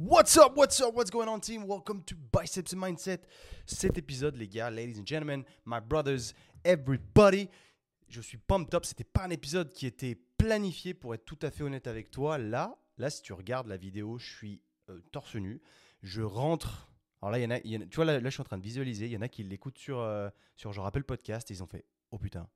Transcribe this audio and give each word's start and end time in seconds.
What's 0.00 0.36
up, 0.36 0.56
what's 0.56 0.80
up, 0.80 0.94
what's 0.94 1.10
going 1.10 1.26
on, 1.26 1.40
team? 1.40 1.66
Welcome 1.66 2.04
to 2.04 2.14
Biceps 2.14 2.72
and 2.72 2.78
Mindset. 2.78 3.18
Cet 3.66 3.98
épisode, 3.98 4.36
les 4.36 4.46
gars, 4.46 4.70
ladies 4.70 4.96
and 4.96 5.04
gentlemen, 5.04 5.44
my 5.64 5.80
brothers, 5.80 6.34
everybody. 6.64 7.48
Je 8.08 8.20
suis 8.20 8.38
pumped 8.38 8.72
up. 8.76 8.84
C'était 8.84 9.02
pas 9.02 9.24
un 9.24 9.30
épisode 9.30 9.72
qui 9.72 9.86
était 9.86 10.16
planifié, 10.36 10.94
pour 10.94 11.14
être 11.14 11.24
tout 11.24 11.38
à 11.42 11.50
fait 11.50 11.64
honnête 11.64 11.88
avec 11.88 12.12
toi. 12.12 12.38
Là, 12.38 12.78
là, 12.96 13.10
si 13.10 13.22
tu 13.22 13.32
regardes 13.32 13.66
la 13.66 13.76
vidéo, 13.76 14.18
je 14.18 14.36
suis 14.36 14.62
euh, 14.88 15.00
torse 15.10 15.34
nu. 15.34 15.60
Je 16.04 16.22
rentre. 16.22 16.88
Alors 17.20 17.32
là, 17.32 17.40
il 17.40 17.42
y 17.68 17.76
en 17.76 17.80
a, 17.80 17.86
tu 17.86 17.96
vois, 17.96 18.04
là, 18.04 18.20
là, 18.20 18.30
je 18.30 18.34
suis 18.34 18.40
en 18.40 18.44
train 18.44 18.58
de 18.58 18.62
visualiser. 18.62 19.06
Il 19.06 19.12
y 19.12 19.16
en 19.16 19.22
a 19.22 19.28
qui 19.28 19.42
l'écoutent 19.42 19.78
sur, 19.78 19.98
euh, 19.98 20.30
sur, 20.54 20.72
je 20.72 20.80
rappelle, 20.80 21.02
podcast. 21.02 21.50
Et 21.50 21.54
ils 21.54 21.62
ont 21.64 21.66
fait, 21.66 21.84
oh 22.12 22.18
putain, 22.18 22.48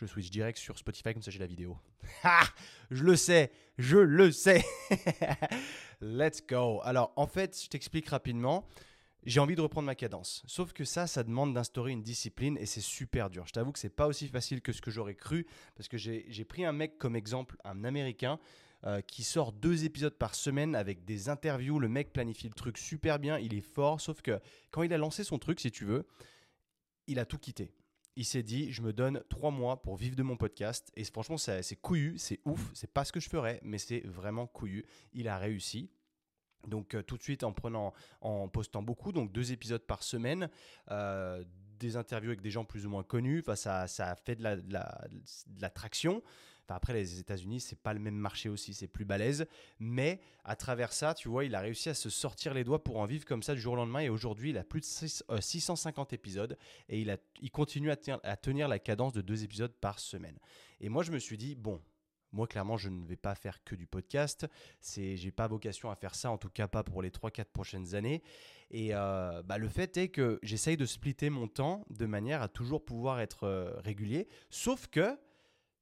je 0.00 0.06
switch 0.06 0.30
direct 0.30 0.58
sur 0.58 0.78
Spotify, 0.78 1.12
comme 1.12 1.22
ça 1.22 1.30
j'ai 1.30 1.38
la 1.38 1.46
vidéo. 1.46 1.78
Ha 2.24 2.42
Je 2.90 3.04
le 3.04 3.16
sais, 3.16 3.52
je 3.78 3.98
le 3.98 4.32
sais. 4.32 4.64
Let's 6.00 6.42
go. 6.46 6.80
Alors, 6.82 7.12
en 7.16 7.26
fait, 7.26 7.60
je 7.62 7.68
t'explique 7.68 8.08
rapidement. 8.08 8.66
J'ai 9.24 9.38
envie 9.38 9.54
de 9.54 9.60
reprendre 9.60 9.84
ma 9.86 9.94
cadence. 9.94 10.42
Sauf 10.46 10.72
que 10.72 10.84
ça, 10.84 11.06
ça 11.06 11.22
demande 11.22 11.52
d'instaurer 11.52 11.92
une 11.92 12.02
discipline 12.02 12.56
et 12.56 12.64
c'est 12.64 12.80
super 12.80 13.28
dur. 13.28 13.46
Je 13.46 13.52
t'avoue 13.52 13.70
que 13.70 13.78
c'est 13.78 13.90
pas 13.94 14.06
aussi 14.06 14.28
facile 14.28 14.62
que 14.62 14.72
ce 14.72 14.80
que 14.80 14.90
j'aurais 14.90 15.14
cru 15.14 15.46
parce 15.76 15.88
que 15.88 15.98
j'ai 15.98 16.24
j'ai 16.28 16.44
pris 16.46 16.64
un 16.64 16.72
mec 16.72 16.96
comme 16.98 17.16
exemple, 17.16 17.56
un 17.64 17.84
américain. 17.84 18.38
euh, 18.86 19.02
qui 19.02 19.24
sort 19.24 19.52
deux 19.52 19.84
épisodes 19.84 20.14
par 20.16 20.34
semaine 20.34 20.74
avec 20.74 21.04
des 21.04 21.28
interviews. 21.28 21.78
Le 21.78 21.88
mec 21.88 22.14
planifie 22.14 22.48
le 22.48 22.54
truc 22.54 22.78
super 22.78 23.18
bien, 23.18 23.38
il 23.38 23.52
est 23.52 23.60
fort. 23.60 24.00
Sauf 24.00 24.22
que 24.22 24.40
quand 24.70 24.82
il 24.82 24.92
a 24.94 24.96
lancé 24.96 25.22
son 25.22 25.38
truc, 25.38 25.60
si 25.60 25.70
tu 25.70 25.84
veux, 25.84 26.06
il 27.06 27.18
a 27.18 27.26
tout 27.26 27.36
quitté. 27.36 27.74
Il 28.20 28.26
s'est 28.26 28.42
dit, 28.42 28.70
je 28.70 28.82
me 28.82 28.92
donne 28.92 29.22
trois 29.30 29.50
mois 29.50 29.80
pour 29.80 29.96
vivre 29.96 30.14
de 30.14 30.22
mon 30.22 30.36
podcast. 30.36 30.92
Et 30.94 31.04
franchement, 31.04 31.38
c'est 31.38 31.80
couillu, 31.80 32.18
c'est 32.18 32.38
ouf. 32.44 32.70
C'est 32.74 32.92
pas 32.92 33.06
ce 33.06 33.12
que 33.12 33.18
je 33.18 33.30
ferais, 33.30 33.60
mais 33.62 33.78
c'est 33.78 34.00
vraiment 34.00 34.46
couillu. 34.46 34.84
Il 35.14 35.26
a 35.26 35.38
réussi. 35.38 35.88
Donc 36.68 36.94
euh, 36.94 37.02
tout 37.02 37.16
de 37.16 37.22
suite 37.22 37.44
en 37.44 37.54
prenant, 37.54 37.94
en 38.20 38.46
postant 38.50 38.82
beaucoup, 38.82 39.12
donc 39.12 39.32
deux 39.32 39.52
épisodes 39.52 39.80
par 39.80 40.02
semaine, 40.02 40.50
euh, 40.90 41.42
des 41.78 41.96
interviews 41.96 42.28
avec 42.28 42.42
des 42.42 42.50
gens 42.50 42.66
plus 42.66 42.84
ou 42.84 42.90
moins 42.90 43.04
connus. 43.04 43.40
Enfin, 43.40 43.56
ça, 43.56 43.86
ça 43.86 44.10
a 44.10 44.16
fait 44.16 44.36
de 44.36 44.42
la, 44.42 44.56
de 44.56 44.68
la 45.58 45.70
traction. 45.70 46.22
Enfin, 46.70 46.76
après, 46.76 46.92
les 46.92 47.18
États-Unis, 47.18 47.58
c'est 47.58 47.80
pas 47.80 47.92
le 47.92 47.98
même 47.98 48.14
marché 48.14 48.48
aussi, 48.48 48.74
c'est 48.74 48.86
plus 48.86 49.04
balèze. 49.04 49.46
Mais 49.80 50.20
à 50.44 50.54
travers 50.54 50.92
ça, 50.92 51.14
tu 51.14 51.28
vois, 51.28 51.44
il 51.44 51.56
a 51.56 51.60
réussi 51.60 51.88
à 51.88 51.94
se 51.94 52.08
sortir 52.10 52.54
les 52.54 52.62
doigts 52.62 52.84
pour 52.84 52.98
en 52.98 53.06
vivre 53.06 53.24
comme 53.24 53.42
ça 53.42 53.56
du 53.56 53.60
jour 53.60 53.72
au 53.72 53.76
lendemain. 53.76 53.98
Et 53.98 54.08
aujourd'hui, 54.08 54.50
il 54.50 54.58
a 54.58 54.62
plus 54.62 54.80
de 54.80 54.84
six- 54.84 55.24
euh, 55.30 55.40
650 55.40 56.12
épisodes 56.12 56.56
et 56.88 57.00
il, 57.00 57.50
continue 57.50 57.90
à 57.90 58.36
tenir 58.36 58.68
la 58.68 58.78
cadence 58.78 59.12
de 59.12 59.20
deux 59.20 59.42
épisodes 59.42 59.72
par 59.80 59.98
semaine. 59.98 60.38
Et 60.80 60.88
moi, 60.88 61.02
je 61.02 61.10
me 61.10 61.18
suis 61.18 61.36
dit, 61.36 61.56
bon, 61.56 61.82
moi, 62.30 62.46
clairement, 62.46 62.76
je 62.76 62.88
ne 62.88 63.04
vais 63.04 63.16
pas 63.16 63.34
faire 63.34 63.64
que 63.64 63.74
du 63.74 63.88
podcast. 63.88 64.46
C'est, 64.80 65.16
j'ai 65.16 65.32
pas 65.32 65.48
vocation 65.48 65.90
à 65.90 65.96
faire 65.96 66.14
ça, 66.14 66.30
en 66.30 66.38
tout 66.38 66.50
cas 66.50 66.68
pas 66.68 66.84
pour 66.84 67.02
les 67.02 67.10
3-4 67.10 67.46
prochaines 67.46 67.96
années. 67.96 68.22
Et 68.70 68.90
euh, 68.92 69.42
bah, 69.42 69.58
le 69.58 69.68
fait 69.68 69.96
est 69.96 70.08
que 70.08 70.38
j'essaye 70.44 70.76
de 70.76 70.86
splitter 70.86 71.30
mon 71.30 71.48
temps 71.48 71.84
de 71.90 72.06
manière 72.06 72.42
à 72.42 72.48
toujours 72.48 72.84
pouvoir 72.84 73.18
être 73.18 73.44
euh, 73.44 73.72
régulier. 73.80 74.28
Sauf 74.50 74.86
que, 74.86 75.18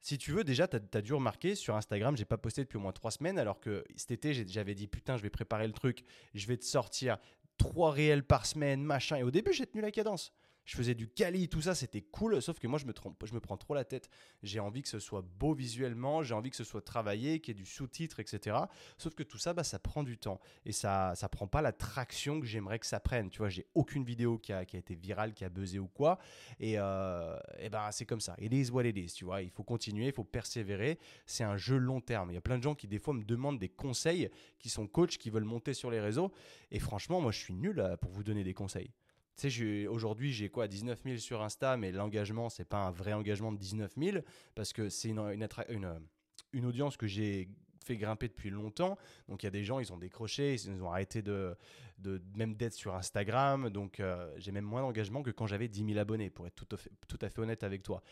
si 0.01 0.19
tu 0.19 0.33
veux, 0.33 0.45
déjà, 0.45 0.69
tu 0.69 0.77
as, 0.77 1.03
dû 1.03 1.13
remarquer 1.13 1.55
sur 1.55 1.77
Instagram, 1.77 2.17
j'ai 2.17 2.25
pas 2.25 2.39
posté 2.39 2.63
depuis 2.63 2.77
au 2.77 2.81
moins 2.81 2.93
3 2.93 3.11
semaines, 3.11 3.39
alors 3.39 3.61
que 3.61 3.85
cet 3.97 4.11
été, 4.11 4.33
j'avais 4.47 4.75
dit 4.75 4.87
putain, 4.87 5.17
je 5.17 5.23
vais 5.23 5.31
préparer 5.31 5.67
le 5.67 5.73
truc, 5.73 6.05
je 6.35 6.47
vais 6.47 6.57
te 6.57 6.65
sortir 6.65 7.19
trois 7.57 7.91
réels 7.91 8.23
par 8.23 8.47
semaine, 8.47 8.83
machin. 8.83 9.17
Et 9.17 9.23
au 9.23 9.31
début, 9.31 9.53
j'ai 9.53 9.67
tenu 9.67 9.83
la 9.83 9.91
cadence. 9.91 10.33
Je 10.69 10.77
faisais 10.77 10.95
du 10.95 11.09
quali, 11.09 11.49
tout 11.49 11.63
ça, 11.63 11.75
c'était 11.75 12.03
cool. 12.03 12.43
Sauf 12.43 12.59
que 12.59 12.67
moi, 12.67 12.79
je 12.79 12.85
me, 12.85 12.93
trompe, 12.93 13.17
je 13.25 13.35
prends 13.39 13.57
trop 13.57 13.73
la 13.73 13.87
tête. 13.87 14.11
J'ai 14.43 14.61
envie 14.61 14.83
que 14.83 14.89
ce 14.91 14.99
soit 14.99 15.23
beau 15.23 15.55
visuellement, 15.55 16.23
j'ai 16.23 16.35
envie 16.35 16.51
que 16.51 16.57
ce 16.57 16.63
soit 16.63 16.83
travaillé, 16.83 17.41
qu'il 17.41 17.57
y 17.57 17.59
ait 17.59 17.63
du 17.63 17.65
sous-titre, 17.65 18.21
etc. 18.21 18.55
Sauf 18.99 19.15
que 19.15 19.23
tout 19.23 19.39
ça, 19.39 19.55
bah, 19.55 19.65
ça 19.65 19.79
prend 19.79 20.03
du 20.03 20.19
temps. 20.19 20.43
Et 20.67 20.73
ça 20.73 21.15
ça 21.15 21.31
prend 21.31 21.47
pas 21.47 21.63
la 21.63 21.73
traction 21.73 22.39
que 22.39 22.45
j'aimerais 22.45 22.79
que 22.79 22.85
ça 22.85 23.01
prenne. 23.01 23.31
Tu 23.31 23.39
vois, 23.39 23.49
j'ai 23.49 23.65
aucune 23.75 24.05
vidéo 24.05 24.37
qui 24.37 24.53
a, 24.53 24.61
été 24.61 24.95
virale, 24.95 25.33
qui 25.33 25.43
a 25.43 25.49
buzzé 25.49 25.79
ou 25.79 25.89
quoi. 25.89 26.19
Et, 26.61 26.75
euh, 26.77 27.39
et 27.59 27.71
ben, 27.71 27.91
c'est 27.91 28.05
comme 28.05 28.21
ça. 28.21 28.37
It 28.39 28.53
is 28.53 28.71
what 28.71 28.85
it 28.85 28.99
is. 28.99 29.15
Tu 29.15 29.25
vois, 29.25 29.41
il 29.41 29.51
faut 29.51 29.65
continuer, 29.65 30.09
il 30.09 30.13
faut 30.13 30.23
persévérer. 30.23 30.99
C'est 31.25 31.45
un 31.45 31.57
jeu 31.57 31.79
long 31.79 32.03
terme. 32.03 32.31
Il 32.31 32.35
y 32.35 32.39
a 32.39 32.43
plein 32.43 32.59
de 32.59 32.63
gens 32.63 32.75
qui, 32.75 32.87
des 32.87 32.99
fois, 32.99 33.15
me 33.15 33.25
demandent 33.25 33.59
des 33.59 33.71
conseils, 33.71 34.29
qui 34.59 34.69
sont 34.69 34.87
coachs, 34.87 35.17
qui 35.17 35.31
veulent 35.31 35.45
monter 35.45 35.73
sur 35.73 35.91
les 35.91 36.01
réseaux. 36.01 36.31
Et 36.71 36.79
franchement, 36.79 37.23
moi, 37.23 37.33
je 37.33 37.39
suis 37.39 37.55
nul 37.55 37.81
euh, 37.81 37.97
pour 37.97 38.11
vous 38.11 38.23
donner 38.23 38.45
des 38.45 38.53
conseils. 38.53 38.91
Sais, 39.39 39.87
aujourd'hui, 39.87 40.33
j'ai 40.33 40.49
quoi 40.49 40.67
19 40.67 41.01
000 41.05 41.19
sur 41.19 41.43
Insta, 41.43 41.77
mais 41.77 41.93
l'engagement, 41.93 42.49
c'est 42.49 42.65
pas 42.65 42.79
un 42.79 42.91
vrai 42.91 43.13
engagement 43.13 43.53
de 43.53 43.59
19 43.59 43.93
000 43.97 44.19
parce 44.57 44.73
que 44.73 44.89
c'est 44.89 45.11
une, 45.11 46.65
audience 46.65 46.97
que 46.97 47.07
j'ai 47.07 47.49
fait 47.85 47.97
grimper 47.97 48.27
depuis 48.27 48.51
longtemps. 48.51 48.99
Donc, 49.29 49.45
il 49.45 49.47
y 49.47 49.49
a 49.49 49.53
des 49.53 49.63
gens, 49.63 49.79
ils 49.79 49.93
ont 49.93 49.97
décroché, 49.97 50.55
ils 50.55 50.83
ont 50.83 50.91
arrêté 50.91 51.23
de, 51.23 51.57
de 51.99 52.21
même 52.35 52.57
d'être 52.57 52.75
sur 52.75 52.97
Instagram. 52.97 53.71
Donc, 53.71 54.01
euh, 54.01 54.29
j'ai 54.39 54.51
même 54.51 54.65
moins 54.65 54.83
d'engagement 54.83 55.23
que 55.23 55.31
quand 55.31 55.47
j'avais 55.47 55.69
10 55.69 55.87
000 55.87 55.99
abonnés, 55.99 56.31
pour 56.31 56.49
être 56.49 56.57
tout 56.57 56.69
à 56.75 56.77
fait, 56.77 56.91
tout 57.07 57.19
à 57.21 57.31
fait 57.31 57.41
honnête 57.41 57.63
avec 57.63 57.85
toi. 57.85 58.03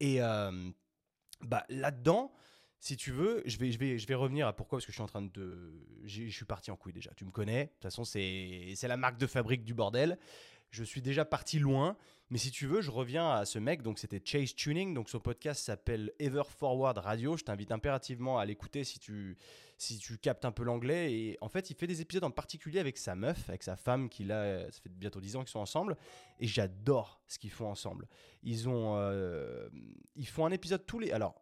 Et 0.00 0.20
euh, 0.20 0.70
bah, 1.42 1.64
là-dedans, 1.68 2.32
si 2.82 2.96
tu 2.96 3.12
veux, 3.12 3.44
je 3.46 3.58
vais, 3.58 3.70
je, 3.70 3.78
vais, 3.78 3.96
je 3.96 4.08
vais 4.08 4.14
revenir 4.16 4.48
à 4.48 4.52
pourquoi, 4.52 4.78
parce 4.78 4.86
que 4.86 4.90
je 4.90 4.96
suis 4.96 5.02
en 5.04 5.06
train 5.06 5.22
de. 5.22 5.72
Je 6.02 6.28
suis 6.28 6.44
parti 6.44 6.72
en 6.72 6.76
couille 6.76 6.92
déjà. 6.92 7.12
Tu 7.14 7.24
me 7.24 7.30
connais. 7.30 7.66
De 7.66 7.70
toute 7.70 7.82
façon, 7.82 8.04
c'est 8.04 8.74
la 8.82 8.96
marque 8.96 9.18
de 9.18 9.28
fabrique 9.28 9.62
du 9.62 9.72
bordel. 9.72 10.18
Je 10.72 10.84
suis 10.84 11.02
déjà 11.02 11.24
parti 11.24 11.58
loin. 11.58 11.96
Mais 12.30 12.38
si 12.38 12.50
tu 12.50 12.66
veux, 12.66 12.80
je 12.80 12.90
reviens 12.90 13.30
à 13.30 13.44
ce 13.44 13.58
mec. 13.58 13.82
Donc, 13.82 13.98
c'était 13.98 14.22
Chase 14.24 14.54
Tuning. 14.54 14.94
Donc, 14.94 15.10
son 15.10 15.20
podcast 15.20 15.62
s'appelle 15.62 16.12
Ever 16.18 16.44
Forward 16.48 16.96
Radio. 16.96 17.36
Je 17.36 17.44
t'invite 17.44 17.70
impérativement 17.70 18.38
à 18.38 18.46
l'écouter 18.46 18.84
si 18.84 18.98
tu, 18.98 19.36
si 19.76 19.98
tu 19.98 20.16
captes 20.16 20.46
un 20.46 20.50
peu 20.50 20.62
l'anglais. 20.62 21.12
Et 21.12 21.38
en 21.42 21.50
fait, 21.50 21.68
il 21.68 21.76
fait 21.76 21.86
des 21.86 22.00
épisodes 22.00 22.24
en 22.24 22.30
particulier 22.30 22.80
avec 22.80 22.96
sa 22.96 23.14
meuf, 23.14 23.50
avec 23.50 23.62
sa 23.62 23.76
femme, 23.76 24.08
qu'il 24.08 24.32
a. 24.32 24.64
Ça 24.70 24.80
fait 24.80 24.88
bientôt 24.88 25.20
10 25.20 25.36
ans 25.36 25.40
qu'ils 25.40 25.50
sont 25.50 25.58
ensemble. 25.58 25.94
Et 26.40 26.46
j'adore 26.46 27.20
ce 27.28 27.38
qu'ils 27.38 27.50
font 27.50 27.68
ensemble. 27.68 28.08
Ils, 28.42 28.66
ont, 28.66 28.96
euh, 28.96 29.68
ils 30.16 30.26
font 30.26 30.46
un 30.46 30.52
épisode 30.52 30.86
tous 30.86 31.00
les. 31.00 31.12
Alors, 31.12 31.34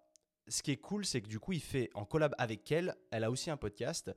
ce 0.48 0.60
qui 0.60 0.72
est 0.72 0.78
cool, 0.78 1.04
c'est 1.04 1.20
que 1.20 1.28
du 1.28 1.38
coup, 1.38 1.52
il 1.52 1.62
fait 1.62 1.91
en 1.94 2.04
collab 2.04 2.34
avec 2.36 2.72
elle. 2.72 2.97
Elle 3.12 3.22
a 3.22 3.30
aussi 3.30 3.48
un 3.48 3.56
podcast. 3.56 4.10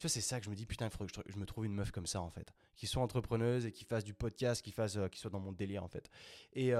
Tu 0.00 0.06
vois, 0.06 0.10
c'est 0.10 0.22
ça 0.22 0.40
que 0.40 0.46
je 0.46 0.50
me 0.50 0.56
dis, 0.56 0.64
putain, 0.64 0.86
il 0.86 0.90
faudrait 0.90 1.06
que 1.06 1.30
je, 1.30 1.38
me 1.38 1.44
trouve 1.44 1.66
une 1.66 1.74
meuf 1.74 1.90
comme 1.90 2.06
ça, 2.06 2.22
en 2.22 2.30
fait. 2.30 2.52
Qui 2.74 2.86
soit 2.86 3.02
entrepreneuse 3.02 3.66
et 3.66 3.70
qui 3.70 3.84
fasse 3.84 4.02
du 4.02 4.14
podcast, 4.14 4.62
qui, 4.62 4.72
fasse, 4.72 4.96
euh, 4.96 5.08
qui 5.08 5.20
soit 5.20 5.30
dans 5.30 5.40
mon 5.40 5.52
délire, 5.52 5.84
en 5.84 5.88
fait. 5.88 6.08
Et 6.54 6.72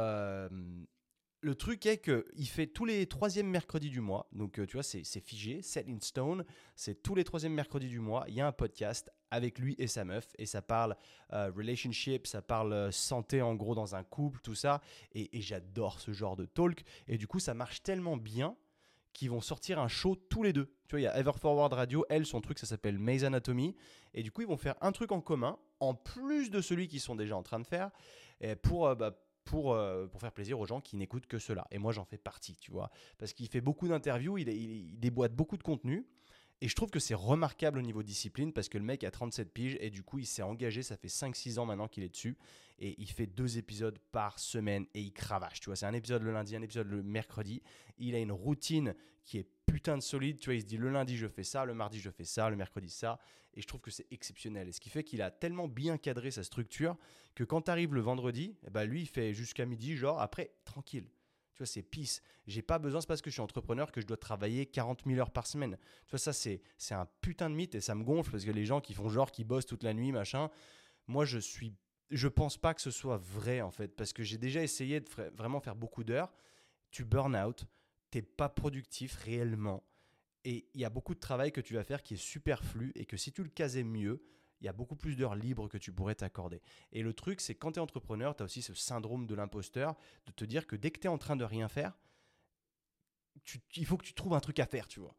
le 1.42 1.54
truc 1.54 1.86
est 1.86 1.98
qu'il 1.98 2.48
fait 2.48 2.66
tous 2.66 2.84
les 2.84 3.06
troisièmes 3.06 3.48
mercredis 3.48 3.90
du 3.90 4.00
mois. 4.00 4.28
Donc, 4.32 4.58
euh, 4.58 4.66
tu 4.66 4.76
vois, 4.76 4.82
c'est 4.82 5.20
figé, 5.20 5.62
set 5.62 5.86
in 5.88 5.98
stone. 6.00 6.44
C'est 6.76 7.02
tous 7.02 7.14
les 7.14 7.24
troisièmes 7.24 7.54
mercredis 7.54 7.88
du 7.88 8.00
mois. 8.00 8.24
Il 8.28 8.34
y 8.34 8.40
a 8.40 8.46
un 8.46 8.52
podcast 8.52 9.10
avec 9.30 9.58
lui 9.58 9.74
et 9.78 9.86
sa 9.86 10.04
meuf. 10.04 10.28
Et 10.38 10.46
ça 10.46 10.60
parle 10.60 10.96
euh, 11.32 11.50
relationship, 11.54 12.26
ça 12.26 12.42
parle 12.42 12.92
santé, 12.92 13.42
en 13.42 13.54
gros, 13.54 13.74
dans 13.74 13.94
un 13.94 14.04
couple, 14.04 14.40
tout 14.42 14.54
ça. 14.54 14.80
Et 15.12 15.40
j'adore 15.40 16.00
ce 16.00 16.12
genre 16.12 16.36
de 16.36 16.46
talk. 16.46 16.84
Et 17.06 17.16
du 17.16 17.26
coup, 17.26 17.38
ça 17.38 17.54
marche 17.54 17.82
tellement 17.82 18.16
bien 18.16 18.56
qui 19.12 19.28
vont 19.28 19.40
sortir 19.40 19.78
un 19.78 19.88
show 19.88 20.16
tous 20.28 20.42
les 20.42 20.52
deux. 20.52 20.66
Tu 20.86 20.92
vois, 20.92 21.00
il 21.00 21.04
y 21.04 21.06
a 21.06 21.18
Ever 21.18 21.32
Forward 21.38 21.72
Radio, 21.72 22.04
elle, 22.08 22.26
son 22.26 22.40
truc, 22.40 22.58
ça 22.58 22.66
s'appelle 22.66 22.98
Maze 22.98 23.24
Anatomy. 23.24 23.74
Et 24.14 24.22
du 24.22 24.32
coup, 24.32 24.42
ils 24.42 24.48
vont 24.48 24.56
faire 24.56 24.76
un 24.80 24.92
truc 24.92 25.12
en 25.12 25.20
commun, 25.20 25.58
en 25.80 25.94
plus 25.94 26.50
de 26.50 26.60
celui 26.60 26.88
qu'ils 26.88 27.00
sont 27.00 27.16
déjà 27.16 27.36
en 27.36 27.42
train 27.42 27.60
de 27.60 27.66
faire, 27.66 27.90
pour, 28.62 28.86
euh, 28.86 28.94
bah, 28.94 29.16
pour, 29.44 29.72
euh, 29.72 30.06
pour 30.06 30.20
faire 30.20 30.32
plaisir 30.32 30.58
aux 30.60 30.66
gens 30.66 30.80
qui 30.80 30.96
n'écoutent 30.96 31.26
que 31.26 31.38
cela. 31.38 31.66
Et 31.70 31.78
moi, 31.78 31.92
j'en 31.92 32.04
fais 32.04 32.18
partie, 32.18 32.56
tu 32.56 32.70
vois. 32.70 32.90
Parce 33.18 33.32
qu'il 33.32 33.48
fait 33.48 33.60
beaucoup 33.60 33.88
d'interviews, 33.88 34.38
il, 34.38 34.48
il, 34.48 34.92
il 34.92 34.98
déboîte 34.98 35.34
beaucoup 35.34 35.56
de 35.56 35.62
contenu. 35.62 36.06
Et 36.62 36.68
je 36.68 36.74
trouve 36.74 36.90
que 36.90 36.98
c'est 36.98 37.14
remarquable 37.14 37.78
au 37.78 37.82
niveau 37.82 38.02
discipline 38.02 38.52
parce 38.52 38.68
que 38.68 38.76
le 38.76 38.84
mec 38.84 39.02
a 39.04 39.10
37 39.10 39.50
piges 39.52 39.78
et 39.80 39.88
du 39.88 40.02
coup 40.02 40.18
il 40.18 40.26
s'est 40.26 40.42
engagé, 40.42 40.82
ça 40.82 40.96
fait 40.96 41.08
5-6 41.08 41.58
ans 41.58 41.64
maintenant 41.64 41.88
qu'il 41.88 42.02
est 42.02 42.10
dessus 42.10 42.36
et 42.78 42.94
il 42.98 43.10
fait 43.10 43.26
deux 43.26 43.56
épisodes 43.56 43.98
par 44.12 44.38
semaine 44.38 44.86
et 44.94 45.00
il 45.00 45.12
cravache, 45.12 45.60
tu 45.60 45.66
vois, 45.66 45.76
c'est 45.76 45.86
un 45.86 45.94
épisode 45.94 46.22
le 46.22 46.32
lundi, 46.32 46.56
un 46.56 46.62
épisode 46.62 46.88
le 46.88 47.02
mercredi, 47.02 47.62
il 47.98 48.14
a 48.14 48.18
une 48.18 48.32
routine 48.32 48.94
qui 49.24 49.38
est 49.38 49.48
putain 49.64 49.96
de 49.96 50.02
solide, 50.02 50.38
tu 50.38 50.46
vois, 50.46 50.54
il 50.54 50.60
se 50.60 50.66
dit 50.66 50.76
le 50.76 50.90
lundi 50.90 51.16
je 51.16 51.28
fais 51.28 51.44
ça, 51.44 51.64
le 51.64 51.74
mardi 51.74 51.98
je 51.98 52.10
fais 52.10 52.24
ça, 52.24 52.50
le 52.50 52.56
mercredi 52.56 52.90
ça. 52.90 53.18
Et 53.54 53.62
je 53.62 53.66
trouve 53.66 53.80
que 53.80 53.90
c'est 53.90 54.06
exceptionnel. 54.12 54.68
Et 54.68 54.72
ce 54.72 54.80
qui 54.80 54.90
fait 54.90 55.02
qu'il 55.02 55.22
a 55.22 55.30
tellement 55.30 55.66
bien 55.66 55.98
cadré 55.98 56.30
sa 56.30 56.44
structure 56.44 56.96
que 57.34 57.42
quand 57.42 57.68
arrive 57.68 57.94
le 57.94 58.00
vendredi, 58.00 58.54
eh 58.66 58.70
ben, 58.70 58.84
lui 58.84 59.02
il 59.02 59.06
fait 59.08 59.34
jusqu'à 59.34 59.66
midi, 59.66 59.96
genre 59.96 60.20
après 60.20 60.52
tranquille. 60.64 61.06
Tu 61.60 61.64
vois, 61.64 61.66
c'est 61.66 61.82
peace. 61.82 62.22
J'ai 62.46 62.62
pas 62.62 62.78
besoin, 62.78 63.02
c'est 63.02 63.06
parce 63.06 63.20
que 63.20 63.28
je 63.28 63.34
suis 63.34 63.42
entrepreneur 63.42 63.92
que 63.92 64.00
je 64.00 64.06
dois 64.06 64.16
travailler 64.16 64.64
40 64.64 65.02
000 65.06 65.20
heures 65.20 65.30
par 65.30 65.46
semaine. 65.46 65.76
Tu 66.06 66.12
vois, 66.12 66.18
ça, 66.18 66.32
c'est, 66.32 66.62
un 66.90 67.06
putain 67.20 67.50
de 67.50 67.54
mythe 67.54 67.74
et 67.74 67.82
ça 67.82 67.94
me 67.94 68.02
gonfle 68.02 68.30
parce 68.30 68.46
que 68.46 68.50
les 68.50 68.64
gens 68.64 68.80
qui 68.80 68.94
font 68.94 69.10
genre, 69.10 69.30
qui 69.30 69.44
bossent 69.44 69.66
toute 69.66 69.82
la 69.82 69.92
nuit, 69.92 70.10
machin, 70.10 70.50
moi, 71.06 71.26
je 71.26 71.38
suis. 71.38 71.74
Je 72.10 72.28
pense 72.28 72.56
pas 72.56 72.72
que 72.72 72.80
ce 72.80 72.90
soit 72.90 73.18
vrai 73.18 73.60
en 73.60 73.70
fait 73.70 73.94
parce 73.94 74.12
que 74.12 74.24
j'ai 74.24 74.38
déjà 74.38 74.62
essayé 74.62 75.00
de 75.00 75.06
vraiment 75.36 75.60
faire 75.60 75.76
beaucoup 75.76 76.02
d'heures. 76.02 76.32
Tu 76.90 77.04
burn 77.04 77.36
out, 77.36 77.66
t'es 78.10 78.22
pas 78.22 78.48
productif 78.48 79.14
réellement 79.16 79.84
et 80.44 80.66
il 80.74 80.80
y 80.80 80.84
a 80.84 80.90
beaucoup 80.90 81.14
de 81.14 81.20
travail 81.20 81.52
que 81.52 81.60
tu 81.60 81.74
vas 81.74 81.84
faire 81.84 82.02
qui 82.02 82.14
est 82.14 82.16
superflu 82.16 82.90
et 82.94 83.04
que 83.04 83.16
si 83.16 83.30
tu 83.30 83.42
le 83.42 83.50
casais 83.50 83.84
mieux, 83.84 84.22
il 84.60 84.66
y 84.66 84.68
a 84.68 84.72
beaucoup 84.72 84.96
plus 84.96 85.16
d'heures 85.16 85.34
libres 85.34 85.68
que 85.68 85.78
tu 85.78 85.92
pourrais 85.92 86.14
t'accorder. 86.14 86.60
Et 86.92 87.02
le 87.02 87.12
truc, 87.12 87.40
c'est 87.40 87.54
quand 87.54 87.72
tu 87.72 87.78
es 87.78 87.82
entrepreneur, 87.82 88.36
tu 88.36 88.42
as 88.42 88.44
aussi 88.44 88.62
ce 88.62 88.74
syndrome 88.74 89.26
de 89.26 89.34
l'imposteur 89.34 89.96
de 90.26 90.32
te 90.32 90.44
dire 90.44 90.66
que 90.66 90.76
dès 90.76 90.90
que 90.90 91.00
tu 91.00 91.06
es 91.06 91.10
en 91.10 91.18
train 91.18 91.36
de 91.36 91.44
rien 91.44 91.68
faire, 91.68 91.98
il 93.76 93.86
faut 93.86 93.96
que 93.96 94.04
tu 94.04 94.14
trouves 94.14 94.34
un 94.34 94.40
truc 94.40 94.58
à 94.58 94.66
faire, 94.66 94.86
tu 94.86 95.00
vois. 95.00 95.14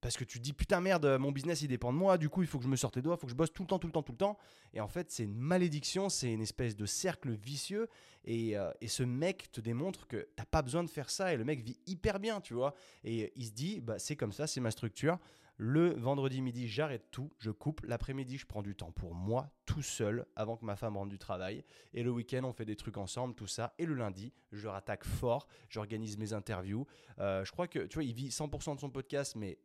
Parce 0.00 0.16
que 0.16 0.24
tu 0.24 0.38
te 0.38 0.44
dis 0.44 0.52
putain 0.52 0.80
merde, 0.80 1.16
mon 1.18 1.32
business 1.32 1.62
il 1.62 1.68
dépend 1.68 1.92
de 1.92 1.98
moi, 1.98 2.18
du 2.18 2.28
coup 2.28 2.42
il 2.42 2.46
faut 2.46 2.58
que 2.58 2.64
je 2.64 2.68
me 2.68 2.76
sorte 2.76 2.96
les 2.96 3.02
doigts, 3.02 3.16
il 3.16 3.20
faut 3.20 3.26
que 3.26 3.32
je 3.32 3.36
bosse 3.36 3.52
tout 3.52 3.62
le 3.62 3.66
temps, 3.66 3.78
tout 3.78 3.86
le 3.86 3.92
temps, 3.92 4.02
tout 4.02 4.12
le 4.12 4.18
temps. 4.18 4.38
Et 4.72 4.80
en 4.80 4.88
fait, 4.88 5.10
c'est 5.10 5.24
une 5.24 5.34
malédiction, 5.34 6.08
c'est 6.08 6.32
une 6.32 6.42
espèce 6.42 6.76
de 6.76 6.86
cercle 6.86 7.32
vicieux. 7.32 7.88
Et, 8.24 8.56
euh, 8.56 8.70
et 8.80 8.88
ce 8.88 9.02
mec 9.02 9.50
te 9.50 9.60
démontre 9.60 10.06
que 10.06 10.28
t'as 10.36 10.44
pas 10.44 10.62
besoin 10.62 10.84
de 10.84 10.90
faire 10.90 11.10
ça. 11.10 11.32
Et 11.32 11.36
le 11.36 11.44
mec 11.44 11.60
vit 11.60 11.78
hyper 11.86 12.20
bien, 12.20 12.40
tu 12.40 12.54
vois. 12.54 12.74
Et 13.04 13.32
il 13.36 13.46
se 13.46 13.52
dit, 13.52 13.80
bah, 13.80 13.98
c'est 13.98 14.16
comme 14.16 14.32
ça, 14.32 14.46
c'est 14.46 14.60
ma 14.60 14.70
structure. 14.70 15.18
Le 15.58 15.94
vendredi 15.94 16.42
midi, 16.42 16.68
j'arrête 16.68 17.10
tout, 17.10 17.30
je 17.38 17.50
coupe. 17.50 17.80
L'après-midi, 17.84 18.36
je 18.36 18.46
prends 18.46 18.62
du 18.62 18.74
temps 18.74 18.92
pour 18.92 19.14
moi, 19.14 19.50
tout 19.64 19.80
seul, 19.80 20.26
avant 20.36 20.58
que 20.58 20.66
ma 20.66 20.76
femme 20.76 20.98
rentre 20.98 21.08
du 21.08 21.18
travail. 21.18 21.64
Et 21.94 22.02
le 22.02 22.10
week-end, 22.10 22.44
on 22.44 22.52
fait 22.52 22.66
des 22.66 22.76
trucs 22.76 22.98
ensemble, 22.98 23.34
tout 23.34 23.46
ça. 23.46 23.74
Et 23.78 23.86
le 23.86 23.94
lundi, 23.94 24.34
je 24.52 24.68
rattaque 24.68 25.04
fort, 25.04 25.46
j'organise 25.70 26.18
mes 26.18 26.34
interviews. 26.34 26.86
Euh, 27.20 27.42
je 27.42 27.52
crois 27.52 27.68
que, 27.68 27.78
tu 27.86 27.94
vois, 27.94 28.04
il 28.04 28.12
vit 28.12 28.28
100% 28.28 28.74
de 28.74 28.80
son 28.80 28.90
podcast, 28.90 29.34
mais 29.34 29.58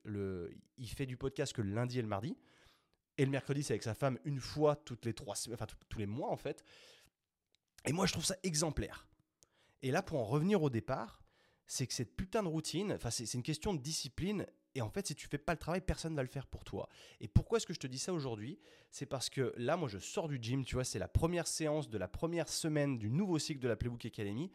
il 0.77 0.89
fait 0.89 1.05
du 1.05 1.17
podcast 1.17 1.51
que 1.51 1.61
le 1.61 1.73
lundi 1.73 1.99
et 1.99 2.01
le 2.01 2.07
mardi. 2.07 2.37
Et 3.17 3.25
le 3.25 3.31
mercredi, 3.31 3.61
c'est 3.61 3.73
avec 3.73 3.83
sa 3.83 3.93
femme 3.93 4.17
une 4.23 4.39
fois 4.39 4.77
toutes 4.77 5.05
les 5.05 5.13
trois 5.13 5.35
enfin 5.51 5.67
tous 5.89 5.99
les 5.99 6.05
mois 6.05 6.31
en 6.31 6.37
fait. 6.37 6.63
Et 7.85 7.91
moi, 7.91 8.05
je 8.05 8.13
trouve 8.13 8.25
ça 8.25 8.37
exemplaire. 8.43 9.07
Et 9.81 9.91
là, 9.91 10.01
pour 10.01 10.19
en 10.19 10.23
revenir 10.23 10.63
au 10.63 10.69
départ, 10.69 11.21
c'est 11.67 11.85
que 11.85 11.93
cette 11.93 12.15
putain 12.15 12.43
de 12.43 12.47
routine, 12.47 12.93
enfin, 12.93 13.09
c'est 13.09 13.33
une 13.33 13.43
question 13.43 13.73
de 13.73 13.79
discipline 13.79 14.45
et 14.73 14.81
en 14.81 14.89
fait, 14.89 15.07
si 15.07 15.15
tu 15.15 15.27
fais 15.27 15.37
pas 15.37 15.53
le 15.53 15.59
travail, 15.59 15.81
personne 15.81 16.13
ne 16.13 16.17
va 16.17 16.23
le 16.23 16.29
faire 16.29 16.47
pour 16.47 16.63
toi. 16.63 16.87
Et 17.19 17.27
pourquoi 17.27 17.57
est-ce 17.57 17.65
que 17.65 17.73
je 17.73 17.79
te 17.79 17.87
dis 17.87 17.99
ça 17.99 18.13
aujourd'hui? 18.13 18.59
C'est 18.89 19.05
parce 19.05 19.29
que 19.29 19.53
là, 19.57 19.75
moi, 19.75 19.89
je 19.89 19.97
sors 19.97 20.27
du 20.27 20.39
gym, 20.41 20.63
tu 20.63 20.75
vois, 20.75 20.83
c'est 20.83 20.99
la 20.99 21.07
première 21.07 21.47
séance 21.47 21.89
de 21.89 21.97
la 21.97 22.07
première 22.07 22.47
semaine 22.47 22.97
du 22.97 23.09
nouveau 23.09 23.37
cycle 23.39 23.59
de 23.59 23.67
la 23.67 23.75
Playbook 23.75 24.05
Academy. 24.05 24.49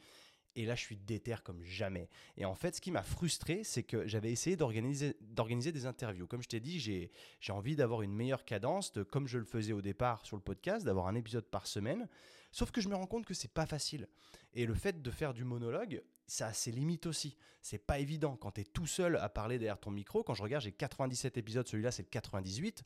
Et 0.59 0.65
là, 0.65 0.75
je 0.75 0.81
suis 0.81 0.97
déter 0.97 1.37
comme 1.45 1.63
jamais. 1.63 2.09
Et 2.39 2.47
en 2.47 2.55
fait, 2.55 2.77
ce 2.77 2.81
qui 2.81 2.91
m'a 2.91 3.03
frustré, 3.03 3.63
c'est 3.63 3.83
que 3.83 4.07
j'avais 4.07 4.33
essayé 4.33 4.57
d'organiser 4.57 5.73
des 5.73 5.85
interviews. 5.85 6.27
Comme 6.27 6.43
je 6.43 6.49
t'ai 6.49 6.61
dit, 6.61 6.81
j'ai 6.81 7.11
envie 7.51 7.77
d'avoir 7.77 8.01
une 8.01 8.15
meilleure 8.15 8.47
cadence, 8.47 8.91
de, 8.93 9.03
comme 9.03 9.29
je 9.29 9.37
le 9.37 9.45
faisais 9.45 9.75
au 9.75 9.83
départ 9.83 10.25
sur 10.25 10.35
le 10.35 10.43
podcast, 10.43 10.87
d'avoir 10.87 11.09
un 11.09 11.15
épisode 11.15 11.45
par 11.45 11.67
semaine. 11.67 12.09
Sauf 12.53 12.71
que 12.71 12.81
je 12.81 12.89
me 12.89 12.95
rends 12.95 13.07
compte 13.07 13.27
que 13.27 13.35
c'est 13.35 13.53
pas 13.53 13.67
facile. 13.67 14.09
Et 14.55 14.65
le 14.65 14.73
fait 14.73 15.03
de 15.03 15.11
faire 15.11 15.35
du 15.35 15.45
monologue, 15.45 16.03
ça 16.27 16.49
a 16.49 16.53
ses 16.53 16.73
limites 16.73 17.07
aussi. 17.07 17.37
C'est 17.63 17.79
pas 17.79 17.99
évident 17.99 18.37
quand 18.37 18.53
tu 18.53 18.61
es 18.61 18.65
tout 18.65 18.87
seul 18.87 19.17
à 19.17 19.29
parler 19.29 19.59
derrière 19.59 19.79
ton 19.79 19.91
micro. 19.91 20.23
Quand 20.23 20.35
je 20.35 20.43
regarde, 20.43 20.63
j'ai 20.63 20.73
97 20.73 21.37
épisodes, 21.37 21.67
celui-là 21.67 21.91
c'est 21.91 22.03
le 22.03 22.09
98. 22.09 22.83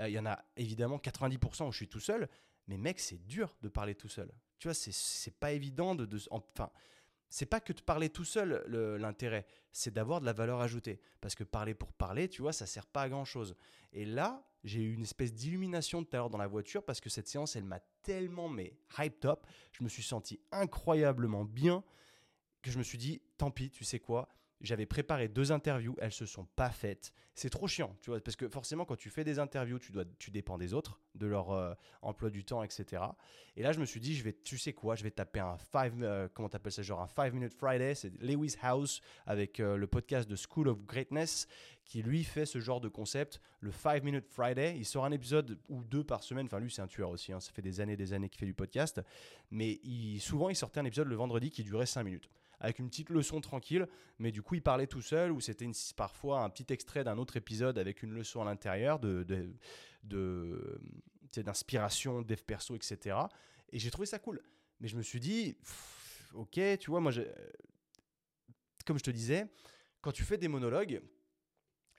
Euh, 0.00 0.08
il 0.08 0.12
y 0.12 0.18
en 0.18 0.26
a 0.26 0.44
évidemment 0.56 0.98
90% 0.98 1.68
où 1.68 1.72
je 1.72 1.76
suis 1.76 1.88
tout 1.88 2.00
seul. 2.00 2.28
Mais 2.68 2.76
mec, 2.76 3.00
c'est 3.00 3.26
dur 3.26 3.56
de 3.62 3.68
parler 3.68 3.94
tout 3.94 4.08
seul. 4.08 4.32
Tu 4.58 4.68
vois, 4.68 4.74
c'est 4.74 5.38
pas 5.38 5.52
évident 5.52 5.94
de. 5.94 6.06
de 6.06 6.20
enfin, 6.30 6.70
c'est 7.28 7.46
pas 7.46 7.60
que 7.60 7.72
de 7.72 7.80
parler 7.80 8.10
tout 8.10 8.24
seul 8.24 8.62
l'intérêt, 9.00 9.46
c'est 9.72 9.92
d'avoir 9.92 10.20
de 10.20 10.26
la 10.26 10.32
valeur 10.32 10.60
ajoutée. 10.60 11.00
Parce 11.20 11.34
que 11.34 11.44
parler 11.44 11.74
pour 11.74 11.92
parler, 11.92 12.28
tu 12.28 12.42
vois, 12.42 12.52
ça 12.52 12.66
sert 12.66 12.86
pas 12.86 13.02
à 13.02 13.08
grand 13.08 13.24
chose. 13.24 13.56
Et 13.92 14.04
là, 14.04 14.46
j'ai 14.64 14.82
eu 14.82 14.92
une 14.92 15.02
espèce 15.02 15.32
d'illumination 15.32 16.04
tout 16.04 16.14
à 16.14 16.18
l'heure 16.18 16.30
dans 16.30 16.38
la 16.38 16.46
voiture 16.46 16.84
parce 16.84 17.00
que 17.00 17.10
cette 17.10 17.26
séance, 17.26 17.56
elle 17.56 17.64
m'a 17.64 17.80
tellement 18.02 18.48
mais 18.48 18.76
hyped 18.98 19.24
up. 19.24 19.46
Je 19.72 19.82
me 19.82 19.88
suis 19.88 20.02
senti 20.02 20.40
incroyablement 20.52 21.44
bien 21.44 21.82
que 22.62 22.70
je 22.70 22.78
me 22.78 22.82
suis 22.82 22.98
dit, 22.98 23.20
tant 23.38 23.50
pis, 23.50 23.70
tu 23.70 23.84
sais 23.84 23.98
quoi, 23.98 24.28
j'avais 24.62 24.86
préparé 24.86 25.28
deux 25.28 25.52
interviews, 25.52 25.96
elles 26.00 26.12
se 26.12 26.24
sont 26.24 26.46
pas 26.56 26.70
faites. 26.70 27.12
C'est 27.34 27.50
trop 27.50 27.66
chiant, 27.66 27.96
tu 28.00 28.10
vois, 28.10 28.20
parce 28.20 28.36
que 28.36 28.48
forcément, 28.48 28.84
quand 28.84 28.96
tu 28.96 29.10
fais 29.10 29.24
des 29.24 29.38
interviews, 29.38 29.78
tu, 29.78 29.90
dois, 29.90 30.04
tu 30.18 30.30
dépends 30.30 30.58
des 30.58 30.74
autres, 30.74 31.00
de 31.14 31.26
leur 31.26 31.50
euh, 31.50 31.74
emploi 32.02 32.30
du 32.30 32.44
temps, 32.44 32.62
etc. 32.62 33.02
Et 33.56 33.62
là, 33.62 33.72
je 33.72 33.80
me 33.80 33.86
suis 33.86 34.00
dit, 34.00 34.14
je 34.14 34.22
vais, 34.22 34.34
tu 34.34 34.58
sais 34.58 34.72
quoi, 34.72 34.94
je 34.94 35.02
vais 35.02 35.10
taper 35.10 35.40
un 35.40 35.56
5, 35.58 35.94
euh, 36.02 36.28
comment 36.32 36.48
t'appelles 36.48 36.72
ça, 36.72 36.82
genre 36.82 37.00
un 37.00 37.08
5 37.08 37.32
Minute 37.32 37.54
Friday, 37.54 37.94
c'est 37.94 38.12
Lewis 38.20 38.56
House 38.62 39.00
avec 39.26 39.60
euh, 39.60 39.76
le 39.76 39.86
podcast 39.86 40.28
de 40.28 40.36
School 40.36 40.68
of 40.68 40.84
Greatness, 40.84 41.48
qui 41.84 42.02
lui 42.02 42.22
fait 42.22 42.46
ce 42.46 42.60
genre 42.60 42.80
de 42.80 42.88
concept, 42.88 43.40
le 43.60 43.72
5 43.72 44.04
Minute 44.04 44.28
Friday. 44.28 44.76
Il 44.76 44.84
sort 44.84 45.06
un 45.06 45.12
épisode 45.12 45.58
ou 45.68 45.82
deux 45.82 46.04
par 46.04 46.22
semaine, 46.22 46.46
enfin 46.46 46.60
lui, 46.60 46.70
c'est 46.70 46.82
un 46.82 46.86
tueur 46.86 47.10
aussi, 47.10 47.32
hein. 47.32 47.40
ça 47.40 47.50
fait 47.50 47.62
des 47.62 47.80
années 47.80 47.96
des 47.96 48.12
années 48.12 48.28
qu'il 48.28 48.38
fait 48.38 48.46
du 48.46 48.54
podcast, 48.54 49.00
mais 49.50 49.80
souvent, 50.20 50.50
il 50.50 50.56
sortait 50.56 50.80
un 50.80 50.84
épisode 50.84 51.08
le 51.08 51.16
vendredi 51.16 51.50
qui 51.50 51.64
durait 51.64 51.86
5 51.86 52.04
minutes 52.04 52.28
avec 52.62 52.78
une 52.78 52.88
petite 52.88 53.10
leçon 53.10 53.40
tranquille, 53.40 53.88
mais 54.20 54.30
du 54.30 54.40
coup 54.40 54.54
il 54.54 54.62
parlait 54.62 54.86
tout 54.86 55.02
seul 55.02 55.32
ou 55.32 55.40
c'était 55.40 55.68
parfois 55.96 56.44
un 56.44 56.48
petit 56.48 56.72
extrait 56.72 57.02
d'un 57.02 57.18
autre 57.18 57.36
épisode 57.36 57.76
avec 57.76 58.04
une 58.04 58.14
leçon 58.14 58.40
à 58.40 58.44
l'intérieur 58.44 59.00
de, 59.00 59.24
de, 60.04 60.80
d'inspiration, 61.36 62.22
dev 62.22 62.40
perso, 62.46 62.76
etc. 62.76 63.16
Et 63.70 63.80
j'ai 63.80 63.90
trouvé 63.90 64.06
ça 64.06 64.20
cool. 64.20 64.40
Mais 64.78 64.86
je 64.86 64.96
me 64.96 65.02
suis 65.02 65.18
dit, 65.18 65.56
ok, 66.34 66.60
tu 66.78 66.90
vois, 66.90 67.00
moi, 67.00 67.10
comme 68.86 68.98
je 68.98 69.04
te 69.04 69.10
disais, 69.10 69.46
quand 70.00 70.12
tu 70.12 70.22
fais 70.22 70.38
des 70.38 70.48
monologues, 70.48 71.02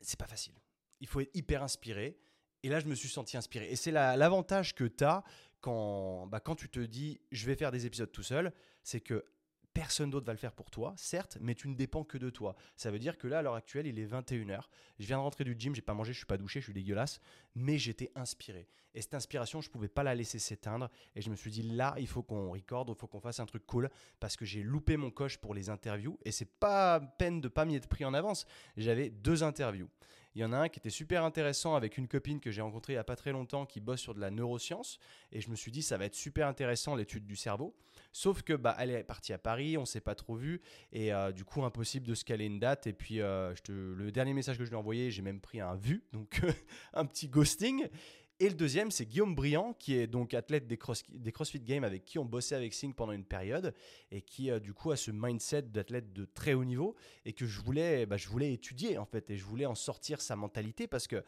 c'est 0.01 0.19
pas 0.19 0.27
facile. 0.27 0.55
Il 1.01 1.07
faut 1.07 1.19
être 1.19 1.35
hyper 1.35 1.61
inspiré. 1.61 2.17
Et 2.63 2.69
là, 2.69 2.79
je 2.79 2.87
me 2.87 2.95
suis 2.95 3.09
senti 3.09 3.35
inspiré. 3.35 3.69
Et 3.69 3.75
c'est 3.75 3.91
l'avantage 3.91 4.75
que 4.75 4.85
tu 4.85 5.03
as 5.03 5.25
quand, 5.59 6.27
bah, 6.27 6.39
quand 6.39 6.55
tu 6.55 6.69
te 6.69 6.79
dis, 6.79 7.19
je 7.33 7.45
vais 7.45 7.55
faire 7.55 7.71
des 7.71 7.85
épisodes 7.85 8.11
tout 8.11 8.23
seul, 8.23 8.53
c'est 8.81 9.01
que 9.01 9.25
Personne 9.73 10.11
d'autre 10.11 10.25
va 10.25 10.33
le 10.33 10.37
faire 10.37 10.53
pour 10.53 10.69
toi, 10.69 10.93
certes, 10.97 11.37
mais 11.41 11.55
tu 11.55 11.67
ne 11.67 11.75
dépends 11.75 12.03
que 12.03 12.19
de 12.19 12.29
toi. 12.29 12.55
Ça 12.75 12.91
veut 12.91 12.99
dire 12.99 13.17
que 13.17 13.27
là, 13.27 13.39
à 13.39 13.41
l'heure 13.41 13.55
actuelle, 13.55 13.87
il 13.87 13.97
est 13.97 14.05
21h. 14.05 14.61
Je 14.99 15.05
viens 15.05 15.17
de 15.17 15.23
rentrer 15.23 15.43
du 15.43 15.55
gym, 15.57 15.73
j'ai 15.73 15.81
pas 15.81 15.95
mangé, 15.95 16.13
je 16.13 16.17
suis 16.17 16.27
pas 16.27 16.37
douché, 16.37 16.59
je 16.59 16.65
suis 16.65 16.73
dégueulasse, 16.73 17.19
mais 17.55 17.79
j'étais 17.79 18.11
inspiré. 18.13 18.67
Et 18.93 19.01
cette 19.01 19.15
inspiration, 19.15 19.61
je 19.61 19.71
pouvais 19.71 19.87
pas 19.87 20.03
la 20.03 20.13
laisser 20.13 20.37
s'éteindre. 20.37 20.89
Et 21.15 21.21
je 21.21 21.29
me 21.31 21.35
suis 21.35 21.49
dit, 21.49 21.63
là, 21.63 21.95
il 21.97 22.07
faut 22.07 22.21
qu'on 22.21 22.51
recorde, 22.51 22.89
il 22.89 22.95
faut 22.95 23.07
qu'on 23.07 23.19
fasse 23.19 23.39
un 23.39 23.47
truc 23.47 23.65
cool, 23.65 23.89
parce 24.19 24.35
que 24.35 24.45
j'ai 24.45 24.61
loupé 24.61 24.97
mon 24.97 25.09
coche 25.09 25.37
pour 25.37 25.55
les 25.55 25.69
interviews. 25.69 26.19
Et 26.23 26.31
c'est 26.31 26.45
pas 26.59 26.99
peine 26.99 27.41
de 27.41 27.47
pas 27.47 27.65
m'y 27.65 27.75
être 27.75 27.87
pris 27.87 28.05
en 28.05 28.13
avance. 28.13 28.45
J'avais 28.77 29.09
deux 29.09 29.43
interviews. 29.43 29.89
Il 30.35 30.41
y 30.41 30.45
en 30.45 30.51
a 30.51 30.57
un 30.57 30.69
qui 30.69 30.79
était 30.79 30.89
super 30.89 31.23
intéressant 31.23 31.75
avec 31.75 31.97
une 31.97 32.07
copine 32.07 32.39
que 32.39 32.49
j'ai 32.49 32.61
rencontrée 32.61 32.93
il 32.93 32.95
n'y 32.95 32.99
a 32.99 33.03
pas 33.03 33.15
très 33.15 33.31
longtemps 33.31 33.67
qui 33.67 33.79
bosse 33.79 34.01
sur 34.01 34.15
de 34.15 34.19
la 34.19 34.31
neuroscience. 34.31 34.97
Et 35.31 35.41
je 35.41 35.49
me 35.49 35.55
suis 35.55 35.71
dit, 35.71 35.83
ça 35.83 35.97
va 35.97 36.05
être 36.05 36.15
super 36.15 36.47
intéressant 36.47 36.95
l'étude 36.95 37.25
du 37.25 37.35
cerveau. 37.35 37.75
Sauf 38.13 38.43
que 38.43 38.53
bah, 38.53 38.75
elle 38.79 38.91
est 38.91 39.03
partie 39.03 39.33
à 39.33 39.39
Paris, 39.39 39.77
on 39.77 39.85
s'est 39.85 39.99
pas 39.99 40.15
trop 40.15 40.35
vu. 40.35 40.61
Et 40.91 41.11
euh, 41.11 41.31
du 41.31 41.43
coup, 41.43 41.63
impossible 41.63 42.07
de 42.07 42.13
se 42.13 42.23
caler 42.23 42.45
une 42.45 42.59
date. 42.59 42.87
Et 42.87 42.93
puis, 42.93 43.19
euh, 43.19 43.53
le 43.67 44.11
dernier 44.11 44.33
message 44.33 44.57
que 44.57 44.63
je 44.63 44.69
lui 44.69 44.75
ai 44.75 44.79
envoyé, 44.79 45.11
j'ai 45.11 45.23
même 45.23 45.41
pris 45.41 45.59
un 45.59 45.75
vu, 45.75 46.03
donc 46.13 46.41
un 46.93 47.05
petit 47.05 47.27
ghosting. 47.27 47.87
Et 48.39 48.49
le 48.49 48.55
deuxième, 48.55 48.91
c'est 48.91 49.05
Guillaume 49.05 49.35
Briand, 49.35 49.73
qui 49.73 49.95
est 49.95 50.05
donc 50.05 50.33
athlète 50.33 50.67
des, 50.67 50.77
des 51.09 51.31
CrossFit 51.31 51.61
Games 51.61 51.83
avec 51.83 52.03
qui 52.03 52.19
on 52.19 52.25
bossait 52.25 52.55
avec 52.55 52.73
Sync 52.73 52.95
pendant 52.95 53.13
une 53.13 53.25
période 53.25 53.73
et 54.11 54.21
qui, 54.21 54.51
euh, 54.51 54.59
du 54.59 54.73
coup, 54.73 54.91
a 54.91 54.95
ce 54.95 55.11
mindset 55.11 55.63
d'athlète 55.63 56.13
de 56.13 56.25
très 56.25 56.53
haut 56.53 56.65
niveau 56.65 56.95
et 57.25 57.33
que 57.33 57.45
je 57.45 57.61
voulais, 57.61 58.05
bah, 58.05 58.17
je 58.17 58.27
voulais 58.27 58.53
étudier 58.53 58.97
en 58.97 59.05
fait 59.05 59.29
et 59.29 59.37
je 59.37 59.45
voulais 59.45 59.65
en 59.65 59.75
sortir 59.75 60.19
sa 60.19 60.35
mentalité 60.35 60.87
parce 60.87 61.07
que, 61.07 61.17
tu 61.17 61.23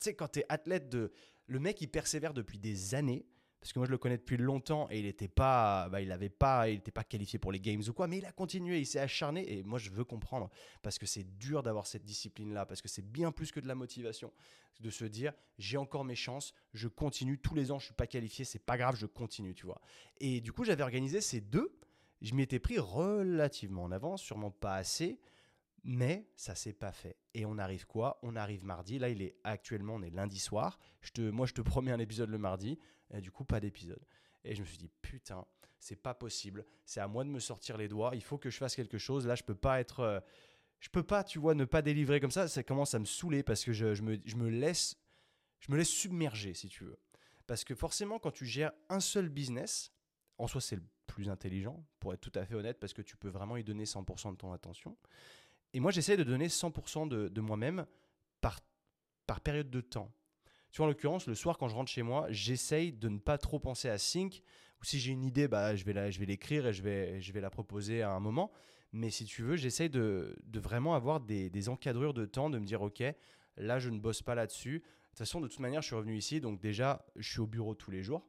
sais, 0.00 0.14
quand 0.14 0.28
tu 0.28 0.40
es 0.40 0.46
athlète 0.48 0.88
de. 0.88 1.12
Le 1.46 1.58
mec, 1.58 1.80
il 1.80 1.88
persévère 1.88 2.34
depuis 2.34 2.58
des 2.58 2.94
années 2.94 3.26
parce 3.62 3.72
que 3.72 3.78
moi 3.78 3.86
je 3.86 3.92
le 3.92 3.98
connais 3.98 4.16
depuis 4.16 4.36
longtemps 4.36 4.88
et 4.90 4.98
il 4.98 5.04
n'était 5.04 5.28
pas, 5.28 5.88
bah, 5.88 6.00
il 6.00 6.10
avait 6.10 6.28
pas, 6.28 6.68
il 6.68 6.80
pas 6.80 7.04
qualifié 7.04 7.38
pour 7.38 7.52
les 7.52 7.60
games 7.60 7.80
ou 7.86 7.92
quoi, 7.92 8.08
mais 8.08 8.18
il 8.18 8.26
a 8.26 8.32
continué, 8.32 8.80
il 8.80 8.86
s'est 8.86 8.98
acharné 8.98 9.52
et 9.52 9.62
moi 9.62 9.78
je 9.78 9.90
veux 9.90 10.02
comprendre 10.02 10.50
parce 10.82 10.98
que 10.98 11.06
c'est 11.06 11.38
dur 11.38 11.62
d'avoir 11.62 11.86
cette 11.86 12.04
discipline 12.04 12.52
là, 12.52 12.66
parce 12.66 12.82
que 12.82 12.88
c'est 12.88 13.06
bien 13.06 13.30
plus 13.30 13.52
que 13.52 13.60
de 13.60 13.68
la 13.68 13.76
motivation, 13.76 14.32
de 14.80 14.90
se 14.90 15.04
dire 15.04 15.32
j'ai 15.58 15.76
encore 15.76 16.04
mes 16.04 16.16
chances, 16.16 16.54
je 16.74 16.88
continue 16.88 17.38
tous 17.38 17.54
les 17.54 17.70
ans, 17.70 17.78
je 17.78 17.84
suis 17.84 17.94
pas 17.94 18.08
qualifié, 18.08 18.44
c'est 18.44 18.58
pas 18.58 18.76
grave, 18.76 18.96
je 18.96 19.06
continue, 19.06 19.54
tu 19.54 19.64
vois. 19.64 19.80
Et 20.18 20.40
du 20.40 20.50
coup 20.50 20.64
j'avais 20.64 20.82
organisé 20.82 21.20
ces 21.20 21.40
deux, 21.40 21.78
je 22.20 22.34
m'y 22.34 22.42
étais 22.42 22.58
pris 22.58 22.80
relativement 22.80 23.84
en 23.84 23.92
avance, 23.92 24.22
sûrement 24.22 24.50
pas 24.50 24.74
assez. 24.74 25.20
Mais 25.84 26.28
ça 26.36 26.54
s'est 26.54 26.72
pas 26.72 26.92
fait. 26.92 27.16
Et 27.34 27.44
on 27.44 27.58
arrive 27.58 27.86
quoi? 27.86 28.20
On 28.22 28.36
arrive 28.36 28.64
mardi. 28.64 29.00
Là, 29.00 29.08
il 29.08 29.20
est 29.20 29.34
actuellement, 29.42 29.96
on 29.96 30.02
est 30.02 30.10
lundi 30.10 30.38
soir. 30.38 30.78
Moi, 31.18 31.46
je 31.46 31.54
te 31.54 31.60
promets 31.60 31.90
un 31.90 31.98
épisode 31.98 32.30
le 32.30 32.38
mardi. 32.38 32.78
Et 33.12 33.20
du 33.20 33.30
coup, 33.30 33.44
pas 33.44 33.60
d'épisode. 33.60 34.04
Et 34.44 34.54
je 34.54 34.60
me 34.60 34.66
suis 34.66 34.78
dit, 34.78 34.90
putain, 35.02 35.44
c'est 35.78 35.96
pas 35.96 36.14
possible. 36.14 36.64
C'est 36.84 37.00
à 37.00 37.08
moi 37.08 37.24
de 37.24 37.28
me 37.28 37.40
sortir 37.40 37.76
les 37.76 37.88
doigts. 37.88 38.12
Il 38.14 38.22
faut 38.22 38.38
que 38.38 38.50
je 38.50 38.56
fasse 38.56 38.76
quelque 38.76 38.98
chose. 38.98 39.26
Là, 39.26 39.34
je 39.34 39.42
peux 39.42 39.54
pas 39.54 39.80
être. 39.80 40.00
Euh, 40.00 40.20
je 40.80 40.88
peux 40.88 41.02
pas, 41.02 41.22
tu 41.22 41.38
vois, 41.38 41.54
ne 41.54 41.64
pas 41.64 41.82
délivrer 41.82 42.20
comme 42.20 42.30
ça. 42.30 42.48
Ça 42.48 42.62
commence 42.62 42.94
à 42.94 42.98
me 42.98 43.04
saouler 43.04 43.42
parce 43.42 43.64
que 43.64 43.72
je, 43.72 44.02
me, 44.02 44.48
laisse. 44.48 44.96
Je 45.60 45.70
me 45.70 45.76
laisse 45.76 45.88
submerger, 45.88 46.54
si 46.54 46.68
tu 46.68 46.84
veux. 46.84 46.98
Parce 47.46 47.64
que 47.64 47.74
forcément, 47.74 48.18
quand 48.18 48.30
tu 48.30 48.46
gères 48.46 48.72
un 48.88 49.00
seul 49.00 49.28
business, 49.28 49.92
en 50.38 50.46
soi, 50.46 50.60
c'est 50.60 50.76
le 50.76 50.84
plus 51.06 51.28
intelligent, 51.28 51.84
pour 52.00 52.14
être 52.14 52.20
tout 52.20 52.36
à 52.36 52.44
fait 52.44 52.54
honnête, 52.54 52.80
parce 52.80 52.92
que 52.92 53.02
tu 53.02 53.16
peux 53.16 53.28
vraiment 53.28 53.56
y 53.56 53.64
donner 53.64 53.84
100% 53.84 54.32
de 54.32 54.36
ton 54.36 54.52
attention. 54.52 54.96
Et 55.72 55.80
moi, 55.80 55.90
j'essaie 55.90 56.16
de 56.16 56.24
donner 56.24 56.48
100% 56.48 57.08
de, 57.08 57.28
de 57.28 57.40
moi-même 57.40 57.86
par, 58.40 58.60
par 59.26 59.40
période 59.40 59.70
de 59.70 59.80
temps. 59.80 60.12
Tu 60.72 60.80
en 60.80 60.86
l'occurrence, 60.86 61.26
le 61.26 61.34
soir, 61.34 61.58
quand 61.58 61.68
je 61.68 61.74
rentre 61.74 61.90
chez 61.90 62.02
moi, 62.02 62.26
j'essaye 62.30 62.92
de 62.92 63.10
ne 63.10 63.18
pas 63.18 63.36
trop 63.36 63.58
penser 63.58 63.90
à 63.90 63.98
Sync. 63.98 64.42
Ou 64.80 64.84
si 64.84 64.98
j'ai 64.98 65.12
une 65.12 65.22
idée, 65.22 65.46
bah, 65.46 65.76
je 65.76 65.84
vais 65.84 66.26
l'écrire 66.26 66.66
et 66.66 66.72
je 66.72 66.82
vais, 66.82 67.20
je 67.20 67.32
vais 67.32 67.42
la 67.42 67.50
proposer 67.50 68.00
à 68.00 68.12
un 68.12 68.20
moment. 68.20 68.50
Mais 68.92 69.10
si 69.10 69.26
tu 69.26 69.42
veux, 69.42 69.56
j'essaye 69.56 69.90
de, 69.90 70.34
vraiment 70.54 70.94
avoir 70.94 71.20
des, 71.20 71.50
des, 71.50 71.68
encadrures 71.68 72.14
de 72.14 72.24
temps, 72.24 72.48
de 72.48 72.58
me 72.58 72.64
dire, 72.64 72.80
OK, 72.80 73.02
là, 73.58 73.78
je 73.78 73.90
ne 73.90 73.98
bosse 74.00 74.22
pas 74.22 74.34
là-dessus. 74.34 74.78
De 74.80 75.08
toute 75.08 75.18
façon, 75.18 75.42
de 75.42 75.48
toute 75.48 75.60
manière, 75.60 75.82
je 75.82 75.88
suis 75.88 75.96
revenu 75.96 76.16
ici. 76.16 76.40
Donc 76.40 76.58
déjà, 76.58 77.04
je 77.16 77.30
suis 77.30 77.40
au 77.40 77.46
bureau 77.46 77.74
tous 77.74 77.90
les 77.90 78.02
jours. 78.02 78.26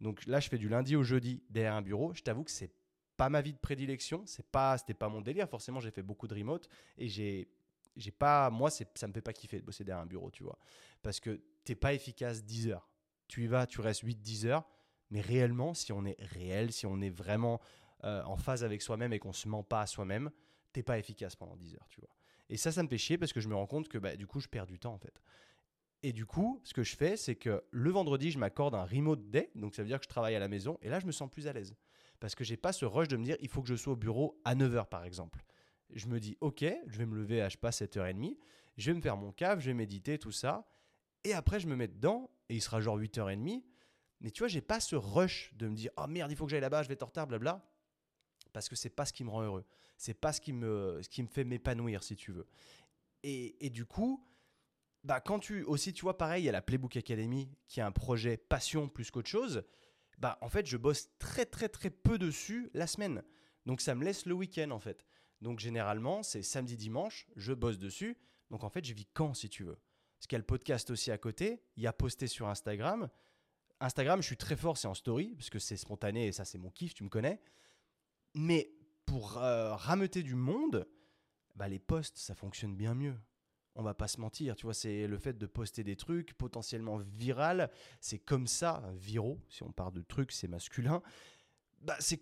Donc 0.00 0.26
là, 0.26 0.40
je 0.40 0.48
fais 0.48 0.58
du 0.58 0.68
lundi 0.68 0.96
au 0.96 1.04
jeudi 1.04 1.44
derrière 1.48 1.74
un 1.74 1.82
bureau. 1.82 2.12
Je 2.12 2.22
t'avoue 2.22 2.42
que 2.42 2.50
c'est 2.50 2.72
pas 3.16 3.28
ma 3.28 3.40
vie 3.40 3.52
de 3.52 3.58
prédilection. 3.58 4.24
C'est 4.26 4.46
pas, 4.50 4.78
c'était 4.78 4.94
pas 4.94 5.08
mon 5.08 5.20
délire. 5.20 5.48
Forcément, 5.48 5.78
j'ai 5.78 5.92
fait 5.92 6.02
beaucoup 6.02 6.26
de 6.26 6.34
remote 6.34 6.68
et 6.96 7.08
j'ai 7.08 7.48
j'ai 7.98 8.10
pas, 8.10 8.48
moi, 8.50 8.70
ça 8.70 9.06
me 9.06 9.12
fait 9.12 9.20
pas 9.20 9.32
kiffer 9.32 9.60
de 9.60 9.64
bosser 9.64 9.84
derrière 9.84 10.02
un 10.02 10.06
bureau, 10.06 10.30
tu 10.30 10.42
vois. 10.42 10.58
Parce 11.02 11.20
que 11.20 11.42
t'es 11.64 11.74
pas 11.74 11.92
efficace 11.92 12.44
10 12.44 12.68
heures. 12.68 12.88
Tu 13.26 13.44
y 13.44 13.46
vas, 13.46 13.66
tu 13.66 13.80
restes 13.80 14.04
8-10 14.04 14.46
heures. 14.46 14.66
Mais 15.10 15.20
réellement, 15.20 15.74
si 15.74 15.92
on 15.92 16.04
est 16.04 16.16
réel, 16.20 16.72
si 16.72 16.86
on 16.86 17.00
est 17.00 17.10
vraiment 17.10 17.60
euh, 18.04 18.22
en 18.24 18.36
phase 18.36 18.62
avec 18.62 18.82
soi-même 18.82 19.12
et 19.12 19.18
qu'on 19.18 19.32
se 19.32 19.48
ment 19.48 19.62
pas 19.62 19.82
à 19.82 19.86
soi-même, 19.86 20.30
t'es 20.72 20.82
pas 20.82 20.98
efficace 20.98 21.34
pendant 21.34 21.56
10 21.56 21.74
heures, 21.74 21.88
tu 21.88 22.00
vois. 22.00 22.10
Et 22.48 22.56
ça, 22.56 22.72
ça 22.72 22.82
me 22.82 22.88
fait 22.88 22.98
chier 22.98 23.18
parce 23.18 23.32
que 23.32 23.40
je 23.40 23.48
me 23.48 23.54
rends 23.54 23.66
compte 23.66 23.88
que 23.88 23.98
bah, 23.98 24.16
du 24.16 24.26
coup, 24.26 24.40
je 24.40 24.48
perds 24.48 24.66
du 24.66 24.78
temps 24.78 24.94
en 24.94 24.98
fait. 24.98 25.20
Et 26.02 26.12
du 26.12 26.26
coup, 26.26 26.60
ce 26.62 26.72
que 26.74 26.84
je 26.84 26.94
fais, 26.94 27.16
c'est 27.16 27.34
que 27.34 27.64
le 27.70 27.90
vendredi, 27.90 28.30
je 28.30 28.38
m'accorde 28.38 28.74
un 28.74 28.84
remote 28.84 29.30
day, 29.30 29.50
donc 29.56 29.74
ça 29.74 29.82
veut 29.82 29.88
dire 29.88 29.98
que 29.98 30.04
je 30.04 30.08
travaille 30.08 30.36
à 30.36 30.38
la 30.38 30.46
maison, 30.46 30.78
et 30.80 30.88
là, 30.88 31.00
je 31.00 31.06
me 31.06 31.12
sens 31.12 31.28
plus 31.28 31.48
à 31.48 31.52
l'aise. 31.52 31.74
Parce 32.20 32.34
que 32.34 32.44
j'ai 32.44 32.56
pas 32.56 32.72
ce 32.72 32.84
rush 32.84 33.08
de 33.08 33.16
me 33.16 33.24
dire, 33.24 33.36
il 33.40 33.48
faut 33.48 33.62
que 33.62 33.68
je 33.68 33.74
sois 33.74 33.94
au 33.94 33.96
bureau 33.96 34.40
à 34.44 34.54
9h 34.54 34.86
par 34.86 35.04
exemple. 35.04 35.44
Je 35.94 36.06
me 36.08 36.20
dis, 36.20 36.36
ok, 36.40 36.64
je 36.86 36.98
vais 36.98 37.06
me 37.06 37.16
lever 37.16 37.40
à, 37.40 37.48
je 37.48 37.54
sais 37.54 37.60
pas, 37.60 37.70
7h30, 37.70 38.36
je 38.76 38.90
vais 38.90 38.96
me 38.96 39.02
faire 39.02 39.16
mon 39.16 39.32
cave, 39.32 39.60
je 39.60 39.66
vais 39.66 39.74
méditer, 39.74 40.18
tout 40.18 40.32
ça, 40.32 40.68
et 41.24 41.32
après, 41.32 41.60
je 41.60 41.66
me 41.66 41.76
mets 41.76 41.88
dedans, 41.88 42.30
et 42.48 42.56
il 42.56 42.62
sera 42.62 42.80
genre 42.80 42.98
8h30, 42.98 43.64
mais 44.20 44.30
tu 44.30 44.40
vois, 44.40 44.48
j'ai 44.48 44.60
pas 44.60 44.80
ce 44.80 44.96
rush 44.96 45.52
de 45.54 45.68
me 45.68 45.74
dire, 45.74 45.90
oh 45.96 46.06
merde, 46.06 46.30
il 46.30 46.36
faut 46.36 46.44
que 46.44 46.50
j'aille 46.50 46.60
là-bas, 46.60 46.82
je 46.82 46.88
vais 46.88 46.94
être 46.94 47.02
en 47.02 47.06
retard, 47.06 47.26
blabla 47.26 47.64
parce 48.52 48.68
que 48.68 48.76
c'est 48.76 48.90
pas 48.90 49.04
ce 49.04 49.12
qui 49.12 49.24
me 49.24 49.30
rend 49.30 49.42
heureux. 49.42 49.64
C'est 49.96 50.14
pas 50.14 50.32
ce 50.32 50.40
qui 50.40 50.52
me, 50.52 51.00
ce 51.02 51.08
qui 51.08 51.22
me 51.22 51.28
fait 51.28 51.44
m'épanouir, 51.44 52.02
si 52.02 52.16
tu 52.16 52.32
veux. 52.32 52.46
Et, 53.22 53.64
et, 53.64 53.70
du 53.70 53.84
coup, 53.84 54.26
bah, 55.04 55.20
quand 55.20 55.38
tu 55.38 55.62
aussi, 55.64 55.92
tu 55.92 56.02
vois, 56.02 56.16
pareil, 56.16 56.42
il 56.42 56.46
y 56.46 56.48
a 56.48 56.52
la 56.52 56.62
Playbook 56.62 56.96
Academy 56.96 57.50
qui 57.66 57.80
est 57.80 57.82
un 57.82 57.92
projet 57.92 58.36
passion 58.36 58.88
plus 58.88 59.10
qu'autre 59.10 59.28
chose. 59.28 59.64
Bah, 60.18 60.38
en 60.40 60.48
fait, 60.48 60.66
je 60.66 60.76
bosse 60.76 61.10
très, 61.18 61.46
très, 61.46 61.68
très 61.68 61.90
peu 61.90 62.18
dessus 62.18 62.70
la 62.74 62.86
semaine. 62.86 63.22
Donc, 63.66 63.80
ça 63.80 63.94
me 63.94 64.04
laisse 64.04 64.26
le 64.26 64.34
week-end, 64.34 64.70
en 64.70 64.78
fait. 64.78 65.04
Donc, 65.40 65.60
généralement, 65.60 66.22
c'est 66.22 66.42
samedi, 66.42 66.76
dimanche, 66.76 67.26
je 67.36 67.52
bosse 67.52 67.78
dessus. 67.78 68.16
Donc, 68.50 68.64
en 68.64 68.68
fait, 68.68 68.84
je 68.84 68.94
vis 68.94 69.06
quand, 69.12 69.34
si 69.34 69.48
tu 69.48 69.64
veux. 69.64 69.78
Parce 70.18 70.26
qu'il 70.26 70.34
y 70.34 70.36
a 70.36 70.40
le 70.40 70.46
podcast 70.46 70.90
aussi 70.90 71.10
à 71.10 71.18
côté. 71.18 71.62
Il 71.76 71.82
y 71.82 71.86
a 71.86 71.92
posté 71.92 72.26
sur 72.26 72.48
Instagram. 72.48 73.08
Instagram, 73.80 74.20
je 74.20 74.26
suis 74.26 74.36
très 74.36 74.56
fort, 74.56 74.76
c'est 74.76 74.88
en 74.88 74.94
story, 74.94 75.34
parce 75.36 75.50
que 75.50 75.58
c'est 75.58 75.76
spontané 75.76 76.26
et 76.26 76.32
ça, 76.32 76.44
c'est 76.44 76.58
mon 76.58 76.70
kiff, 76.70 76.94
tu 76.94 77.04
me 77.04 77.08
connais. 77.08 77.40
Mais 78.34 78.72
pour 79.06 79.38
euh, 79.38 79.74
rameuter 79.74 80.22
du 80.22 80.34
monde, 80.34 80.88
bah, 81.54 81.68
les 81.68 81.78
posts, 81.78 82.18
ça 82.18 82.34
fonctionne 82.34 82.74
bien 82.74 82.94
mieux. 82.94 83.16
On 83.74 83.82
va 83.82 83.94
pas 83.94 84.08
se 84.08 84.20
mentir, 84.20 84.56
tu 84.56 84.66
vois, 84.66 84.74
c'est 84.74 85.06
le 85.06 85.18
fait 85.18 85.38
de 85.38 85.46
poster 85.46 85.84
des 85.84 85.94
trucs 85.94 86.34
potentiellement 86.34 86.98
viral, 86.98 87.70
c'est 88.00 88.18
comme 88.18 88.48
ça, 88.48 88.82
viraux, 88.96 89.40
si 89.48 89.62
on 89.62 89.70
parle 89.70 89.92
de 89.92 90.02
trucs, 90.02 90.32
c'est 90.32 90.48
masculin. 90.48 91.00
Bah, 91.80 91.96
c'est 92.00 92.20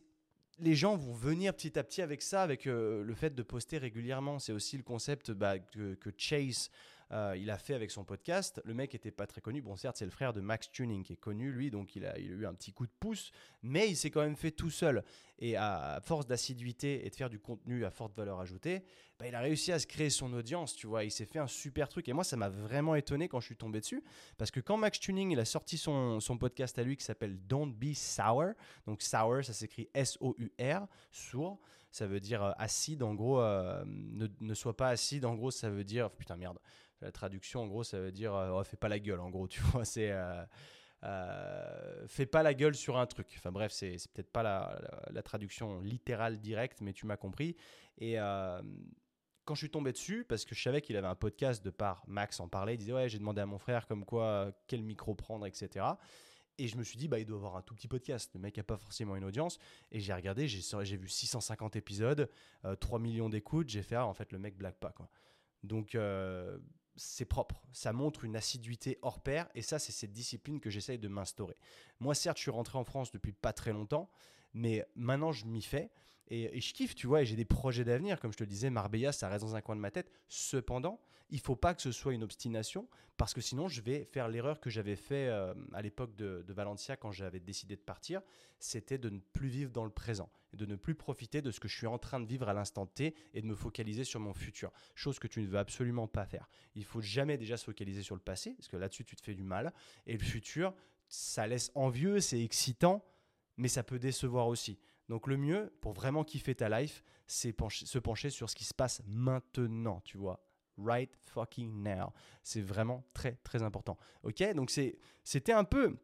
les 0.58 0.74
gens 0.74 0.96
vont 0.96 1.12
venir 1.12 1.54
petit 1.54 1.78
à 1.78 1.84
petit 1.84 2.02
avec 2.02 2.22
ça, 2.22 2.42
avec 2.42 2.66
euh, 2.66 3.02
le 3.02 3.14
fait 3.14 3.34
de 3.34 3.42
poster 3.42 3.78
régulièrement. 3.78 4.38
C'est 4.38 4.52
aussi 4.52 4.76
le 4.76 4.82
concept 4.82 5.30
bah, 5.30 5.58
que, 5.58 5.96
Chase 6.16 6.70
euh, 7.12 7.36
il 7.38 7.50
a 7.50 7.58
fait 7.58 7.74
avec 7.74 7.90
son 7.90 8.04
podcast. 8.04 8.60
Le 8.64 8.74
mec 8.74 8.94
était 8.94 9.10
pas 9.10 9.26
très 9.26 9.40
connu. 9.40 9.62
Bon, 9.62 9.76
certes, 9.76 9.96
c'est 9.96 10.04
le 10.04 10.10
frère 10.10 10.32
de 10.32 10.40
Max 10.40 10.70
Tuning 10.70 11.02
qui 11.04 11.12
est 11.12 11.16
connu, 11.16 11.52
lui, 11.52 11.70
donc 11.70 11.94
il 11.94 12.04
a, 12.04 12.18
eu 12.18 12.46
un 12.46 12.54
petit 12.54 12.72
coup 12.72 12.86
de 12.86 12.92
pouce, 12.98 13.30
mais 13.62 13.88
il 13.88 13.96
s'est 13.96 14.10
quand 14.10 14.22
même 14.22 14.36
fait 14.36 14.50
tout 14.50 14.70
seul. 14.70 15.04
Et 15.38 15.56
à 15.56 16.00
force 16.02 16.26
d'assiduité 16.26 17.06
et 17.06 17.10
de 17.10 17.14
faire 17.14 17.28
du 17.28 17.38
contenu 17.38 17.84
à 17.84 17.90
forte 17.90 18.16
valeur 18.16 18.40
ajoutée, 18.40 18.82
bah, 19.18 19.26
il 19.26 19.34
a 19.34 19.40
réussi 19.40 19.70
à 19.70 19.78
se 19.78 19.86
créer 19.86 20.10
son 20.10 20.32
audience, 20.32 20.74
tu 20.74 20.86
vois. 20.86 21.04
Il 21.04 21.10
s'est 21.10 21.26
fait 21.26 21.38
un 21.38 21.46
super 21.46 21.88
truc. 21.88 22.08
Et 22.08 22.12
moi, 22.12 22.24
ça 22.24 22.36
m'a 22.36 22.48
vraiment 22.48 22.94
étonné 22.94 23.28
quand 23.28 23.40
je 23.40 23.46
suis 23.46 23.56
tombé 23.56 23.80
dessus. 23.80 24.02
Parce 24.36 24.50
que 24.50 24.60
quand 24.60 24.76
Max 24.76 24.98
Tuning, 24.98 25.30
il 25.30 25.40
a 25.40 25.44
sorti 25.44 25.78
son, 25.78 26.20
podcast 26.38 26.78
à 26.78 26.82
lui 26.82 26.96
qui 26.96 27.04
s'appelle 27.04 27.38
Don't 27.46 27.72
Be 27.72 27.94
Sour. 27.94 28.52
Donc, 28.86 29.02
sour, 29.02 29.44
ça 29.44 29.52
s'écrit 29.52 29.88
S-O-U-R, 29.94 30.86
sourd. 31.12 31.60
Ça 31.90 32.06
veut 32.06 32.20
dire 32.20 32.42
euh, 32.42 32.52
acide. 32.58 33.02
En 33.02 33.14
gros, 33.14 33.40
euh, 33.40 33.82
ne, 33.86 34.26
ne 34.40 34.54
sois 34.54 34.76
pas 34.76 34.88
acide. 34.88 35.24
En 35.24 35.34
gros, 35.34 35.50
ça 35.50 35.70
veut 35.70 35.84
dire. 35.84 36.10
Putain, 36.10 36.36
merde. 36.36 36.58
La 37.02 37.12
traduction, 37.12 37.62
en 37.62 37.66
gros, 37.66 37.84
ça 37.84 38.00
veut 38.00 38.12
dire 38.12 38.34
euh, 38.34 38.62
fais 38.64 38.76
pas 38.76 38.88
la 38.88 38.98
gueule, 38.98 39.20
en 39.20 39.30
gros, 39.30 39.48
tu 39.48 39.60
vois. 39.72 39.84
C'est. 39.84 40.10
Euh, 40.10 40.44
euh, 41.04 42.06
fais 42.08 42.26
pas 42.26 42.42
la 42.42 42.54
gueule 42.54 42.74
sur 42.74 42.96
un 42.96 43.06
truc. 43.06 43.28
Enfin 43.36 43.52
bref, 43.52 43.70
c'est 43.70 43.96
peut-être 44.14 44.32
pas 44.32 44.42
la, 44.42 45.22
traduction 45.22 45.80
littérale 45.80 46.40
directe, 46.40 46.80
mais 46.80 46.92
tu 46.92 47.06
m'as 47.06 47.18
compris. 47.18 47.54
Et 47.98 48.16
quand 48.16 49.54
je 49.54 49.58
suis 49.58 49.70
tombé 49.70 49.92
dessus, 49.92 50.24
parce 50.24 50.44
que 50.44 50.54
je 50.54 50.62
savais 50.62 50.80
qu'il 50.80 50.96
avait 50.96 51.06
un 51.06 51.14
podcast 51.14 51.64
de 51.64 51.70
par 51.70 52.02
Max 52.08 52.40
en 52.40 52.48
parlait, 52.48 52.74
il 52.74 52.78
disait 52.78 52.94
ouais 52.94 53.08
j'ai 53.08 53.18
demandé 53.18 53.40
à 53.40 53.46
mon 53.46 53.58
frère 53.58 53.86
comme 53.86 54.04
quoi 54.04 54.52
quel 54.66 54.82
micro 54.82 55.14
prendre, 55.14 55.46
etc. 55.46 55.84
Et 56.58 56.66
je 56.66 56.76
me 56.78 56.82
suis 56.82 56.96
dit 56.98 57.06
bah 57.06 57.18
il 57.20 57.26
doit 57.26 57.36
avoir 57.36 57.56
un 57.56 57.62
tout 57.62 57.74
petit 57.74 57.88
podcast. 57.88 58.30
Le 58.34 58.40
mec 58.40 58.58
a 58.58 58.64
pas 58.64 58.78
forcément 58.78 59.14
une 59.16 59.24
audience. 59.24 59.58
Et 59.92 60.00
j'ai 60.00 60.14
regardé, 60.14 60.48
j'ai 60.48 60.96
vu 60.96 61.08
650 61.08 61.76
épisodes, 61.76 62.28
3 62.80 62.98
millions 62.98 63.28
d'écoutes. 63.28 63.68
J'ai 63.68 63.82
fait 63.82 63.96
ah, 63.96 64.06
en 64.06 64.14
fait 64.14 64.32
le 64.32 64.38
mec 64.38 64.56
blague 64.56 64.76
pas 64.76 64.90
quoi. 64.90 65.08
Donc 65.62 65.94
c'est 66.96 67.24
propre. 67.24 67.62
Ça 67.72 67.92
montre 67.92 68.24
une 68.24 68.36
assiduité 68.36 68.98
hors 69.02 69.20
pair. 69.20 69.48
Et 69.54 69.62
ça, 69.62 69.78
c'est 69.78 69.92
cette 69.92 70.12
discipline 70.12 70.60
que 70.60 70.70
j'essaye 70.70 70.98
de 70.98 71.08
m'instaurer. 71.08 71.56
Moi, 72.00 72.14
certes, 72.14 72.38
je 72.38 72.42
suis 72.42 72.50
rentré 72.50 72.78
en 72.78 72.84
France 72.84 73.10
depuis 73.12 73.32
pas 73.32 73.52
très 73.52 73.72
longtemps, 73.72 74.10
mais 74.54 74.84
maintenant, 74.94 75.32
je 75.32 75.46
m'y 75.46 75.62
fais. 75.62 75.90
Et, 76.28 76.60
je 76.60 76.74
kiffe, 76.74 76.94
tu 76.94 77.06
vois, 77.06 77.22
et 77.22 77.26
j'ai 77.26 77.36
des 77.36 77.44
projets 77.44 77.84
d'avenir. 77.84 78.20
Comme 78.20 78.32
je 78.32 78.38
te 78.38 78.42
le 78.42 78.48
disais, 78.48 78.70
Marbella, 78.70 79.12
ça 79.12 79.28
reste 79.28 79.44
dans 79.44 79.54
un 79.54 79.60
coin 79.60 79.76
de 79.76 79.80
ma 79.80 79.90
tête. 79.90 80.10
Cependant, 80.28 81.00
il 81.30 81.40
faut 81.40 81.56
pas 81.56 81.74
que 81.74 81.82
ce 81.82 81.92
soit 81.92 82.14
une 82.14 82.22
obstination, 82.22 82.88
parce 83.16 83.34
que 83.34 83.40
sinon, 83.40 83.68
je 83.68 83.80
vais 83.80 84.04
faire 84.04 84.28
l'erreur 84.28 84.60
que 84.60 84.70
j'avais 84.70 84.96
fait 84.96 85.28
euh, 85.28 85.54
à 85.72 85.82
l'époque 85.82 86.14
de, 86.16 86.44
de, 86.46 86.52
Valencia 86.52 86.96
quand 86.96 87.10
j'avais 87.10 87.40
décidé 87.40 87.76
de 87.76 87.80
partir. 87.80 88.22
C'était 88.58 88.98
de 88.98 89.08
ne 89.08 89.18
plus 89.18 89.48
vivre 89.48 89.72
dans 89.72 89.84
le 89.84 89.90
présent, 89.90 90.30
et 90.52 90.56
de 90.56 90.66
ne 90.66 90.76
plus 90.76 90.94
profiter 90.94 91.42
de 91.42 91.50
ce 91.50 91.60
que 91.60 91.68
je 91.68 91.76
suis 91.76 91.86
en 91.86 91.98
train 91.98 92.20
de 92.20 92.26
vivre 92.26 92.48
à 92.48 92.54
l'instant 92.54 92.86
T 92.86 93.14
et 93.34 93.40
de 93.40 93.46
me 93.46 93.54
focaliser 93.54 94.04
sur 94.04 94.20
mon 94.20 94.34
futur. 94.34 94.72
Chose 94.94 95.18
que 95.18 95.26
tu 95.26 95.40
ne 95.40 95.46
veux 95.46 95.58
absolument 95.58 96.06
pas 96.06 96.26
faire. 96.26 96.48
Il 96.74 96.84
faut 96.84 97.00
jamais 97.00 97.38
déjà 97.38 97.56
se 97.56 97.64
focaliser 97.64 98.02
sur 98.02 98.14
le 98.14 98.20
passé, 98.20 98.54
parce 98.54 98.68
que 98.68 98.76
là-dessus, 98.76 99.04
tu 99.04 99.16
te 99.16 99.22
fais 99.22 99.34
du 99.34 99.44
mal. 99.44 99.72
Et 100.06 100.12
le 100.12 100.24
futur, 100.24 100.74
ça 101.08 101.46
laisse 101.46 101.70
envieux, 101.74 102.20
c'est 102.20 102.42
excitant, 102.42 103.04
mais 103.56 103.68
ça 103.68 103.82
peut 103.82 103.98
décevoir 103.98 104.48
aussi. 104.48 104.78
Donc 105.08 105.26
le 105.26 105.36
mieux 105.36 105.72
pour 105.80 105.92
vraiment 105.92 106.24
kiffer 106.24 106.54
ta 106.54 106.68
life, 106.68 107.04
c'est 107.26 107.54
se 107.70 107.98
pencher 107.98 108.30
sur 108.30 108.50
ce 108.50 108.56
qui 108.56 108.64
se 108.64 108.74
passe 108.74 109.02
maintenant, 109.06 110.00
tu 110.04 110.18
vois. 110.18 110.42
Right 110.78 111.16
fucking 111.22 111.82
now. 111.82 112.12
C'est 112.42 112.60
vraiment 112.60 113.06
très 113.14 113.36
très 113.44 113.62
important. 113.62 113.96
Ok? 114.24 114.42
Donc 114.54 114.70
c'était 115.24 115.52
un 115.52 115.64
peu, 115.64 115.96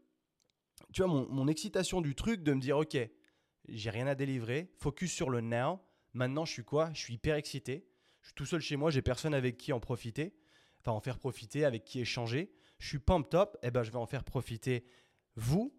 tu 0.93 1.03
vois, 1.03 1.13
mon, 1.13 1.49
excitation 1.49 2.01
du 2.01 2.15
truc 2.15 2.43
de 2.43 2.55
me 2.55 2.61
dire, 2.61 2.79
ok, 2.79 2.97
j'ai 3.69 3.91
rien 3.91 4.07
à 4.07 4.15
délivrer, 4.15 4.73
focus 4.79 5.13
sur 5.13 5.31
le 5.31 5.41
now. 5.41 5.81
Maintenant, 6.15 6.45
je 6.45 6.53
suis 6.53 6.65
quoi? 6.65 6.91
Je 6.95 7.01
suis 7.01 7.15
hyper 7.15 7.37
excité. 7.37 7.87
Je 8.21 8.29
suis 8.29 8.35
tout 8.35 8.47
seul 8.47 8.61
chez 8.61 8.77
moi, 8.77 8.91
j'ai 8.91 9.03
personne 9.03 9.35
avec 9.35 9.57
qui 9.57 9.73
en 9.73 9.81
profiter, 9.81 10.35
enfin 10.81 10.93
en 10.93 11.01
faire 11.01 11.19
profiter, 11.19 11.65
avec 11.65 11.85
qui 11.85 12.01
échanger. 12.01 12.53
Je 12.79 12.89
suis 12.89 12.99
pump 12.99 13.29
top, 13.29 13.59
et 13.63 13.67
eh 13.67 13.71
ben 13.71 13.83
je 13.83 13.91
vais 13.91 13.99
en 13.99 14.07
faire 14.07 14.25
profiter 14.25 14.85
vous 15.37 15.75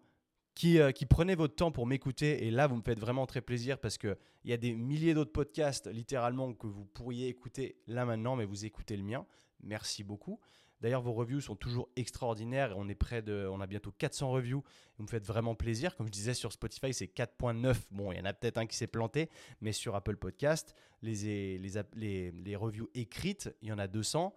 euh, 0.64 0.92
qui, 0.92 1.06
prenez 1.06 1.34
votre 1.34 1.54
temps 1.54 1.72
pour 1.72 1.86
m'écouter. 1.86 2.46
Et 2.46 2.50
là, 2.50 2.66
vous 2.66 2.76
me 2.76 2.82
faites 2.82 3.00
vraiment 3.00 3.26
très 3.26 3.40
plaisir 3.40 3.78
parce 3.78 3.98
qu'il 3.98 4.16
y 4.44 4.52
a 4.52 4.56
des 4.56 4.74
milliers 4.74 5.14
d'autres 5.14 5.32
podcasts, 5.32 5.86
littéralement, 5.86 6.52
que 6.54 6.66
vous 6.66 6.84
pourriez 6.84 7.28
écouter 7.28 7.76
là 7.86 8.04
maintenant, 8.04 8.36
mais 8.36 8.44
vous 8.44 8.64
écoutez 8.64 8.96
le 8.96 9.02
mien. 9.02 9.26
Merci 9.62 10.04
beaucoup. 10.04 10.40
D'ailleurs, 10.80 11.00
vos 11.00 11.14
reviews 11.14 11.40
sont 11.40 11.56
toujours 11.56 11.88
extraordinaires. 11.96 12.74
On 12.76 12.88
est 12.88 12.94
près 12.94 13.22
de, 13.22 13.48
on 13.50 13.60
a 13.60 13.66
bientôt 13.66 13.90
400 13.90 14.30
reviews. 14.30 14.62
Vous 14.98 15.04
me 15.04 15.08
faites 15.08 15.24
vraiment 15.24 15.54
plaisir. 15.54 15.96
Comme 15.96 16.06
je 16.06 16.12
disais 16.12 16.34
sur 16.34 16.52
Spotify, 16.52 16.92
c'est 16.92 17.06
4.9. 17.06 17.74
Bon, 17.90 18.12
il 18.12 18.18
y 18.18 18.20
en 18.20 18.26
a 18.26 18.34
peut-être 18.34 18.58
un 18.58 18.66
qui 18.66 18.76
s'est 18.76 18.86
planté, 18.86 19.30
mais 19.60 19.72
sur 19.72 19.94
Apple 19.94 20.16
Podcast, 20.16 20.74
les, 21.00 21.58
les, 21.58 21.70
les, 21.94 22.30
les 22.32 22.56
reviews 22.56 22.90
écrites, 22.94 23.54
il 23.62 23.68
y 23.68 23.72
en 23.72 23.78
a 23.78 23.86
200 23.86 24.34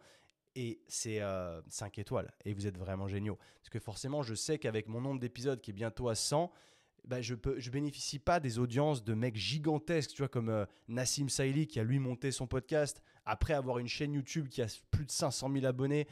et 0.58 0.80
c'est 0.88 1.20
5 1.20 1.22
euh, 1.22 2.02
étoiles. 2.02 2.34
Et 2.44 2.54
vous 2.54 2.66
êtes 2.66 2.78
vraiment 2.78 3.08
géniaux. 3.08 3.38
Parce 3.62 3.70
que 3.70 3.80
forcément, 3.80 4.24
je 4.24 4.34
sais 4.34 4.58
qu'avec 4.58 4.88
mon 4.88 5.00
nombre 5.00 5.20
d'épisodes 5.20 5.62
qui 5.62 5.70
est 5.70 5.74
bientôt 5.74 6.10
à 6.10 6.16
100, 6.16 6.52
bah, 7.06 7.22
je 7.22 7.36
ne 7.36 7.70
bénéficie 7.70 8.18
pas 8.18 8.40
des 8.40 8.58
audiences 8.58 9.04
de 9.04 9.14
mecs 9.14 9.38
gigantesques, 9.38 10.12
tu 10.12 10.18
vois, 10.24 10.28
comme 10.28 10.50
euh, 10.50 10.66
Nassim 10.88 11.30
Saïli 11.30 11.68
qui 11.68 11.80
a 11.80 11.84
lui 11.84 12.00
monté 12.00 12.32
son 12.32 12.48
podcast 12.48 13.04
après 13.24 13.54
avoir 13.54 13.78
une 13.78 13.88
chaîne 13.88 14.14
YouTube 14.14 14.50
qui 14.50 14.64
a 14.64 14.68
plus 14.90 15.06
de 15.06 15.12
500 15.12 15.52
000 15.54 15.66
abonnés 15.66 16.08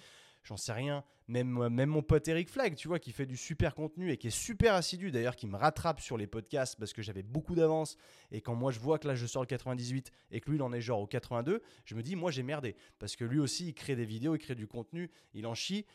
j'en 0.46 0.58
sais 0.58 0.72
rien. 0.72 1.04
Même, 1.28 1.70
même 1.70 1.90
mon 1.90 2.04
pote 2.04 2.28
Eric 2.28 2.50
Flag, 2.50 2.76
tu 2.76 2.88
vois, 2.88 3.00
qui 3.00 3.12
fait 3.12 3.26
du 3.26 3.36
super 3.36 3.74
contenu 3.74 4.12
et 4.12 4.18
qui 4.18 4.28
est 4.28 4.38
super 4.38 4.76
assidu 4.76 5.12
d'ailleurs, 5.12 5.36
qui 5.36 5.48
me 5.48 5.58
rattrape 5.58 6.00
sur 6.00 6.18
les 6.18 6.28
podcasts 6.28 6.78
parce 6.78 6.94
que 6.94 7.02
j'avais 7.02 7.24
beaucoup 7.24 7.56
d'avance. 7.56 7.98
Et 8.32 8.42
quand 8.42 8.54
moi 8.54 8.72
je 8.72 8.80
vois 8.80 9.00
que 9.00 9.08
là 9.08 9.16
je 9.16 9.26
sors 9.26 9.42
le 9.42 9.48
98 9.48 10.12
et 10.32 10.40
que 10.40 10.50
lui 10.50 10.58
il 10.58 10.62
en 10.62 10.72
est 10.72 10.82
genre 10.82 11.02
au 11.02 11.08
82, 11.08 11.64
je 11.84 11.96
me 11.96 12.04
dis, 12.04 12.16
moi 12.16 12.30
j'ai 12.30 12.44
merdé. 12.44 12.76
Parce 13.00 13.16
que 13.16 13.26
lui 13.26 13.40
aussi 13.40 13.68
il 13.68 13.74
crée 13.74 13.96
des 13.96 14.06
vidéos, 14.06 14.36
il 14.36 14.40
crée 14.40 14.56
du 14.56 14.68
contenu, 14.68 15.10
il 15.34 15.48
en 15.48 15.56
chie 15.56 15.86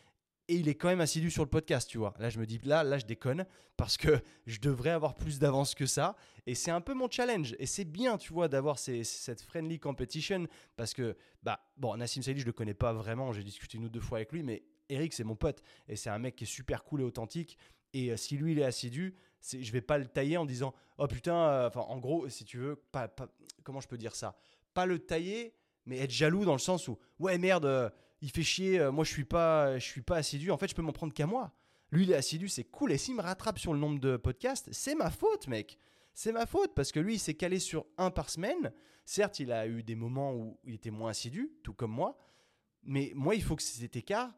et 0.51 0.55
il 0.55 0.67
est 0.67 0.75
quand 0.75 0.89
même 0.89 0.99
assidu 0.99 1.31
sur 1.31 1.43
le 1.43 1.49
podcast, 1.49 1.89
tu 1.89 1.97
vois. 1.97 2.13
Là, 2.19 2.29
je 2.29 2.37
me 2.37 2.45
dis, 2.45 2.59
là, 2.65 2.83
là, 2.83 2.97
je 2.97 3.05
déconne 3.05 3.45
parce 3.77 3.95
que 3.95 4.21
je 4.45 4.59
devrais 4.59 4.89
avoir 4.89 5.15
plus 5.15 5.39
d'avance 5.39 5.73
que 5.73 5.85
ça. 5.85 6.17
Et 6.45 6.55
c'est 6.55 6.71
un 6.71 6.81
peu 6.81 6.93
mon 6.93 7.09
challenge. 7.09 7.55
Et 7.57 7.65
c'est 7.65 7.85
bien, 7.85 8.17
tu 8.17 8.33
vois, 8.33 8.49
d'avoir 8.49 8.77
cette 8.77 9.41
friendly 9.41 9.79
competition 9.79 10.47
parce 10.75 10.93
que, 10.93 11.15
bah, 11.41 11.61
bon, 11.77 11.95
Nassim 11.95 12.21
Saïdi, 12.21 12.41
je 12.41 12.45
le 12.45 12.51
connais 12.51 12.73
pas 12.73 12.91
vraiment. 12.91 13.31
J'ai 13.31 13.45
discuté 13.45 13.77
une 13.77 13.85
ou 13.85 13.89
deux 13.89 14.01
fois 14.01 14.17
avec 14.17 14.33
lui, 14.33 14.43
mais 14.43 14.65
Eric, 14.89 15.13
c'est 15.13 15.23
mon 15.23 15.37
pote. 15.37 15.63
Et 15.87 15.95
c'est 15.95 16.09
un 16.09 16.19
mec 16.19 16.35
qui 16.35 16.43
est 16.43 16.47
super 16.47 16.83
cool 16.83 16.99
et 16.99 17.05
authentique. 17.05 17.57
Et 17.93 18.11
euh, 18.11 18.17
si 18.17 18.35
lui, 18.35 18.51
il 18.51 18.59
est 18.59 18.65
assidu, 18.65 19.15
c'est, 19.39 19.63
je 19.63 19.71
vais 19.71 19.79
pas 19.79 19.97
le 19.97 20.07
tailler 20.07 20.35
en 20.35 20.45
disant, 20.45 20.73
oh 20.97 21.07
putain, 21.07 21.47
euh, 21.47 21.67
enfin, 21.69 21.79
en 21.79 21.97
gros, 21.97 22.27
si 22.27 22.43
tu 22.43 22.57
veux, 22.57 22.75
pas, 22.75 23.09
comment 23.63 23.79
je 23.79 23.87
peux 23.87 23.97
dire 23.97 24.15
ça? 24.15 24.37
Pas 24.73 24.85
le 24.85 24.99
tailler 24.99 25.53
mais 25.85 25.97
être 25.99 26.11
jaloux 26.11 26.45
dans 26.45 26.53
le 26.53 26.59
sens 26.59 26.87
où, 26.87 26.97
ouais, 27.19 27.37
merde, 27.37 27.65
euh, 27.65 27.89
il 28.21 28.31
fait 28.31 28.43
chier, 28.43 28.79
euh, 28.79 28.91
moi 28.91 29.03
je 29.03 29.11
suis 29.11 29.25
pas, 29.25 29.77
je 29.77 29.85
suis 29.85 30.01
pas 30.01 30.17
assidu. 30.17 30.51
En 30.51 30.57
fait, 30.57 30.67
je 30.67 30.75
peux 30.75 30.81
m'en 30.81 30.91
prendre 30.91 31.13
qu'à 31.13 31.25
moi. 31.25 31.51
Lui, 31.91 32.03
il 32.03 32.11
est 32.11 32.15
assidu, 32.15 32.47
c'est 32.47 32.63
cool. 32.63 32.91
Et 32.91 32.97
s'il 32.97 33.15
me 33.15 33.21
rattrape 33.21 33.59
sur 33.59 33.73
le 33.73 33.79
nombre 33.79 33.99
de 33.99 34.15
podcasts, 34.15 34.69
c'est 34.71 34.95
ma 34.95 35.09
faute, 35.09 35.47
mec. 35.47 35.77
C'est 36.13 36.31
ma 36.31 36.45
faute 36.45 36.73
parce 36.75 36.91
que 36.91 36.99
lui, 36.99 37.15
il 37.15 37.19
s'est 37.19 37.33
calé 37.33 37.59
sur 37.59 37.85
un 37.97 38.11
par 38.11 38.29
semaine. 38.29 38.71
Certes, 39.05 39.39
il 39.39 39.51
a 39.51 39.67
eu 39.67 39.83
des 39.83 39.95
moments 39.95 40.33
où 40.33 40.57
il 40.63 40.75
était 40.75 40.91
moins 40.91 41.09
assidu, 41.11 41.51
tout 41.63 41.73
comme 41.73 41.91
moi. 41.91 42.17
Mais 42.83 43.11
moi, 43.15 43.35
il 43.35 43.43
faut 43.43 43.55
que 43.55 43.63
cet 43.63 43.95
écart, 43.95 44.33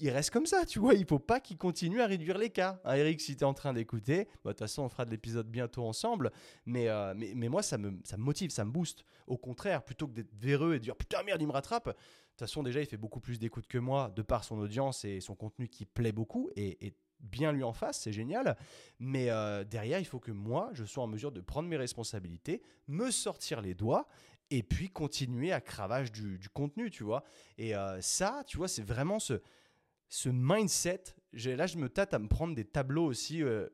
il 0.00 0.10
reste 0.10 0.30
comme 0.30 0.46
ça, 0.46 0.66
tu 0.66 0.78
vois. 0.78 0.94
Il 0.94 1.06
faut 1.06 1.18
pas 1.18 1.40
qu'il 1.40 1.56
continue 1.56 2.00
à 2.00 2.06
réduire 2.06 2.38
l'écart. 2.38 2.78
Hein, 2.84 2.94
Eric, 2.94 3.20
si 3.20 3.36
tu 3.36 3.42
es 3.42 3.44
en 3.44 3.54
train 3.54 3.72
d'écouter, 3.72 4.24
bah, 4.44 4.50
de 4.50 4.50
toute 4.50 4.58
façon, 4.60 4.82
on 4.82 4.88
fera 4.88 5.04
de 5.04 5.10
l'épisode 5.10 5.48
bientôt 5.48 5.84
ensemble. 5.84 6.32
Mais, 6.66 6.88
euh, 6.88 7.14
mais, 7.16 7.32
mais, 7.34 7.48
moi, 7.48 7.62
ça 7.62 7.78
me, 7.78 7.98
ça 8.04 8.16
motive, 8.16 8.50
ça 8.50 8.64
me 8.64 8.70
booste. 8.70 9.04
Au 9.26 9.36
contraire, 9.36 9.84
plutôt 9.84 10.08
que 10.08 10.12
d'être 10.12 10.34
véreux 10.34 10.74
et 10.74 10.78
de 10.78 10.84
dire 10.84 10.96
putain, 10.96 11.22
merde, 11.22 11.40
il 11.40 11.46
me 11.46 11.52
rattrape. 11.52 11.86
De 11.86 11.92
toute 11.92 12.38
façon, 12.38 12.62
déjà, 12.62 12.80
il 12.80 12.86
fait 12.86 12.96
beaucoup 12.96 13.20
plus 13.20 13.38
d'écoute 13.38 13.66
que 13.66 13.78
moi, 13.78 14.12
de 14.14 14.22
par 14.22 14.44
son 14.44 14.58
audience 14.58 15.04
et 15.04 15.20
son 15.20 15.34
contenu 15.34 15.68
qui 15.68 15.84
plaît 15.84 16.12
beaucoup. 16.12 16.50
Et, 16.56 16.86
et 16.86 16.94
bien 17.20 17.52
lui 17.52 17.62
en 17.62 17.72
face, 17.72 18.00
c'est 18.00 18.12
génial. 18.12 18.56
Mais 18.98 19.30
euh, 19.30 19.64
derrière, 19.64 19.98
il 19.98 20.06
faut 20.06 20.20
que 20.20 20.32
moi, 20.32 20.70
je 20.72 20.84
sois 20.84 21.04
en 21.04 21.08
mesure 21.08 21.32
de 21.32 21.40
prendre 21.40 21.68
mes 21.68 21.76
responsabilités, 21.76 22.62
me 22.86 23.10
sortir 23.10 23.60
les 23.60 23.74
doigts 23.74 24.08
et 24.50 24.62
puis 24.62 24.88
continuer 24.88 25.52
à 25.52 25.60
cravage 25.60 26.10
du, 26.10 26.48
contenu, 26.52 26.90
tu 26.90 27.04
vois. 27.04 27.24
Et 27.58 27.74
euh, 27.74 28.00
ça, 28.00 28.44
tu 28.46 28.56
vois, 28.56 28.68
c'est 28.68 28.82
vraiment 28.82 29.18
ce, 29.18 29.42
ce 30.08 30.28
mindset. 30.28 31.04
Là, 31.32 31.66
je 31.66 31.78
me 31.78 31.88
tâte 31.88 32.14
à 32.14 32.18
me 32.18 32.28
prendre 32.28 32.54
des 32.54 32.64
tableaux 32.64 33.04
aussi 33.04 33.42
euh, 33.42 33.68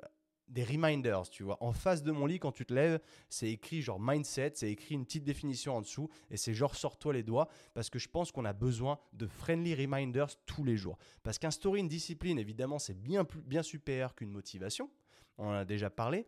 des 0.48 0.64
reminders, 0.64 1.28
tu 1.28 1.42
vois. 1.42 1.62
En 1.62 1.72
face 1.72 2.02
de 2.02 2.12
mon 2.12 2.26
lit, 2.26 2.38
quand 2.38 2.52
tu 2.52 2.66
te 2.66 2.74
lèves, 2.74 3.00
c'est 3.28 3.50
écrit 3.50 3.82
genre 3.82 3.98
mindset, 4.00 4.52
c'est 4.54 4.70
écrit 4.70 4.94
une 4.94 5.04
petite 5.04 5.24
définition 5.24 5.76
en 5.76 5.80
dessous, 5.80 6.08
et 6.30 6.36
c'est 6.36 6.54
genre 6.54 6.74
sors-toi 6.74 7.12
les 7.12 7.22
doigts, 7.22 7.48
parce 7.72 7.90
que 7.90 7.98
je 7.98 8.08
pense 8.08 8.30
qu'on 8.32 8.44
a 8.44 8.52
besoin 8.52 8.98
de 9.12 9.26
friendly 9.26 9.74
reminders 9.74 10.36
tous 10.46 10.64
les 10.64 10.76
jours. 10.76 10.98
Parce 11.22 11.38
qu'un 11.38 11.50
story, 11.50 11.80
une 11.80 11.88
discipline, 11.88 12.38
évidemment, 12.38 12.78
c'est 12.78 13.00
bien, 13.00 13.26
bien 13.44 13.62
supérieur 13.62 14.14
qu'une 14.14 14.30
motivation. 14.30 14.90
On 15.38 15.48
en 15.48 15.52
a 15.52 15.64
déjà 15.64 15.90
parlé, 15.90 16.26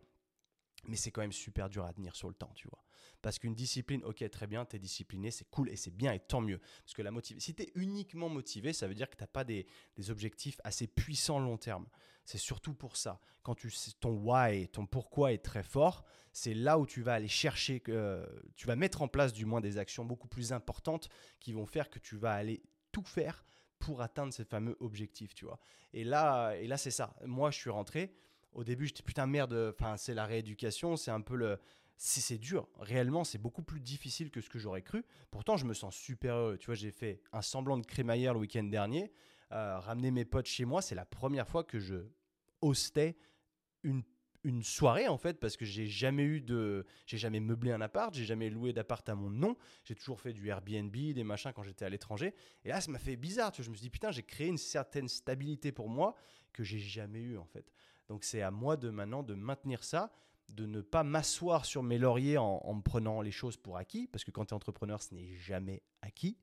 mais 0.87 0.97
c'est 0.97 1.11
quand 1.11 1.21
même 1.21 1.33
super 1.33 1.69
dur 1.69 1.85
à 1.85 1.93
tenir 1.93 2.17
sur 2.17 2.29
le 2.29 2.35
temps, 2.35 2.53
tu 2.55 2.69
vois. 2.69 2.86
Parce 3.27 3.41
qu'une 3.41 3.57
discipline, 3.57 4.05
ok, 4.05 4.31
très 4.31 4.47
bien, 4.47 4.65
tu 4.65 4.77
es 4.77 4.79
discipliné, 4.79 5.33
c'est 5.33 5.51
cool 5.51 5.69
et 5.69 5.75
c'est 5.75 5.91
bien 5.91 6.13
et 6.13 6.21
tant 6.21 6.41
mieux. 6.41 6.61
Parce 6.85 6.95
que 6.95 7.03
la 7.03 7.11
motive... 7.11 7.41
si 7.41 7.57
tu 7.57 7.65
es 7.65 7.73
uniquement 7.75 8.29
motivé, 8.29 8.73
ça 8.73 8.87
veut 8.87 8.95
dire 8.95 9.11
que 9.11 9.17
tu 9.17 9.25
n'as 9.25 9.27
pas 9.27 9.43
des, 9.43 9.67
objectifs 10.11 10.61
assez 10.63 10.87
puissants 10.87 11.41
long 11.41 11.57
terme. 11.57 11.89
C'est 12.25 12.39
surtout 12.39 12.73
pour 12.73 12.97
ça. 12.97 13.21
Quand 13.43 13.57
ton 13.99 14.13
why, 14.13 14.69
ton 14.69 14.87
pourquoi 14.87 15.33
est 15.33 15.45
très 15.45 15.65
fort, 15.65 16.05
c'est 16.33 16.55
là 16.55 16.79
où 16.79 16.87
tu 16.87 17.03
vas 17.03 17.15
aller 17.15 17.27
chercher, 17.27 17.83
tu 18.55 18.67
vas 18.69 18.77
mettre 18.77 19.03
en 19.03 19.09
place 19.09 19.33
du 19.33 19.45
moins 19.45 19.61
des 19.61 19.77
actions 19.77 20.05
beaucoup 20.05 20.29
plus 20.29 20.53
importantes 20.53 21.09
qui 21.41 21.53
vont 21.53 21.67
faire 21.67 21.91
que 21.91 21.99
tu 21.99 22.17
vas 22.17 22.33
aller 22.33 22.63
tout 22.93 23.03
faire 23.03 23.45
pour 23.81 24.03
atteindre 24.03 24.33
ces 24.33 24.45
fameux 24.45 24.77
objectifs, 24.79 25.35
tu 25.35 25.47
vois. 25.47 25.59
Et 25.93 26.05
là, 26.05 26.53
et 26.53 26.69
là 26.69 26.77
c'est 26.77 26.93
ça. 26.93 27.17
Moi, 27.25 27.51
je 27.51 27.59
suis 27.59 27.71
rentré. 27.71 28.15
Au 28.53 28.63
début, 28.63 28.87
j'étais 28.87 29.03
putain 29.03 29.27
merde. 29.27 29.75
Enfin, 29.77 29.97
c'est 29.97 30.15
la 30.15 30.27
rééducation, 30.27 30.97
c'est 30.97 31.11
un 31.11 31.23
peu 31.23 31.35
le. 31.35 31.59
Si 31.97 32.21
c'est 32.21 32.39
dur, 32.39 32.69
réellement, 32.79 33.25
c'est 33.25 33.39
beaucoup 33.39 33.63
plus 33.63 33.81
difficile 33.81 34.31
que 34.31 34.41
ce 34.41 34.51
que 34.51 34.59
j'aurais 34.59 34.83
cru. 34.83 35.05
Pourtant, 35.31 35.57
je 35.57 35.65
me 35.65 35.73
sens 35.73 35.97
super 35.97 36.35
heureux. 36.35 36.59
Tu 36.59 36.67
vois, 36.67 36.75
j'ai 36.75 36.91
fait 36.91 37.23
un 37.33 37.43
semblant 37.43 37.79
de 37.79 37.87
crémaillère 37.87 38.35
le 38.35 38.41
week-end 38.41 38.65
dernier. 38.65 39.13
Euh, 39.53 39.79
ramener 39.79 40.11
mes 40.11 40.25
potes 40.25 40.47
chez 40.47 40.65
moi, 40.65 40.83
c'est 40.83 40.95
la 40.95 41.07
première 41.07 41.49
fois 41.49 41.65
que 41.65 41.79
je 41.79 41.97
hostais 42.61 43.17
une, 43.83 44.03
une 44.47 44.63
soirée 44.63 45.09
en 45.09 45.19
fait 45.19 45.41
parce 45.41 45.57
que 45.57 45.65
j'ai 45.65 45.87
jamais 45.87 46.23
eu 46.23 46.41
de 46.41 46.87
j'ai 47.05 47.19
jamais 47.19 47.41
meublé 47.41 47.73
un 47.73 47.81
appart 47.81 48.15
j'ai 48.15 48.25
jamais 48.25 48.49
loué 48.49 48.73
d'appart 48.73 49.07
à 49.09 49.15
mon 49.15 49.29
nom 49.29 49.57
j'ai 49.85 49.95
toujours 49.95 50.21
fait 50.21 50.33
du 50.33 50.49
Airbnb 50.49 50.93
des 50.93 51.25
machins 51.25 51.53
quand 51.53 51.63
j'étais 51.63 51.85
à 51.85 51.89
l'étranger 51.89 52.35
et 52.65 52.69
là 52.69 52.81
ça 52.81 52.91
m'a 52.91 52.99
fait 52.99 53.17
bizarre 53.17 53.51
tu 53.51 53.61
vois, 53.61 53.67
je 53.67 53.71
me 53.71 53.75
suis 53.75 53.83
dit 53.83 53.91
putain 53.91 54.13
j'ai 54.13 54.23
créé 54.23 54.47
une 54.47 54.59
certaine 54.59 55.09
stabilité 55.09 55.73
pour 55.73 55.89
moi 55.89 56.15
que 56.53 56.63
j'ai 56.63 56.79
jamais 56.79 57.21
eu 57.21 57.37
en 57.39 57.45
fait 57.45 57.73
donc 58.09 58.23
c'est 58.25 58.43
à 58.43 58.51
moi 58.51 58.77
de 58.77 58.89
maintenant 58.91 59.23
de 59.23 59.35
maintenir 59.35 59.83
ça 59.83 60.13
de 60.49 60.67
ne 60.67 60.81
pas 60.81 61.03
m'asseoir 61.03 61.65
sur 61.65 61.83
mes 61.83 61.99
lauriers 61.99 62.39
en, 62.39 62.75
me 62.75 62.83
prenant 62.83 63.21
les 63.21 63.31
choses 63.31 63.57
pour 63.57 63.77
acquis 63.77 64.07
parce 64.07 64.25
que 64.25 64.31
quand 64.31 64.47
tu 64.47 64.51
es 64.51 64.55
entrepreneur 64.55 65.03
ce 65.03 65.15
n'est 65.15 65.35
jamais 65.35 65.83
acquis. 66.03 66.39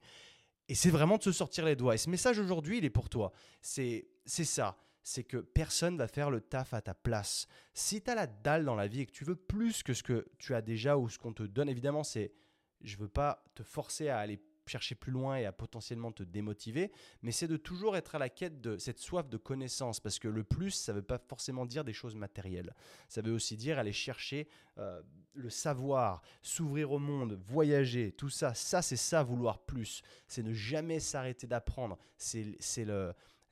Et 0.69 0.75
c'est 0.75 0.89
vraiment 0.89 1.17
de 1.17 1.23
se 1.23 1.31
sortir 1.31 1.65
les 1.65 1.75
doigts. 1.75 1.95
Et 1.95 1.97
ce 1.97 2.09
message 2.09 2.39
aujourd'hui 2.39 2.77
il 2.79 2.85
est 2.85 2.89
pour 2.89 3.09
toi. 3.09 3.31
C'est 3.61 4.07
ça. 4.25 4.77
C'est 5.05 5.25
que 5.25 5.37
personne 5.37 5.97
va 5.97 6.07
faire 6.07 6.29
le 6.29 6.39
taf 6.39 6.73
à 6.73 6.81
ta 6.81 6.93
place. 6.93 7.47
Si 7.73 8.01
tu 8.01 8.09
as 8.09 8.15
la 8.15 8.27
dalle 8.27 8.63
dans 8.63 8.75
la 8.75 8.87
vie 8.87 9.01
et 9.01 9.05
que 9.05 9.11
tu 9.11 9.25
veux 9.25 9.35
plus 9.35 9.83
que 9.83 9.93
ce 9.93 10.01
que 10.01 10.25
tu 10.37 10.55
as 10.55 10.61
déjà 10.61 10.97
ou 10.97 11.09
ce 11.09 11.19
qu'on 11.19 11.33
te 11.33 11.43
donne, 11.43 11.67
évidemment, 11.67 12.03
c'est 12.03 12.31
je 12.79 12.97
veux 12.97 13.09
pas 13.09 13.43
te 13.55 13.63
forcer 13.63 14.09
à 14.09 14.19
aller 14.19 14.39
chercher 14.69 14.95
plus 14.95 15.11
loin 15.11 15.37
et 15.37 15.45
à 15.45 15.51
potentiellement 15.51 16.11
te 16.11 16.23
démotiver, 16.23 16.91
mais 17.21 17.31
c'est 17.31 17.47
de 17.47 17.57
toujours 17.57 17.97
être 17.97 18.15
à 18.15 18.19
la 18.19 18.29
quête 18.29 18.61
de 18.61 18.77
cette 18.77 18.99
soif 18.99 19.29
de 19.29 19.37
connaissance, 19.37 19.99
parce 19.99 20.19
que 20.19 20.27
le 20.27 20.43
plus, 20.43 20.71
ça 20.71 20.91
ne 20.91 20.97
veut 20.97 21.03
pas 21.03 21.19
forcément 21.19 21.65
dire 21.65 21.83
des 21.83 21.93
choses 21.93 22.15
matérielles. 22.15 22.73
Ça 23.07 23.21
veut 23.21 23.33
aussi 23.33 23.57
dire 23.57 23.79
aller 23.79 23.93
chercher 23.93 24.47
euh, 24.77 25.01
le 25.33 25.49
savoir, 25.49 26.21
s'ouvrir 26.41 26.91
au 26.91 26.99
monde, 26.99 27.39
voyager, 27.47 28.11
tout 28.11 28.29
ça. 28.29 28.53
Ça, 28.53 28.81
c'est 28.81 28.95
ça, 28.95 29.23
vouloir 29.23 29.59
plus. 29.59 30.01
C'est 30.27 30.43
ne 30.43 30.53
jamais 30.53 30.99
s'arrêter 30.99 31.47
d'apprendre. 31.47 31.97
C'est 32.17 32.57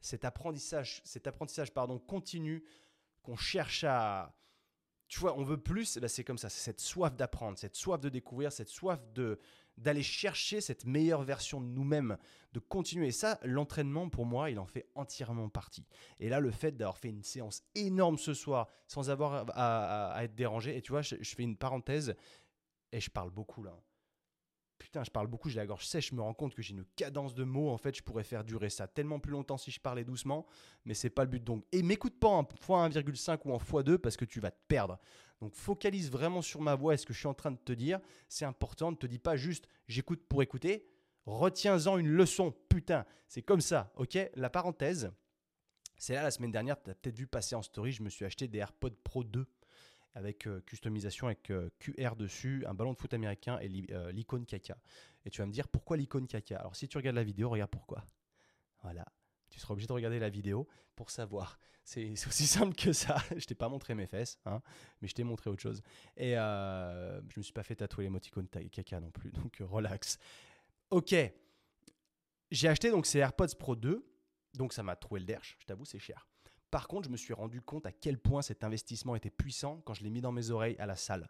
cet 0.02 0.26
apprentissage, 0.26 1.02
cet 1.04 1.28
apprentissage 1.28 1.72
pardon, 1.74 2.00
continu 2.00 2.64
qu'on 3.22 3.36
cherche 3.36 3.84
à... 3.84 4.36
Tu 5.08 5.20
vois, 5.20 5.38
on 5.38 5.44
veut 5.44 5.62
plus, 5.62 5.98
ben 5.98 6.08
c'est 6.08 6.24
comme 6.24 6.38
ça, 6.38 6.48
c'est 6.48 6.64
cette 6.64 6.80
soif 6.80 7.18
d'apprendre, 7.18 7.58
cette 7.58 7.76
soif 7.76 8.00
de 8.00 8.08
découvrir, 8.08 8.50
cette 8.54 8.70
soif 8.70 9.02
de 9.14 9.40
d'aller 9.78 10.04
chercher 10.04 10.62
cette 10.62 10.86
meilleure 10.86 11.24
version 11.24 11.62
de 11.62 11.66
nous-mêmes, 11.66 12.18
de 12.54 12.60
continuer. 12.60 13.08
Et 13.08 13.12
ça, 13.12 13.40
l'entraînement, 13.44 14.10
pour 14.10 14.26
moi, 14.26 14.50
il 14.50 14.60
en 14.60 14.66
fait 14.66 14.90
entièrement 14.96 15.50
partie. 15.50 15.86
Et 16.20 16.30
là, 16.30 16.40
le 16.40 16.52
fait 16.52 16.76
d'avoir 16.76 16.98
fait 16.98 17.10
une 17.10 17.24
séance 17.24 17.64
énorme 17.76 18.18
ce 18.18 18.34
soir, 18.34 18.68
sans 18.88 19.10
avoir 19.10 19.46
à, 19.56 20.24
être 20.24 20.36
dérangé, 20.36 20.78
et 20.78 20.82
tu 20.82 20.92
vois, 20.92 21.02
je, 21.02 21.16
fais 21.24 21.44
une 21.44 21.58
parenthèse, 21.58 22.16
et 22.92 23.00
je 23.00 23.10
parle 23.10 23.32
beaucoup 23.32 23.64
là 23.64 23.80
putain, 24.82 25.04
je 25.04 25.12
parle 25.12 25.28
beaucoup, 25.28 25.48
j'ai 25.48 25.60
la 25.60 25.68
gorge 25.68 25.86
sèche, 25.86 26.10
je 26.10 26.16
me 26.16 26.22
rends 26.22 26.34
compte 26.34 26.56
que 26.56 26.62
j'ai 26.64 26.74
une 26.74 26.86
cadence 26.96 27.36
de 27.36 27.44
mots. 27.44 27.70
En 27.70 27.78
fait, 27.78 27.96
je 27.96 28.02
pourrais 28.02 28.24
faire 28.24 28.44
durer 28.44 28.70
ça 28.70 28.88
tellement 28.88 29.20
plus 29.20 29.32
longtemps 29.32 29.58
si 29.58 29.70
je 29.70 29.80
parlais 29.80 30.04
doucement, 30.04 30.48
mais 30.86 30.96
c'est 30.96 31.12
pas 31.12 31.24
le 31.24 31.30
but. 31.30 31.44
Donc, 31.44 31.64
et 31.72 31.84
m'écoute 31.84 32.20
pas 32.20 32.28
en 32.28 32.42
x1,5 32.44 33.40
ou 33.46 33.54
en 33.54 33.58
x2 33.58 34.00
parce 34.00 34.18
que 34.18 34.26
tu 34.26 34.40
vas 34.40 34.50
te 34.50 34.60
perdre. 34.68 34.98
Donc, 35.42 35.56
focalise 35.56 36.12
vraiment 36.12 36.42
sur 36.42 36.62
ma 36.62 36.76
voix 36.76 36.94
et 36.94 36.98
ce 36.98 37.06
que 37.06 37.14
je 37.14 37.20
suis 37.20 37.28
en 37.28 37.34
train 37.34 37.52
de 37.52 37.58
te 37.58 37.74
dire. 37.74 38.00
C'est 38.30 38.46
important. 38.46 38.92
Ne 38.92 38.96
te 38.96 39.08
dis 39.08 39.20
pas 39.20 39.36
juste 39.36 39.68
j'écoute 39.88 40.24
pour 40.28 40.42
écouter. 40.42 40.88
Retiens-en 41.26 41.98
une 41.98 42.10
leçon, 42.10 42.54
putain. 42.70 43.06
C'est 43.28 43.42
comme 43.42 43.62
ça, 43.62 43.92
ok? 43.96 44.18
La 44.36 44.50
parenthèse, 44.50 45.12
c'est 45.98 46.14
là 46.14 46.24
la 46.24 46.32
semaine 46.32 46.52
dernière, 46.52 46.82
tu 46.82 46.90
as 46.90 46.96
peut-être 46.96 47.18
vu 47.18 47.28
passer 47.28 47.54
en 47.54 47.62
story, 47.62 47.92
je 47.92 48.02
me 48.02 48.10
suis 48.10 48.26
acheté 48.26 48.48
des 48.48 48.58
AirPods 48.58 48.96
Pro 49.04 49.24
2 49.24 49.46
avec 50.14 50.48
euh, 50.48 50.62
customisation 50.62 51.28
avec 51.28 51.52
euh, 51.52 51.70
QR 51.80 52.16
dessus, 52.18 52.66
un 52.68 52.74
ballon 52.74 52.94
de 52.94 52.98
foot 52.98 53.14
américain 53.14 53.60
et 53.62 53.70
euh, 53.92 54.12
l'icône 54.12 54.46
caca. 54.46 54.78
Et 55.26 55.30
tu 55.30 55.42
vas 55.42 55.46
me 55.46 55.54
dire 55.54 55.68
pourquoi 55.68 55.98
l'icône 55.98 56.28
caca? 56.28 56.58
Alors 56.58 56.76
si 56.76 56.88
tu 56.88 56.98
regardes 56.98 57.16
la 57.16 57.24
vidéo, 57.24 57.50
regarde 57.50 57.70
pourquoi. 57.70 58.04
Voilà. 58.82 59.06
Tu 59.52 59.60
seras 59.60 59.74
obligé 59.74 59.88
de 59.88 59.94
regarder 59.94 60.18
la 60.18 60.30
vidéo 60.30 60.68
pour 60.96 61.12
savoir. 61.12 61.60
C'est 61.84 62.12
aussi 62.28 62.48
simple 62.48 62.76
que 62.76 62.94
ça. 62.94 63.18
je 63.38 63.46
t'ai 63.46 63.56
pas 63.56 63.70
montré 63.70 63.94
mes 63.94 64.08
fesses, 64.08 64.40
hein, 64.46 64.62
mais 65.02 65.08
je 65.08 65.14
t'ai 65.14 65.24
montré 65.24 65.50
autre 65.50 65.62
chose. 65.62 65.82
Et 66.18 66.38
euh, 66.38 67.22
je 67.30 67.40
me 67.40 67.44
suis 67.44 67.54
pas 67.54 67.64
fait 67.64 67.76
tatouer 67.76 68.06
l'émoticône 68.06 68.48
caca 68.48 69.00
non 69.00 69.12
plus, 69.12 69.32
donc 69.44 69.58
relax. 69.62 70.18
Ok. 70.90 71.14
J'ai 72.50 72.68
acheté 72.68 72.92
donc 72.92 73.06
ces 73.06 73.20
AirPods 73.20 73.56
Pro 73.58 73.76
2, 73.76 74.06
donc 74.56 74.74
ça 74.74 74.84
m'a 74.84 74.96
trouvé 74.96 75.22
le 75.22 75.26
derche, 75.26 75.56
je 75.60 75.66
t'avoue, 75.66 75.86
c'est 75.86 76.00
cher. 76.00 76.28
Par 76.70 76.88
contre, 76.88 77.08
je 77.08 77.12
me 77.12 77.18
suis 77.18 77.34
rendu 77.34 77.62
compte 77.62 77.86
à 77.86 77.92
quel 77.92 78.18
point 78.18 78.42
cet 78.42 78.64
investissement 78.64 79.16
était 79.16 79.30
puissant 79.30 79.82
quand 79.86 79.94
je 79.94 80.04
l'ai 80.04 80.10
mis 80.10 80.22
dans 80.22 80.32
mes 80.32 80.52
oreilles 80.52 80.78
à 80.80 80.86
la 80.86 80.96
salle. 80.96 81.30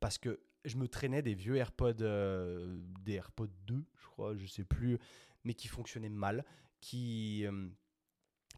Parce 0.00 0.18
que 0.18 0.40
je 0.64 0.76
me 0.76 0.88
traînais 0.88 1.22
des 1.22 1.34
vieux 1.34 1.56
AirPods, 1.56 2.02
euh, 2.02 2.78
des 3.00 3.14
AirPods 3.14 3.48
2, 3.66 3.84
je 3.96 4.06
crois, 4.06 4.36
je 4.36 4.46
sais 4.46 4.64
plus, 4.64 4.98
mais 5.44 5.54
qui 5.54 5.68
fonctionnaient 5.68 6.08
mal, 6.08 6.44
qui 6.82 7.46
euh, 7.46 7.70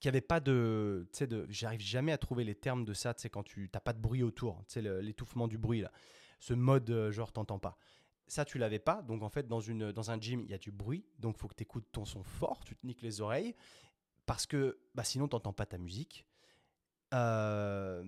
qui 0.01 0.09
avait 0.09 0.21
pas 0.21 0.41
de, 0.41 1.09
tu 1.13 1.19
sais, 1.19 1.27
de, 1.29 1.47
j'arrive 1.49 1.81
jamais 1.81 2.11
à 2.13 2.19
trouver 2.19 2.45
les 2.45 2.57
termes 2.57 2.85
de 2.85 2.93
ça, 2.93 3.15
tu 3.15 3.29
quand 3.31 3.45
tu 3.45 3.71
n'as 3.73 3.81
pas 3.81 3.93
de 3.93 4.01
bruit 4.01 4.23
autour, 4.23 4.65
tu 4.67 4.75
sais, 4.75 4.83
l'étouffement 5.03 5.47
du 5.47 5.57
bruit 5.57 5.81
là, 5.81 5.93
ce 6.41 6.53
mode 6.53 6.91
euh, 6.91 7.13
genre 7.13 7.33
t'entends 7.33 7.61
pas. 7.61 7.79
Ça, 8.27 8.45
tu 8.45 8.59
l'avais 8.59 8.79
pas. 8.79 9.03
Donc, 9.03 9.23
en 9.23 9.29
fait, 9.29 9.47
dans, 9.47 9.61
une, 9.61 9.93
dans 9.93 10.11
un 10.11 10.19
gym, 10.19 10.45
il 10.45 10.51
y 10.51 10.55
a 10.55 10.59
du 10.59 10.71
bruit. 10.71 11.05
Donc, 11.19 11.37
faut 11.37 11.47
que 11.47 11.55
tu 11.55 11.63
écoutes 11.63 11.87
ton 11.93 12.07
son 12.07 12.23
fort. 12.23 12.65
Tu 12.65 12.75
te 12.75 12.87
niques 12.87 13.03
les 13.03 13.21
oreilles 13.21 13.55
parce 14.25 14.47
que 14.47 14.79
bah, 14.95 15.05
sinon, 15.05 15.29
tu 15.29 15.37
n'entends 15.37 15.53
pas 15.53 15.67
ta 15.67 15.77
musique. 15.77 16.27
Euh, 17.13 18.03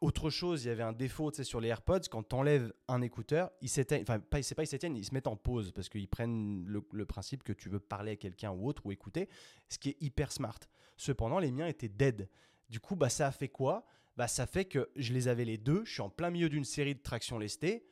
autre 0.00 0.30
chose, 0.30 0.64
il 0.64 0.68
y 0.68 0.70
avait 0.70 0.82
un 0.82 0.92
défaut 0.92 1.30
sur 1.30 1.60
les 1.60 1.68
AirPods, 1.68 2.08
quand 2.10 2.28
tu 2.28 2.34
enlèves 2.34 2.72
un 2.88 3.02
écouteur, 3.02 3.50
ils 3.60 3.68
s'éteignent, 3.68 4.02
enfin, 4.02 4.18
pas, 4.18 4.42
c'est 4.42 4.54
pas 4.54 4.62
ils 4.62 4.66
s'éteignent, 4.66 4.96
ils 4.96 5.04
se 5.04 5.12
mettent 5.12 5.26
en 5.26 5.36
pause 5.36 5.72
parce 5.72 5.88
qu'ils 5.88 6.08
prennent 6.08 6.64
le, 6.66 7.04
principe 7.04 7.42
que 7.42 7.52
tu 7.52 7.68
veux 7.68 7.80
parler 7.80 8.12
à 8.12 8.16
quelqu'un 8.16 8.50
ou 8.50 8.66
autre 8.66 8.86
ou 8.86 8.92
écouter, 8.92 9.28
ce 9.68 9.78
qui 9.78 9.90
est 9.90 9.96
hyper 10.00 10.32
smart. 10.32 10.58
Cependant, 10.96 11.38
les 11.38 11.52
miens 11.52 11.66
étaient 11.66 11.88
dead. 11.88 12.28
Du 12.70 12.80
coup, 12.80 12.96
bah, 12.96 13.10
ça 13.10 13.26
a 13.26 13.32
fait 13.32 13.48
quoi? 13.48 13.84
Bah, 14.16 14.28
Ça 14.28 14.46
fait 14.46 14.64
que 14.64 14.90
je 14.96 15.12
les 15.12 15.28
avais 15.28 15.44
les 15.44 15.58
deux, 15.58 15.84
je 15.84 15.92
suis 15.92 16.02
en 16.02 16.10
plein 16.10 16.30
milieu 16.30 16.48
d'une 16.48 16.64
série 16.64 16.94
de 16.94 17.02
traction 17.02 17.38
lestée, 17.38 17.84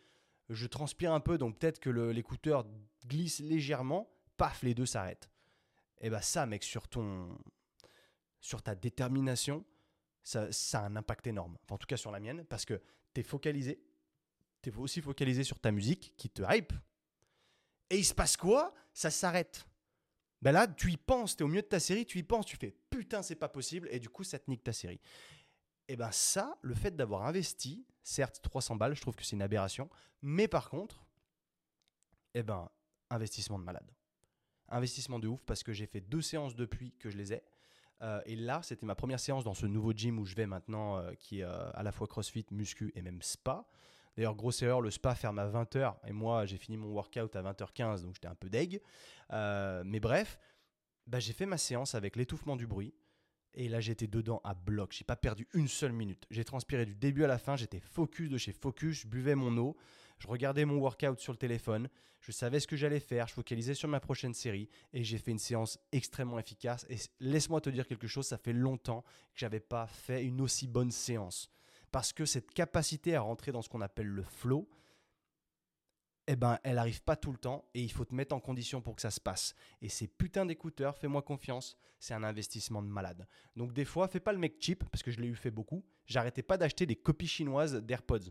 je 0.49 0.67
transpire 0.67 1.13
un 1.13 1.21
peu, 1.21 1.37
donc 1.37 1.59
peut-être 1.59 1.79
que 1.79 1.91
l'écouteur 1.91 2.67
glisse 3.07 3.41
légèrement, 3.41 4.11
paf, 4.39 4.63
les 4.63 4.75
deux 4.75 4.87
s'arrêtent. 4.87 5.31
Et 6.01 6.11
bah 6.11 6.23
ça, 6.23 6.47
mec, 6.47 6.63
sur 6.63 6.89
ton, 6.89 7.37
sur 8.41 8.63
ta 8.63 8.75
détermination, 8.75 9.65
ça, 10.29 10.53
ça 10.53 10.81
a 10.81 10.85
un 10.85 10.97
impact 10.97 11.27
énorme. 11.27 11.57
En 11.71 11.79
tout 11.79 11.87
cas 11.87 11.97
sur 11.97 12.11
la 12.11 12.21
mienne, 12.21 12.45
parce 12.45 12.67
que 12.67 12.83
tu 13.15 13.21
es 13.21 13.25
focalisé, 13.25 13.83
tu 14.61 14.69
es 14.69 14.77
aussi 14.77 15.01
focalisé 15.01 15.43
sur 15.43 15.59
ta 15.59 15.73
musique 15.73 16.13
qui 16.19 16.29
te 16.29 16.43
hype. 16.47 16.73
Et 17.89 17.97
il 17.97 18.05
se 18.05 18.13
passe 18.13 18.37
quoi? 18.37 18.75
Ça 18.93 19.11
s'arrête. 19.11 19.67
Ben 20.43 20.53
là, 20.53 20.69
tu 20.69 20.93
y 20.93 20.99
penses, 20.99 21.35
tu 21.35 21.43
es 21.43 21.45
au 21.45 21.49
milieu 21.49 21.63
de 21.63 21.67
ta 21.67 21.81
série, 21.81 22.05
tu 22.05 22.19
y 22.19 22.23
penses, 22.23 22.45
tu 22.45 22.59
fais 22.59 22.77
putain, 22.91 23.23
c'est 23.23 23.37
pas 23.37 23.49
possible, 23.49 23.89
et 23.91 23.99
du 23.99 24.11
coup, 24.11 24.23
ça 24.23 24.39
te 24.39 24.51
nique 24.51 24.63
ta 24.63 24.75
série. 24.75 25.01
Et 25.89 25.97
ben 25.97 26.13
ça, 26.13 26.59
le 26.61 26.75
fait 26.75 26.95
d'avoir 26.95 27.25
investi, 27.25 27.87
certes 28.03 28.43
300 28.43 28.77
balles, 28.77 28.95
je 28.95 29.01
trouve 29.01 29.17
que 29.17 29.25
c'est 29.25 29.35
une 29.35 29.43
aberration, 29.43 29.89
mais 30.21 30.47
par 30.47 30.69
contre, 30.69 31.07
eh 32.35 32.43
ben, 32.43 32.71
investissement 33.09 33.59
de 33.59 33.65
malade. 33.65 33.91
Investissement 34.69 35.19
de 35.19 35.27
ouf 35.27 35.43
parce 35.47 35.63
que 35.63 35.73
j'ai 35.73 35.87
fait 35.87 36.03
deux 36.03 36.21
séances 36.21 36.55
depuis 36.55 36.93
que 36.99 37.09
je 37.09 37.17
les 37.17 37.33
ai. 37.33 37.43
Euh, 38.03 38.21
et 38.27 38.37
là, 38.37 38.61
c'était 38.63 38.87
ma 38.87 38.95
première 38.95 39.21
séance 39.21 39.45
dans 39.45 39.55
ce 39.55 39.67
nouveau 39.67 39.93
gym 39.93 40.19
où 40.19 40.25
je 40.25 40.35
vais 40.35 40.47
maintenant, 40.47 40.99
euh, 40.99 41.13
qui 41.19 41.41
est 41.41 41.45
euh, 41.45 41.71
à 41.73 41.83
la 41.83 41.93
fois 41.93 42.07
CrossFit, 42.07 42.47
muscu 42.51 42.93
et 42.95 43.03
même 43.03 43.23
spa. 43.23 43.67
D'ailleurs, 44.17 44.35
grosse 44.35 44.63
erreur, 44.63 44.81
le 44.81 44.91
spa 44.91 45.15
ferme 45.15 45.39
à 45.39 45.47
20h 45.47 45.95
et 46.07 46.13
moi, 46.13 46.45
j'ai 46.45 46.57
fini 46.57 46.77
mon 46.77 46.89
workout 46.89 47.37
à 47.37 47.43
20h15, 47.43 48.03
donc 48.03 48.15
j'étais 48.15 48.27
un 48.27 48.35
peu 48.35 48.49
deg. 48.49 48.81
mais 49.31 50.01
bref, 50.01 50.39
bah, 51.07 51.21
j'ai 51.21 51.33
fait 51.33 51.47
ma 51.47 51.59
séance 51.59 51.95
avec 51.95 52.17
l'étouffement 52.17 52.57
du 52.57 52.67
bruit. 52.67 52.95
Et 53.55 53.69
là, 53.69 53.81
j'étais 53.81 54.07
dedans 54.07 54.41
à 54.45 54.55
bloc. 54.55 54.93
J'ai 54.93 55.05
pas 55.05 55.17
perdu 55.17 55.49
une 55.55 55.69
seule 55.69 55.93
minute. 55.93 56.27
J'ai 56.31 56.45
transpiré 56.45 56.85
du 56.85 56.95
début 56.95 57.25
à 57.25 57.27
la 57.27 57.39
fin. 57.39 57.57
J'étais 57.57 57.81
focus 57.81 58.29
de 58.29 58.39
chez 58.39 58.53
Focus. 58.53 59.03
Je 59.03 59.07
buvais 59.09 59.35
mon 59.35 59.57
eau. 59.57 59.77
Je 60.19 60.27
regardais 60.27 60.65
mon 60.65 60.79
workout 60.79 61.21
sur 61.21 61.33
le 61.33 61.39
téléphone. 61.39 61.89
Je 62.21 62.33
savais 62.33 62.61
ce 62.61 62.67
que 62.67 62.77
j'allais 62.77 63.01
faire. 63.01 63.29
Je 63.29 63.35
focalisais 63.35 63.75
sur 63.75 63.89
ma 63.89 64.01
prochaine 64.01 64.35
série. 64.35 64.69
Et 64.93 65.05
j'ai 65.05 65.19
fait 65.19 65.31
une 65.31 65.39
séance 65.39 65.79
extrêmement 65.93 66.39
efficace. 66.39 66.87
Et 66.91 66.97
laisse-moi 67.21 67.61
te 67.61 67.71
dire 67.71 67.87
quelque 67.87 68.09
chose. 68.09 68.27
Ça 68.27 68.39
fait 68.39 68.53
longtemps 68.53 69.03
que 69.03 69.41
j'avais 69.41 69.61
pas 69.61 69.87
fait 69.87 70.25
une 70.25 70.41
aussi 70.41 70.67
bonne 70.67 70.91
séance. 70.91 71.51
Parce 71.91 72.13
que 72.13 72.25
cette 72.25 72.53
capacité 72.53 73.15
à 73.15 73.21
rentrer 73.21 73.53
dans 73.53 73.63
ce 73.63 73.69
qu'on 73.69 73.81
appelle 73.81 74.09
le 74.09 74.23
flow, 74.23 74.69
eh 76.31 76.37
ben, 76.37 76.59
elle 76.63 76.75
n'arrive 76.75 77.03
pas 77.03 77.17
tout 77.17 77.33
le 77.33 77.39
temps 77.39 77.65
et 77.73 77.81
il 77.81 77.91
faut 77.91 78.05
te 78.05 78.15
mettre 78.15 78.35
en 78.35 78.41
condition 78.41 78.83
pour 78.83 78.95
que 78.95 79.01
ça 79.01 79.11
se 79.11 79.21
passe. 79.21 79.55
Et 79.81 79.89
ces 79.89 80.07
putains 80.07 80.45
d'écouteurs, 80.45 80.99
fais-moi 80.99 81.23
confiance, 81.23 81.79
c'est 81.99 82.13
un 82.13 82.23
investissement 82.23 82.83
de 82.83 82.89
malade. 82.89 83.27
Donc 83.57 83.73
des 83.73 83.87
fois, 83.87 84.09
fais 84.09 84.21
pas 84.21 84.35
le 84.35 84.39
mec 84.39 84.57
cheap, 84.61 84.85
parce 84.91 85.03
que 85.03 85.11
je 85.11 85.21
l'ai 85.21 85.29
eu 85.29 85.35
fait 85.35 85.51
beaucoup. 85.51 85.87
J'arrêtais 86.05 86.43
pas 86.43 86.59
d'acheter 86.59 86.85
des 86.85 86.97
copies 86.97 87.27
chinoises 87.27 87.77
d'AirPods 87.77 88.31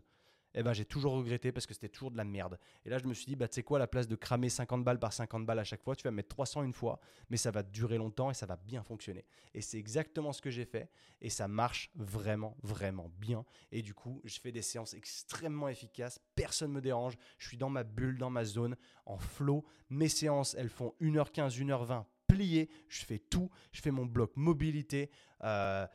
eh 0.59 0.63
ben, 0.63 0.73
j'ai 0.73 0.85
toujours 0.85 1.13
regretté 1.13 1.51
parce 1.51 1.67
que 1.67 1.75
c'était 1.75 1.87
toujours 1.87 2.09
de 2.09 2.17
la 2.17 2.23
merde. 2.23 2.57
Et 2.83 2.89
là, 2.89 2.97
je 2.97 3.05
me 3.05 3.13
suis 3.13 3.27
dit, 3.27 3.35
bah, 3.35 3.47
tu 3.47 3.53
sais 3.53 3.63
quoi, 3.63 3.77
à 3.77 3.79
la 3.79 3.87
place 3.87 4.07
de 4.07 4.15
cramer 4.15 4.49
50 4.49 4.83
balles 4.83 4.97
par 4.97 5.13
50 5.13 5.45
balles 5.45 5.59
à 5.59 5.63
chaque 5.63 5.83
fois, 5.83 5.95
tu 5.95 6.03
vas 6.03 6.09
mettre 6.09 6.29
300 6.29 6.63
une 6.63 6.73
fois, 6.73 6.99
mais 7.29 7.37
ça 7.37 7.51
va 7.51 7.61
durer 7.61 7.97
longtemps 7.97 8.31
et 8.31 8.33
ça 8.33 8.47
va 8.47 8.55
bien 8.55 8.81
fonctionner. 8.81 9.23
Et 9.53 9.61
c'est 9.61 9.77
exactement 9.77 10.33
ce 10.33 10.41
que 10.41 10.49
j'ai 10.49 10.65
fait 10.65 10.89
et 11.21 11.29
ça 11.29 11.47
marche 11.47 11.91
vraiment, 11.93 12.57
vraiment 12.63 13.11
bien. 13.19 13.45
Et 13.71 13.83
du 13.83 13.93
coup, 13.93 14.19
je 14.23 14.39
fais 14.39 14.51
des 14.51 14.63
séances 14.63 14.95
extrêmement 14.95 15.69
efficaces, 15.69 16.19
personne 16.33 16.71
ne 16.71 16.75
me 16.75 16.81
dérange, 16.81 17.13
je 17.37 17.47
suis 17.47 17.57
dans 17.57 17.69
ma 17.69 17.83
bulle, 17.83 18.17
dans 18.17 18.31
ma 18.31 18.43
zone, 18.43 18.75
en 19.05 19.19
flow. 19.19 19.63
Mes 19.91 20.09
séances, 20.09 20.55
elles 20.55 20.69
font 20.69 20.95
1h15, 21.01 21.55
1h20 21.59 22.05
pliées, 22.25 22.69
je 22.89 23.05
fais 23.05 23.19
tout, 23.19 23.51
je 23.71 23.81
fais 23.81 23.91
mon 23.91 24.07
bloc 24.07 24.35
mobilité. 24.35 25.11
Euh, 25.43 25.85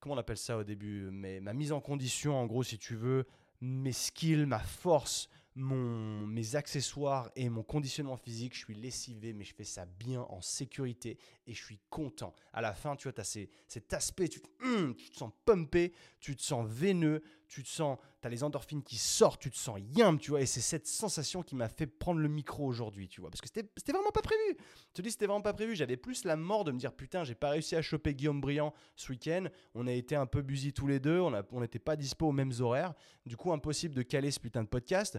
comment 0.00 0.16
on 0.16 0.18
appelle 0.18 0.36
ça 0.36 0.58
au 0.58 0.64
début? 0.64 1.10
Mais 1.12 1.40
Ma 1.40 1.52
mise 1.52 1.70
en 1.70 1.80
condition, 1.80 2.36
en 2.36 2.46
gros, 2.46 2.64
si 2.64 2.76
tu 2.76 2.96
veux, 2.96 3.26
mes 3.64 3.92
skills, 3.92 4.46
ma 4.46 4.58
force, 4.58 5.28
mon, 5.56 6.26
mes 6.26 6.56
accessoires 6.56 7.30
et 7.36 7.48
mon 7.48 7.62
conditionnement 7.62 8.16
physique, 8.16 8.54
je 8.54 8.64
suis 8.64 8.74
lessivé, 8.74 9.32
mais 9.32 9.44
je 9.44 9.54
fais 9.54 9.64
ça 9.64 9.86
bien 9.86 10.22
en 10.22 10.40
sécurité 10.40 11.18
et 11.46 11.54
je 11.54 11.64
suis 11.64 11.80
content. 11.90 12.34
À 12.52 12.60
la 12.60 12.74
fin, 12.74 12.96
tu 12.96 13.04
vois, 13.04 13.12
tu 13.12 13.20
as 13.20 13.38
cet 13.68 13.94
aspect, 13.94 14.28
tu, 14.28 14.40
hum, 14.62 14.94
tu, 14.96 15.10
te 15.10 15.16
sens 15.16 15.32
pumpé, 15.44 15.92
tu 16.20 16.36
te 16.36 16.42
sens 16.42 16.68
veineux, 16.68 17.22
tu 17.48 17.62
te 17.62 17.68
sens, 17.68 17.98
tu 18.20 18.26
as 18.26 18.30
les 18.30 18.42
endorphines 18.42 18.82
qui 18.82 18.96
sortent, 18.96 19.40
tu 19.40 19.50
te 19.50 19.56
sens 19.56 19.78
yam, 19.94 20.18
tu 20.18 20.30
vois, 20.30 20.40
et 20.40 20.46
c'est 20.46 20.60
cette 20.60 20.86
sensation 20.86 21.42
qui 21.42 21.54
m'a 21.54 21.68
fait 21.68 21.86
prendre 21.86 22.20
le 22.20 22.28
micro 22.28 22.64
aujourd'hui, 22.64 23.08
tu 23.08 23.20
vois, 23.20 23.30
parce 23.30 23.40
que 23.40 23.48
c'était 23.48 23.92
vraiment 23.92 24.10
pas 24.10 24.22
prévu. 24.22 24.56
Je 24.88 24.94
te 24.94 25.02
dis, 25.02 25.10
c'était 25.10 25.26
vraiment 25.26 25.42
pas 25.42 25.52
prévu. 25.52 25.76
J'avais 25.76 25.96
plus 25.96 26.24
la 26.24 26.36
mort 26.36 26.64
de 26.64 26.72
me 26.72 26.78
dire, 26.78 26.92
putain, 26.92 27.24
j'ai 27.24 27.34
pas 27.34 27.50
réussi 27.50 27.76
à 27.76 27.82
choper 27.82 28.14
Guillaume 28.14 28.40
Briand 28.40 28.72
ce 28.96 29.12
week-end, 29.12 29.46
on 29.74 29.86
a 29.86 29.92
été 29.92 30.16
un 30.16 30.26
peu 30.26 30.42
busy 30.42 30.72
tous 30.72 30.86
les 30.86 31.00
deux, 31.00 31.20
on 31.20 31.60
n'était 31.60 31.78
pas 31.78 31.96
dispo 31.96 32.28
aux 32.28 32.32
mêmes 32.32 32.52
horaires, 32.60 32.94
du 33.26 33.36
coup, 33.36 33.52
impossible 33.52 33.94
de 33.94 34.02
caler 34.02 34.30
ce 34.30 34.40
putain 34.40 34.62
de 34.62 34.68
podcast. 34.68 35.18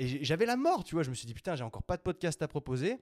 Et 0.00 0.24
j'avais 0.24 0.46
la 0.46 0.56
mort, 0.56 0.84
tu 0.84 0.94
vois. 0.94 1.02
Je 1.02 1.10
me 1.10 1.14
suis 1.14 1.26
dit, 1.26 1.34
putain, 1.34 1.56
j'ai 1.56 1.64
encore 1.64 1.82
pas 1.82 1.96
de 1.96 2.02
podcast 2.02 2.40
à 2.40 2.46
proposer. 2.46 3.00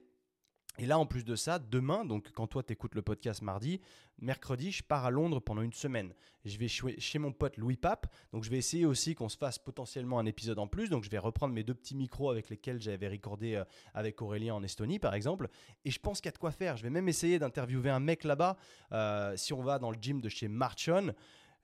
Et 0.79 0.85
là, 0.85 0.99
en 0.99 1.07
plus 1.07 1.25
de 1.25 1.35
ça, 1.35 1.57
demain, 1.57 2.05
donc 2.05 2.31
quand 2.31 2.45
toi 2.45 2.61
t'écoutes 2.61 2.93
le 2.93 3.01
podcast 3.01 3.41
mardi, 3.41 3.81
mercredi, 4.19 4.71
je 4.71 4.83
pars 4.83 5.05
à 5.05 5.09
Londres 5.09 5.39
pendant 5.39 5.63
une 5.63 5.73
semaine. 5.73 6.13
Je 6.45 6.57
vais 6.59 6.67
chez 6.67 7.19
mon 7.19 7.31
pote 7.31 7.57
Louis 7.57 7.77
Pape, 7.77 8.05
donc 8.31 8.43
je 8.43 8.51
vais 8.51 8.57
essayer 8.57 8.85
aussi 8.85 9.15
qu'on 9.15 9.27
se 9.27 9.37
fasse 9.37 9.57
potentiellement 9.57 10.19
un 10.19 10.25
épisode 10.27 10.59
en 10.59 10.67
plus. 10.67 10.89
Donc 10.89 11.03
je 11.03 11.09
vais 11.09 11.17
reprendre 11.17 11.53
mes 11.53 11.63
deux 11.63 11.73
petits 11.73 11.95
micros 11.95 12.29
avec 12.29 12.49
lesquels 12.49 12.79
j'avais 12.79 13.07
recordé 13.07 13.55
euh, 13.55 13.63
avec 13.95 14.21
Aurélien 14.21 14.53
en 14.53 14.61
Estonie, 14.61 14.99
par 14.99 15.15
exemple. 15.15 15.49
Et 15.83 15.89
je 15.89 15.99
pense 15.99 16.21
qu'il 16.21 16.27
y 16.27 16.29
a 16.29 16.33
de 16.33 16.37
quoi 16.37 16.51
faire. 16.51 16.77
Je 16.77 16.83
vais 16.83 16.91
même 16.91 17.09
essayer 17.09 17.39
d'interviewer 17.39 17.89
un 17.89 17.99
mec 17.99 18.23
là-bas. 18.23 18.55
Euh, 18.91 19.35
si 19.35 19.53
on 19.53 19.63
va 19.63 19.79
dans 19.79 19.89
le 19.89 19.97
gym 19.99 20.21
de 20.21 20.29
chez 20.29 20.47
Marchon, 20.47 21.13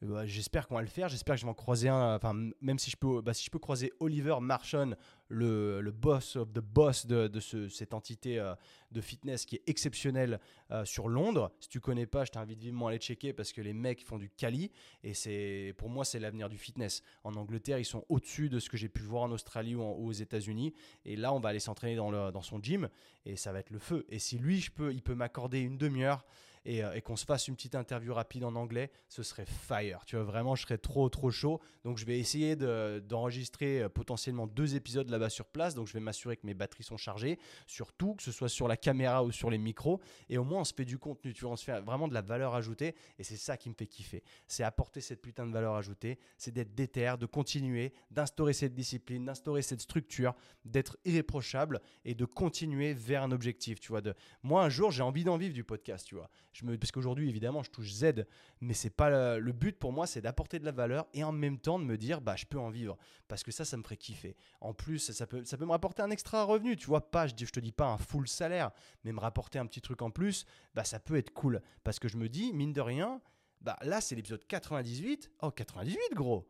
bah, 0.03 0.25
j'espère 0.25 0.67
qu'on 0.67 0.75
va 0.75 0.81
le 0.81 0.87
faire. 0.87 1.07
J'espère 1.07 1.35
que 1.35 1.41
je 1.41 1.45
vais 1.45 1.51
en 1.51 1.55
croiser 1.55 1.89
un. 1.89 2.15
Enfin, 2.15 2.33
même 2.61 2.79
si 2.79 2.91
je 2.91 2.97
peux, 2.97 3.21
bah, 3.21 3.33
si 3.33 3.45
je 3.45 3.51
peux 3.51 3.59
croiser 3.59 3.93
Oliver 3.99 4.37
Marchon, 4.41 4.95
le, 5.33 5.91
boss 5.91 6.35
of 6.35 6.53
the 6.53 6.59
boss 6.59 7.05
de, 7.05 7.27
de 7.27 7.39
ce, 7.39 7.67
cette 7.67 7.93
entité 7.93 8.39
euh, 8.39 8.55
de 8.91 9.01
fitness 9.01 9.45
qui 9.45 9.55
est 9.55 9.63
exceptionnelle 9.67 10.39
euh, 10.71 10.85
sur 10.85 11.07
Londres. 11.07 11.51
Si 11.59 11.69
tu 11.69 11.79
connais 11.79 12.05
pas, 12.05 12.25
je 12.25 12.31
t'invite 12.31 12.59
vivement 12.59 12.87
à 12.87 12.89
aller 12.91 12.99
checker 12.99 13.33
parce 13.33 13.51
que 13.51 13.61
les 13.61 13.73
mecs 13.73 14.05
font 14.05 14.17
du 14.17 14.29
Cali 14.29 14.71
et 15.03 15.13
c'est 15.13 15.73
pour 15.77 15.89
moi 15.89 16.05
c'est 16.05 16.19
l'avenir 16.19 16.49
du 16.49 16.57
fitness. 16.57 17.01
En 17.23 17.35
Angleterre, 17.35 17.79
ils 17.79 17.85
sont 17.85 18.05
au-dessus 18.09 18.49
de 18.49 18.59
ce 18.59 18.69
que 18.69 18.77
j'ai 18.77 18.89
pu 18.89 19.01
voir 19.01 19.23
en 19.23 19.31
Australie 19.31 19.75
ou, 19.75 19.81
aux 19.81 20.11
États-Unis. 20.11 20.73
Et 21.05 21.15
là, 21.15 21.33
on 21.33 21.39
va 21.39 21.49
aller 21.49 21.59
s'entraîner 21.59 21.95
dans, 21.95 22.41
son 22.41 22.61
gym 22.61 22.89
et 23.25 23.35
ça 23.35 23.51
va 23.51 23.59
être 23.59 23.71
le 23.71 23.79
feu. 23.79 24.05
Et 24.09 24.19
si 24.19 24.37
lui, 24.37 24.63
il 24.91 25.01
peut 25.01 25.15
m'accorder 25.15 25.59
une 25.59 25.77
demi-heure 25.77 26.25
euh, 26.67 26.93
et, 26.93 27.01
qu'on 27.01 27.15
se 27.15 27.25
fasse 27.25 27.47
une 27.47 27.55
petite 27.55 27.75
interview 27.75 28.13
rapide 28.13 28.45
en 28.45 28.55
anglais, 28.55 28.91
ce 29.09 29.23
serait 29.23 29.45
fire. 29.45 30.03
Tu 30.05 30.15
vois, 30.15 30.25
vraiment, 30.25 30.55
je 30.55 30.63
serais 30.63 30.77
trop, 30.77 31.09
trop 31.09 31.31
chaud. 31.31 31.59
Donc, 31.83 31.97
je 31.97 32.05
vais 32.05 32.19
essayer 32.19 32.55
d'enregistrer 32.55 33.87
potentiellement 33.89 34.47
deux 34.47 34.75
épisodes 34.75 35.09
là-bas 35.09 35.22
sur 35.29 35.45
place. 35.45 35.75
Donc, 35.75 35.87
je 35.87 35.93
vais 35.93 35.99
m'assurer 35.99 36.37
que 36.37 36.45
mes 36.45 36.53
batteries 36.53 36.83
sont 36.83 36.97
chargées, 36.97 37.39
surtout 37.67 38.15
que 38.15 38.23
ce 38.23 38.31
soit 38.31 38.49
sur 38.49 38.67
la 38.67 38.77
caméra 38.77 39.23
ou 39.23 39.31
sur 39.31 39.49
les 39.49 39.57
micros. 39.57 40.01
Et 40.29 40.37
au 40.37 40.43
moins, 40.43 40.61
on 40.61 40.63
se 40.63 40.73
fait 40.73 40.85
du 40.85 40.97
contenu, 40.97 41.33
tu 41.33 41.41
vois, 41.45 41.53
on 41.53 41.55
se 41.55 41.65
fait 41.65 41.79
vraiment 41.81 42.07
de 42.07 42.13
la 42.13 42.21
valeur 42.21 42.55
ajoutée. 42.55 42.95
Et 43.17 43.23
c'est 43.23 43.37
ça 43.37 43.57
qui 43.57 43.69
me 43.69 43.75
fait 43.75 43.87
kiffer. 43.87 44.23
C'est 44.47 44.63
apporter 44.63 45.01
cette 45.01 45.21
putain 45.21 45.45
de 45.45 45.51
valeur 45.51 45.75
ajoutée, 45.75 46.19
c'est 46.37 46.51
d'être 46.51 46.73
déter, 46.73 47.15
de 47.19 47.25
continuer, 47.25 47.93
d'instaurer 48.11 48.53
cette 48.53 48.73
discipline, 48.73 49.25
d'instaurer 49.25 49.61
cette 49.61 49.81
structure, 49.81 50.33
d'être 50.65 50.97
irréprochable 51.05 51.81
et 52.05 52.15
de 52.15 52.25
continuer 52.25 52.93
vers 52.93 53.23
un 53.23 53.31
objectif, 53.31 53.79
tu 53.79 53.89
vois. 53.89 54.01
De... 54.01 54.13
Moi, 54.41 54.63
un 54.63 54.69
jour, 54.69 54.91
j'ai 54.91 55.03
envie 55.03 55.23
d'en 55.23 55.37
vivre 55.37 55.53
du 55.53 55.63
podcast, 55.63 56.05
tu 56.07 56.15
vois 56.15 56.29
parce 56.79 56.91
qu'aujourd'hui, 56.91 57.29
évidemment, 57.29 57.63
je 57.63 57.71
touche 57.71 57.91
Z, 57.91 58.25
mais 58.61 58.73
c'est 58.73 58.89
pas 58.89 59.37
le, 59.39 59.51
but 59.51 59.77
pour 59.77 59.91
moi, 59.91 60.07
c'est 60.07 60.21
d'apporter 60.21 60.59
de 60.59 60.65
la 60.65 60.71
valeur 60.71 61.07
et 61.13 61.23
en 61.23 61.31
même 61.31 61.59
temps 61.59 61.79
de 61.79 61.83
me 61.83 61.97
dire, 61.97 62.21
bah, 62.21 62.35
je 62.35 62.45
peux 62.45 62.59
en 62.59 62.69
vivre, 62.69 62.97
parce 63.27 63.43
que 63.43 63.51
ça, 63.51 63.65
ça 63.65 63.77
me 63.77 63.83
ferait 63.83 63.97
kiffer. 63.97 64.35
En 64.61 64.73
plus, 64.73 65.11
ça 65.13 65.27
peut, 65.27 65.43
ça 65.45 65.57
peut 65.57 65.65
me 65.65 65.71
rapporter 65.71 66.01
un 66.01 66.09
extra 66.09 66.43
revenu, 66.43 66.75
tu 66.75 66.87
vois, 66.87 67.09
pas, 67.11 67.27
je, 67.27 67.33
je 67.37 67.51
te 67.51 67.59
dis 67.59 67.71
pas 67.71 67.87
un 67.87 67.97
full 67.97 68.27
salaire, 68.27 68.71
mais 69.03 69.11
me 69.11 69.19
rapporter 69.19 69.59
un 69.59 69.65
petit 69.65 69.81
truc 69.81 70.01
en 70.01 70.11
plus, 70.11 70.45
bah, 70.73 70.83
ça 70.83 70.99
peut 70.99 71.15
être 71.15 71.31
cool, 71.31 71.61
parce 71.83 71.99
que 71.99 72.07
je 72.07 72.17
me 72.17 72.27
dis, 72.27 72.53
mine 72.53 72.73
de 72.73 72.81
rien, 72.81 73.21
bah, 73.61 73.77
là, 73.81 74.01
c'est 74.01 74.15
l'épisode 74.15 74.45
98. 74.45 75.31
Oh, 75.41 75.51
98, 75.51 75.99
gros! 76.13 76.47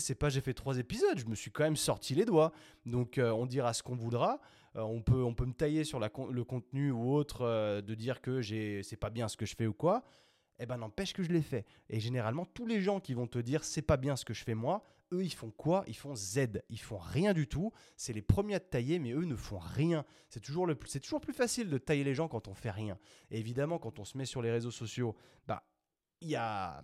c'est 0.00 0.14
pas 0.14 0.28
j'ai 0.28 0.40
fait 0.40 0.54
trois 0.54 0.78
épisodes, 0.78 1.18
je 1.18 1.26
me 1.26 1.34
suis 1.34 1.50
quand 1.50 1.64
même 1.64 1.76
sorti 1.76 2.14
les 2.14 2.24
doigts. 2.24 2.52
Donc 2.86 3.18
euh, 3.18 3.30
on 3.30 3.46
dira 3.46 3.72
ce 3.72 3.82
qu'on 3.82 3.96
voudra. 3.96 4.40
Euh, 4.76 4.80
on, 4.80 5.02
peut, 5.02 5.22
on 5.22 5.34
peut 5.34 5.46
me 5.46 5.52
tailler 5.52 5.84
sur 5.84 6.00
la, 6.00 6.10
le 6.30 6.44
contenu 6.44 6.90
ou 6.90 7.12
autre, 7.12 7.42
euh, 7.42 7.80
de 7.80 7.94
dire 7.94 8.20
que 8.20 8.42
c'est 8.42 8.96
pas 8.96 9.10
bien 9.10 9.28
ce 9.28 9.36
que 9.36 9.46
je 9.46 9.54
fais 9.54 9.66
ou 9.66 9.74
quoi. 9.74 10.02
Eh 10.58 10.66
ben 10.66 10.78
n'empêche 10.78 11.12
que 11.12 11.22
je 11.22 11.30
l'ai 11.30 11.42
fait. 11.42 11.66
Et 11.90 12.00
généralement, 12.00 12.44
tous 12.44 12.66
les 12.66 12.80
gens 12.80 13.00
qui 13.00 13.14
vont 13.14 13.26
te 13.26 13.38
dire 13.38 13.64
c'est 13.64 13.82
pas 13.82 13.96
bien 13.96 14.16
ce 14.16 14.24
que 14.24 14.34
je 14.34 14.44
fais 14.44 14.54
moi, 14.54 14.82
eux 15.12 15.24
ils 15.24 15.32
font 15.32 15.50
quoi? 15.50 15.84
Ils 15.86 15.96
font 15.96 16.14
Z. 16.14 16.62
Ils 16.68 16.80
font 16.80 16.98
rien 16.98 17.32
du 17.32 17.46
tout. 17.46 17.72
C'est 17.96 18.12
les 18.12 18.22
premiers 18.22 18.54
à 18.54 18.60
tailler, 18.60 18.98
mais 18.98 19.12
eux 19.12 19.24
ne 19.24 19.36
font 19.36 19.58
rien. 19.58 20.04
C'est 20.28 20.40
toujours, 20.40 20.66
le, 20.66 20.78
c'est 20.86 21.00
toujours 21.00 21.20
plus 21.20 21.32
facile 21.32 21.70
de 21.70 21.78
tailler 21.78 22.04
les 22.04 22.14
gens 22.14 22.28
quand 22.28 22.48
on 22.48 22.54
fait 22.54 22.70
rien. 22.70 22.98
Et 23.30 23.38
évidemment, 23.38 23.78
quand 23.78 23.98
on 23.98 24.04
se 24.04 24.16
met 24.16 24.26
sur 24.26 24.42
les 24.42 24.50
réseaux 24.50 24.70
sociaux, 24.70 25.16
bah 25.46 25.64
il 26.20 26.28
y 26.28 26.36
a 26.36 26.82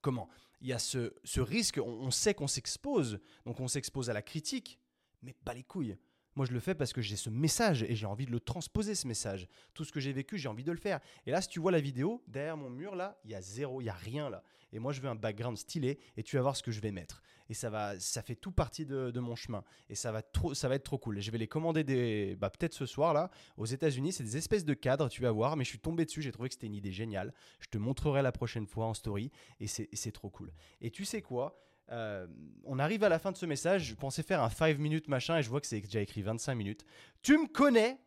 comment? 0.00 0.28
Il 0.60 0.68
y 0.68 0.72
a 0.72 0.78
ce, 0.78 1.14
ce 1.24 1.40
risque, 1.40 1.78
on, 1.78 1.88
on 1.88 2.10
sait 2.10 2.34
qu'on 2.34 2.46
s'expose, 2.46 3.20
donc 3.46 3.60
on 3.60 3.68
s'expose 3.68 4.10
à 4.10 4.12
la 4.12 4.22
critique, 4.22 4.78
mais 5.22 5.32
pas 5.32 5.54
les 5.54 5.62
couilles. 5.64 5.96
Moi, 6.40 6.46
je 6.46 6.54
le 6.54 6.60
fais 6.60 6.74
parce 6.74 6.94
que 6.94 7.02
j'ai 7.02 7.16
ce 7.16 7.28
message 7.28 7.82
et 7.82 7.94
j'ai 7.94 8.06
envie 8.06 8.24
de 8.24 8.30
le 8.30 8.40
transposer, 8.40 8.94
ce 8.94 9.06
message. 9.06 9.46
Tout 9.74 9.84
ce 9.84 9.92
que 9.92 10.00
j'ai 10.00 10.14
vécu, 10.14 10.38
j'ai 10.38 10.48
envie 10.48 10.64
de 10.64 10.72
le 10.72 10.78
faire. 10.78 10.98
Et 11.26 11.32
là, 11.32 11.42
si 11.42 11.50
tu 11.50 11.60
vois 11.60 11.70
la 11.70 11.82
vidéo, 11.82 12.24
derrière 12.28 12.56
mon 12.56 12.70
mur, 12.70 12.94
là, 12.94 13.20
il 13.26 13.30
y 13.30 13.34
a 13.34 13.42
zéro, 13.42 13.82
il 13.82 13.84
y 13.84 13.90
a 13.90 13.92
rien 13.92 14.30
là. 14.30 14.42
Et 14.72 14.78
moi, 14.78 14.94
je 14.94 15.02
veux 15.02 15.10
un 15.10 15.14
background 15.14 15.58
stylé 15.58 15.98
et 16.16 16.22
tu 16.22 16.36
vas 16.36 16.42
voir 16.42 16.56
ce 16.56 16.62
que 16.62 16.70
je 16.70 16.80
vais 16.80 16.92
mettre. 16.92 17.20
Et 17.50 17.52
ça 17.52 17.68
va, 17.68 18.00
ça 18.00 18.22
fait 18.22 18.36
tout 18.36 18.52
partie 18.52 18.86
de, 18.86 19.20
mon 19.20 19.36
chemin. 19.36 19.62
Et 19.90 19.94
ça 19.94 20.12
va, 20.12 20.22
trop, 20.22 20.54
être 20.54 20.82
trop 20.82 20.96
cool. 20.96 21.20
Je 21.20 21.30
vais 21.30 21.36
les 21.36 21.46
commander 21.46 21.84
des, 21.84 22.36
bah, 22.36 22.48
peut-être 22.48 22.72
ce 22.72 22.86
soir 22.86 23.12
là, 23.12 23.30
aux 23.58 23.66
États-Unis. 23.66 24.14
C'est 24.14 24.24
des 24.24 24.38
espèces 24.38 24.64
de 24.64 24.72
cadres, 24.72 25.10
tu 25.10 25.20
vas 25.20 25.32
voir. 25.32 25.58
Mais 25.58 25.64
je 25.64 25.68
suis 25.68 25.78
tombé 25.78 26.06
dessus, 26.06 26.22
j'ai 26.22 26.32
trouvé 26.32 26.48
que 26.48 26.54
c'était 26.54 26.68
une 26.68 26.74
idée 26.74 26.92
géniale. 26.92 27.34
Je 27.58 27.68
te 27.68 27.76
montrerai 27.76 28.22
la 28.22 28.32
prochaine 28.32 28.66
fois 28.66 28.86
en 28.86 28.94
story. 28.94 29.30
Et 29.60 29.66
c'est 29.66 30.12
trop 30.12 30.30
cool. 30.30 30.54
Et 30.80 30.90
tu 30.90 31.04
sais 31.04 31.20
quoi? 31.20 31.69
Euh, 31.90 32.26
on 32.64 32.78
arrive 32.78 33.04
à 33.04 33.08
la 33.08 33.18
fin 33.18 33.32
de 33.32 33.36
ce 33.36 33.46
message. 33.46 33.84
Je 33.84 33.94
pensais 33.94 34.22
faire 34.22 34.42
un 34.42 34.50
5 34.50 34.78
minutes 34.78 35.08
machin 35.08 35.38
et 35.38 35.42
je 35.42 35.48
vois 35.50 35.60
que 35.60 35.66
c'est 35.66 35.80
déjà 35.80 36.00
écrit 36.00 36.22
25 36.22 36.54
minutes. 36.54 36.84
Tu 37.22 37.36
me 37.36 37.46
connais, 37.46 37.98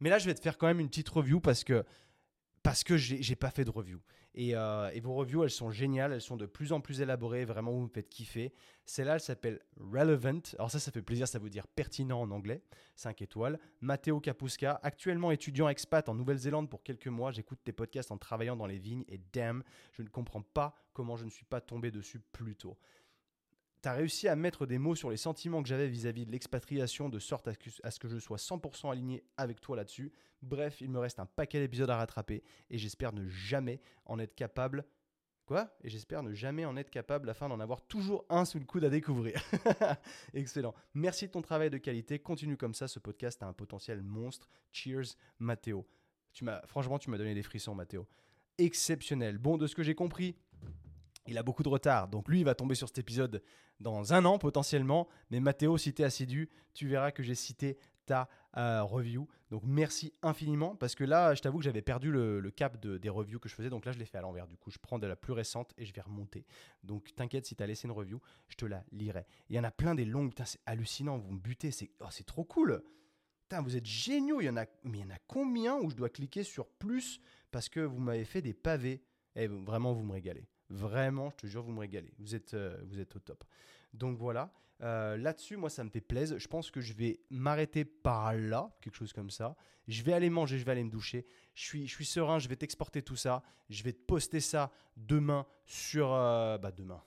mais 0.00 0.10
là 0.10 0.18
je 0.18 0.26
vais 0.26 0.34
te 0.34 0.40
faire 0.40 0.58
quand 0.58 0.66
même 0.66 0.80
une 0.80 0.88
petite 0.88 1.08
review 1.08 1.40
parce 1.40 1.64
que 1.64 1.84
parce 2.64 2.82
que 2.82 2.96
j'ai 2.96 3.36
pas 3.36 3.50
fait 3.50 3.66
de 3.66 3.70
review. 3.70 4.00
Euh, 4.38 4.90
et, 4.94 5.00
vos 5.00 5.14
reviews, 5.14 5.44
elles 5.44 5.50
sont 5.50 5.70
géniales, 5.70 6.14
elles 6.14 6.22
sont 6.22 6.38
de 6.38 6.46
plus 6.46 6.72
en 6.72 6.80
plus 6.80 7.02
élaborées, 7.02 7.44
vraiment, 7.44 7.72
vous 7.72 7.82
me 7.82 7.88
faites 7.88 8.08
kiffer. 8.08 8.54
Celle-là, 8.86 9.14
elle 9.14 9.20
s'appelle 9.20 9.60
Relevant. 9.76 10.40
Alors 10.54 10.70
ça, 10.70 10.80
ça 10.80 10.90
fait 10.90 11.02
plaisir, 11.02 11.28
ça 11.28 11.38
veut 11.38 11.50
dire 11.50 11.66
pertinent 11.68 12.22
en 12.22 12.30
anglais, 12.30 12.62
5 12.96 13.20
étoiles. 13.20 13.60
Matteo 13.82 14.18
Kapuska, 14.18 14.80
actuellement 14.82 15.30
étudiant 15.30 15.68
expat 15.68 16.08
en 16.08 16.14
Nouvelle-Zélande 16.14 16.70
pour 16.70 16.82
quelques 16.82 17.06
mois, 17.08 17.32
j'écoute 17.32 17.58
tes 17.62 17.72
podcasts 17.72 18.10
en 18.10 18.16
travaillant 18.16 18.56
dans 18.56 18.66
les 18.66 18.78
vignes 18.78 19.04
et 19.08 19.20
damn, 19.34 19.62
je 19.92 20.02
ne 20.02 20.08
comprends 20.08 20.42
pas 20.42 20.74
comment 20.94 21.16
je 21.16 21.26
ne 21.26 21.30
suis 21.30 21.44
pas 21.44 21.60
tombé 21.60 21.90
dessus 21.90 22.18
plus 22.32 22.56
tôt 22.56 22.78
tu 23.84 23.88
as 23.90 23.92
réussi 23.92 24.28
à 24.28 24.34
mettre 24.34 24.64
des 24.64 24.78
mots 24.78 24.94
sur 24.94 25.10
les 25.10 25.18
sentiments 25.18 25.62
que 25.62 25.68
j'avais 25.68 25.88
vis-à-vis 25.88 26.24
de 26.24 26.32
l'expatriation 26.32 27.10
de 27.10 27.18
sorte 27.18 27.48
à 27.48 27.52
ce, 27.90 27.98
que, 27.98 28.08
je 28.08 28.18
sois 28.18 28.38
100% 28.38 28.90
aligné 28.90 29.22
avec 29.36 29.60
toi 29.60 29.76
là-dessus. 29.76 30.10
Bref, 30.40 30.80
il 30.80 30.88
me 30.88 30.98
reste 30.98 31.20
un 31.20 31.26
paquet 31.26 31.60
d'épisodes 31.60 31.90
à 31.90 31.98
rattraper 31.98 32.42
et 32.70 32.78
j'espère 32.78 33.12
ne 33.12 33.28
jamais 33.28 33.82
en 34.06 34.18
être 34.18 34.34
capable. 34.34 34.86
Quoi? 35.44 35.70
Et 35.82 35.90
j'espère 35.90 36.22
ne 36.22 36.32
jamais 36.32 36.64
en 36.64 36.78
être 36.78 36.88
capable 36.88 37.28
afin 37.28 37.46
d'en 37.50 37.60
avoir 37.60 37.82
toujours 37.82 38.24
un 38.30 38.46
sous 38.46 38.58
le 38.58 38.64
coude 38.64 38.84
à 38.84 38.88
découvrir. 38.88 39.38
Excellent. 40.32 40.72
Merci 40.94 41.26
de 41.26 41.32
ton 41.32 41.42
travail 41.42 41.68
de 41.68 41.76
qualité. 41.76 42.18
Continue 42.18 42.56
comme 42.56 42.72
ça. 42.72 42.88
Ce 42.88 42.98
podcast 42.98 43.42
a 43.42 43.46
un 43.48 43.52
potentiel 43.52 44.00
monstre. 44.00 44.48
Cheers, 44.72 45.14
Mathéo. 45.38 45.86
Tu 46.32 46.44
m'as, 46.44 46.66
franchement, 46.66 46.98
tu 46.98 47.10
m'as 47.10 47.18
donné 47.18 47.34
des 47.34 47.42
frissons, 47.42 47.74
Mathéo. 47.74 48.08
Exceptionnel. 48.56 49.36
Bon, 49.36 49.58
de 49.58 49.66
ce 49.66 49.74
que 49.74 49.82
j'ai 49.82 49.94
compris, 49.94 50.36
il 51.26 51.38
a 51.38 51.42
beaucoup 51.42 51.62
de 51.62 51.68
retard. 51.68 52.08
Donc 52.08 52.28
lui, 52.28 52.40
il 52.40 52.44
va 52.44 52.54
tomber 52.54 52.74
sur 52.74 52.88
cet 52.88 52.98
épisode 52.98 53.42
dans 53.80 54.12
un 54.12 54.24
an 54.24 54.38
potentiellement. 54.38 55.08
Mais 55.30 55.40
Mathéo, 55.40 55.78
si 55.78 55.92
tu 55.94 56.02
es 56.02 56.04
assidu, 56.04 56.50
tu 56.74 56.88
verras 56.88 57.10
que 57.10 57.22
j'ai 57.22 57.34
cité 57.34 57.78
ta 58.04 58.28
euh, 58.56 58.82
review. 58.82 59.26
Donc 59.50 59.62
merci 59.64 60.12
infiniment 60.22 60.76
parce 60.76 60.94
que 60.94 61.04
là, 61.04 61.34
je 61.34 61.42
t'avoue 61.42 61.58
que 61.58 61.64
j'avais 61.64 61.82
perdu 61.82 62.10
le, 62.10 62.50
cap 62.50 62.78
des 62.84 63.08
reviews 63.08 63.38
que 63.38 63.48
je 63.48 63.54
faisais. 63.54 63.70
Donc 63.70 63.84
là, 63.84 63.92
je 63.92 63.98
l'ai 63.98 64.04
fait 64.04 64.18
à 64.18 64.20
l'envers. 64.20 64.46
Du 64.46 64.56
coup, 64.56 64.70
je 64.70 64.78
prends 64.78 64.98
de 64.98 65.06
la 65.06 65.16
plus 65.16 65.32
récente 65.32 65.72
et 65.78 65.84
je 65.84 65.92
vais 65.92 66.02
remonter. 66.02 66.44
Donc 66.82 67.14
t'inquiète, 67.14 67.46
si 67.46 67.56
tu 67.56 67.62
as 67.62 67.66
laissé 67.66 67.86
une 67.86 67.92
review, 67.92 68.20
je 68.48 68.56
te 68.56 68.66
la 68.66 68.84
lirai. 68.92 69.26
Il 69.48 69.56
y 69.56 69.58
en 69.58 69.64
a 69.64 69.70
plein 69.70 69.94
des 69.94 70.04
longues. 70.04 70.32
c'est 70.44 70.60
hallucinant. 70.66 71.18
Vous 71.18 71.32
me 71.32 71.40
butez. 71.40 71.70
C'est 71.70 71.90
oh, 72.00 72.08
trop 72.26 72.44
cool. 72.44 72.82
Putain, 73.42 73.62
vous 73.62 73.76
êtes 73.76 73.86
géniaux. 73.86 74.40
Il 74.40 74.46
y 74.46 74.50
en 74.50 74.56
a, 74.56 74.66
mais 74.84 74.98
il 74.98 75.00
y 75.00 75.04
en 75.04 75.14
a 75.14 75.18
combien 75.26 75.76
où 75.76 75.90
je 75.90 75.96
dois 75.96 76.10
cliquer 76.10 76.44
sur 76.44 76.68
plus 76.68 77.20
parce 77.50 77.68
que 77.68 77.80
vous 77.80 77.98
m'avez 77.98 78.24
fait 78.24 78.42
des 78.42 78.54
pavés? 78.54 79.02
Et 79.36 79.44
eh, 79.44 79.46
vraiment, 79.48 79.92
vous 79.92 80.04
me 80.04 80.12
régalez. 80.12 80.46
Vraiment, 80.70 81.30
je 81.30 81.36
te 81.36 81.46
jure, 81.46 81.62
vous 81.62 81.72
me 81.72 81.80
régalez. 81.80 82.12
Vous 82.18 82.34
êtes, 82.34 82.54
euh, 82.54 82.76
vous 82.86 82.98
êtes 82.98 83.14
au 83.16 83.18
top. 83.18 83.44
Donc 83.92 84.18
voilà. 84.18 84.52
Euh, 84.82 85.16
là-dessus, 85.16 85.56
moi, 85.56 85.70
ça 85.70 85.84
me 85.84 85.90
fait 85.90 86.00
plaisir. 86.00 86.38
Je 86.38 86.48
pense 86.48 86.70
que 86.70 86.80
je 86.80 86.92
vais 86.94 87.20
m'arrêter 87.30 87.84
par 87.84 88.34
là, 88.34 88.70
quelque 88.80 88.96
chose 88.96 89.12
comme 89.12 89.30
ça. 89.30 89.56
Je 89.86 90.02
vais 90.02 90.12
aller 90.12 90.30
manger, 90.30 90.58
je 90.58 90.64
vais 90.64 90.72
aller 90.72 90.84
me 90.84 90.90
doucher. 90.90 91.26
Je 91.54 91.62
suis, 91.64 91.86
je 91.86 91.94
suis 91.94 92.06
serein, 92.06 92.38
je 92.38 92.48
vais 92.48 92.56
t'exporter 92.56 93.02
tout 93.02 93.16
ça. 93.16 93.42
Je 93.68 93.82
vais 93.82 93.92
te 93.92 94.02
poster 94.02 94.40
ça 94.40 94.70
demain 94.96 95.46
sur... 95.66 96.12
Euh, 96.12 96.58
bah 96.58 96.72
demain. 96.72 97.02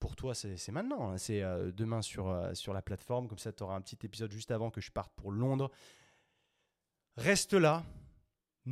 Pour 0.00 0.16
toi, 0.16 0.34
c'est 0.34 0.72
maintenant. 0.72 1.10
Hein. 1.10 1.18
C'est 1.18 1.42
demain 1.72 2.00
sur, 2.00 2.50
sur 2.54 2.72
la 2.72 2.80
plateforme. 2.80 3.28
Comme 3.28 3.38
ça, 3.38 3.52
tu 3.52 3.62
auras 3.62 3.74
un 3.74 3.82
petit 3.82 3.98
épisode 4.02 4.32
juste 4.32 4.50
avant 4.50 4.70
que 4.70 4.80
je 4.80 4.90
parte 4.90 5.12
pour 5.14 5.30
Londres. 5.30 5.70
Reste 7.16 7.52
là. 7.52 7.84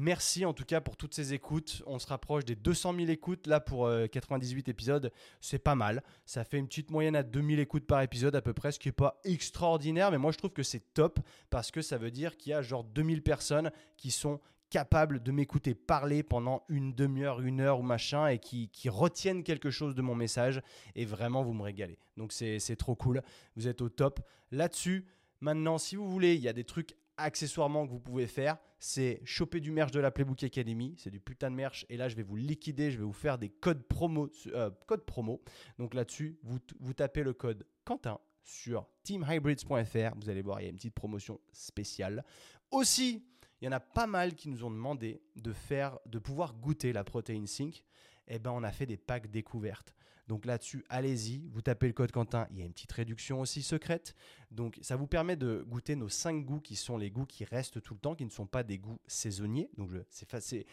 Merci 0.00 0.44
en 0.44 0.52
tout 0.52 0.64
cas 0.64 0.80
pour 0.80 0.96
toutes 0.96 1.12
ces 1.12 1.34
écoutes. 1.34 1.82
On 1.84 1.98
se 1.98 2.06
rapproche 2.06 2.44
des 2.44 2.54
200 2.54 2.94
000 2.94 3.08
écoutes 3.08 3.48
là 3.48 3.58
pour 3.58 3.90
98 4.12 4.68
euh, 4.68 4.70
épisodes. 4.70 5.12
C'est 5.40 5.58
pas 5.58 5.74
mal. 5.74 6.04
Ça 6.24 6.44
fait 6.44 6.56
une 6.58 6.68
petite 6.68 6.92
moyenne 6.92 7.16
à 7.16 7.24
2000 7.24 7.58
écoutes 7.58 7.84
par 7.84 8.00
épisode 8.00 8.37
à 8.37 8.40
peu 8.40 8.52
près, 8.52 8.70
ce 8.70 8.78
qui 8.78 8.87
n'est 8.87 8.92
pas 8.92 9.20
extraordinaire. 9.24 10.12
Mais 10.12 10.18
moi 10.18 10.30
je 10.30 10.38
trouve 10.38 10.52
que 10.52 10.62
c'est 10.62 10.94
top 10.94 11.18
parce 11.50 11.72
que 11.72 11.82
ça 11.82 11.98
veut 11.98 12.12
dire 12.12 12.37
qu'il 12.37 12.50
y 12.50 12.52
a 12.52 12.62
genre 12.62 12.84
2000 12.84 13.24
personnes 13.24 13.72
qui 13.96 14.12
sont 14.12 14.38
capables 14.70 15.20
de 15.20 15.32
m'écouter 15.32 15.74
parler 15.74 16.22
pendant 16.22 16.62
une 16.68 16.94
demi-heure, 16.94 17.40
une 17.40 17.61
heure 17.61 17.80
ou 17.80 17.82
machin 17.82 18.28
et 18.28 18.38
qui, 18.38 18.68
qui, 18.68 18.88
retiennent 18.88 19.42
quelque 19.42 19.72
chose 19.72 19.96
de 19.96 20.02
mon 20.02 20.14
message. 20.14 20.62
Et 20.94 21.06
vraiment, 21.06 21.42
vous 21.42 21.54
me 21.54 21.62
régalez. 21.62 21.98
Donc 22.16 22.32
c'est 22.32 22.76
trop 22.76 22.94
cool. 22.94 23.20
Vous 23.56 23.66
êtes 23.66 23.82
au 23.82 23.88
top. 23.88 24.20
Là-dessus, 24.52 25.06
maintenant, 25.40 25.76
si 25.76 25.96
vous 25.96 26.08
voulez, 26.08 26.37
il 26.37 26.40
y 26.40 26.48
a 26.48 26.52
des 26.52 26.62
trucs 26.62 26.94
accessoirement 27.18 27.87
que 27.87 27.92
vous 27.92 28.00
pouvez 28.00 28.26
faire, 28.26 28.57
c'est 28.78 29.20
choper 29.24 29.61
du 29.61 29.70
merch 29.72 29.90
de 29.90 30.00
la 30.00 30.11
Playbook 30.11 30.42
Academy. 30.42 30.94
C'est 30.98 31.11
du 31.11 31.20
putain 31.20 31.50
de 31.50 31.57
merch. 31.57 31.85
Et 31.88 31.96
là, 31.96 32.09
je 32.09 32.16
vais 32.16 32.22
vous 32.22 32.37
liquider. 32.37 32.90
Je 32.90 32.98
vais 32.98 33.04
vous 33.04 33.12
faire 33.12 33.38
des 33.38 33.50
codes 33.50 33.83
promo. 33.87 34.31
Euh, 34.46 34.70
promo. 35.07 35.42
Donc 35.78 35.94
là-dessus, 35.94 36.38
vous, 36.42 36.94
tapez 36.94 37.22
le 37.22 37.33
code 37.33 37.66
Quentin 37.85 38.18
sur 38.42 38.87
teamhybrids.fr. 39.02 40.14
Vous 40.16 40.31
allez 40.31 40.42
voir, 40.42 40.61
il 40.61 40.64
y 40.64 40.66
a 40.66 40.70
une 40.70 40.76
petite 40.76 40.94
promotion 40.94 41.40
spéciale. 41.52 42.24
Aussi, 42.70 43.24
il 43.61 43.64
y 43.64 43.68
en 43.68 43.72
a 43.72 43.81
pas 43.81 44.07
mal 44.07 44.35
qui 44.35 44.48
nous 44.48 44.64
ont 44.64 44.70
demandé 44.70 45.20
de 45.37 45.52
faire, 45.52 45.98
de 46.07 46.18
pouvoir 46.18 46.54
goûter 46.54 46.92
la 46.92 47.04
protéine 47.04 47.46
Sync. 47.46 47.85
Eh 48.28 48.38
ben, 48.38 48.52
on 48.52 48.62
a 48.62 48.70
fait 48.70 48.87
des 48.87 48.96
packs 48.96 49.31
découvertes. 49.31 49.94
Donc 50.28 50.44
là-dessus, 50.44 50.84
allez-y, 50.90 51.48
vous 51.48 51.62
tapez 51.62 51.86
le 51.86 51.94
code 51.94 52.12
Quentin, 52.12 52.46
il 52.50 52.58
y 52.58 52.62
a 52.62 52.66
une 52.66 52.72
petite 52.72 52.92
réduction 52.92 53.40
aussi 53.40 53.62
secrète. 53.62 54.14
Donc 54.50 54.78
ça 54.82 54.94
vous 54.94 55.06
permet 55.06 55.36
de 55.36 55.64
goûter 55.66 55.96
nos 55.96 56.10
5 56.10 56.44
goûts 56.44 56.60
qui 56.60 56.76
sont 56.76 56.98
les 56.98 57.10
goûts 57.10 57.24
qui 57.24 57.44
restent 57.44 57.80
tout 57.80 57.94
le 57.94 58.00
temps, 58.00 58.14
qui 58.14 58.26
ne 58.26 58.30
sont 58.30 58.46
pas 58.46 58.62
des 58.62 58.78
goûts 58.78 59.00
saisonniers. 59.06 59.70
Donc 59.78 59.90
c'est 60.10 60.28
facile. 60.28 60.64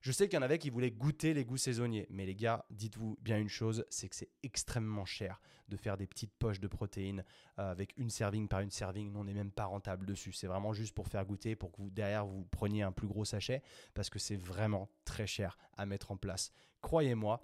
Je 0.00 0.12
sais 0.12 0.28
qu'il 0.28 0.36
y 0.36 0.38
en 0.38 0.44
avait 0.44 0.58
qui 0.58 0.70
voulaient 0.70 0.92
goûter 0.92 1.34
les 1.34 1.44
goûts 1.44 1.56
saisonniers, 1.56 2.06
mais 2.10 2.24
les 2.24 2.36
gars, 2.36 2.64
dites-vous 2.70 3.18
bien 3.20 3.38
une 3.38 3.48
chose, 3.48 3.84
c'est 3.88 4.08
que 4.08 4.14
c'est 4.14 4.30
extrêmement 4.44 5.04
cher 5.04 5.40
de 5.68 5.76
faire 5.76 5.96
des 5.96 6.06
petites 6.06 6.32
poches 6.38 6.60
de 6.60 6.68
protéines 6.68 7.24
euh, 7.58 7.70
avec 7.70 7.94
une 7.96 8.10
serving 8.10 8.46
par 8.46 8.60
une 8.60 8.70
serving. 8.70 9.14
on 9.16 9.24
n'est 9.24 9.34
même 9.34 9.50
pas 9.50 9.64
rentable 9.64 10.06
dessus. 10.06 10.32
C'est 10.32 10.46
vraiment 10.46 10.72
juste 10.72 10.94
pour 10.94 11.08
faire 11.08 11.24
goûter, 11.24 11.56
pour 11.56 11.72
que 11.72 11.78
vous 11.78 11.90
derrière 11.90 12.26
vous 12.26 12.44
preniez 12.44 12.82
un 12.82 12.92
plus 12.92 13.08
gros 13.08 13.24
sachet, 13.24 13.62
parce 13.94 14.08
que 14.08 14.18
c'est 14.18 14.36
vraiment 14.36 14.88
très 15.04 15.26
cher 15.26 15.58
à 15.76 15.84
mettre 15.84 16.12
en 16.12 16.16
place. 16.16 16.52
Croyez-moi, 16.80 17.42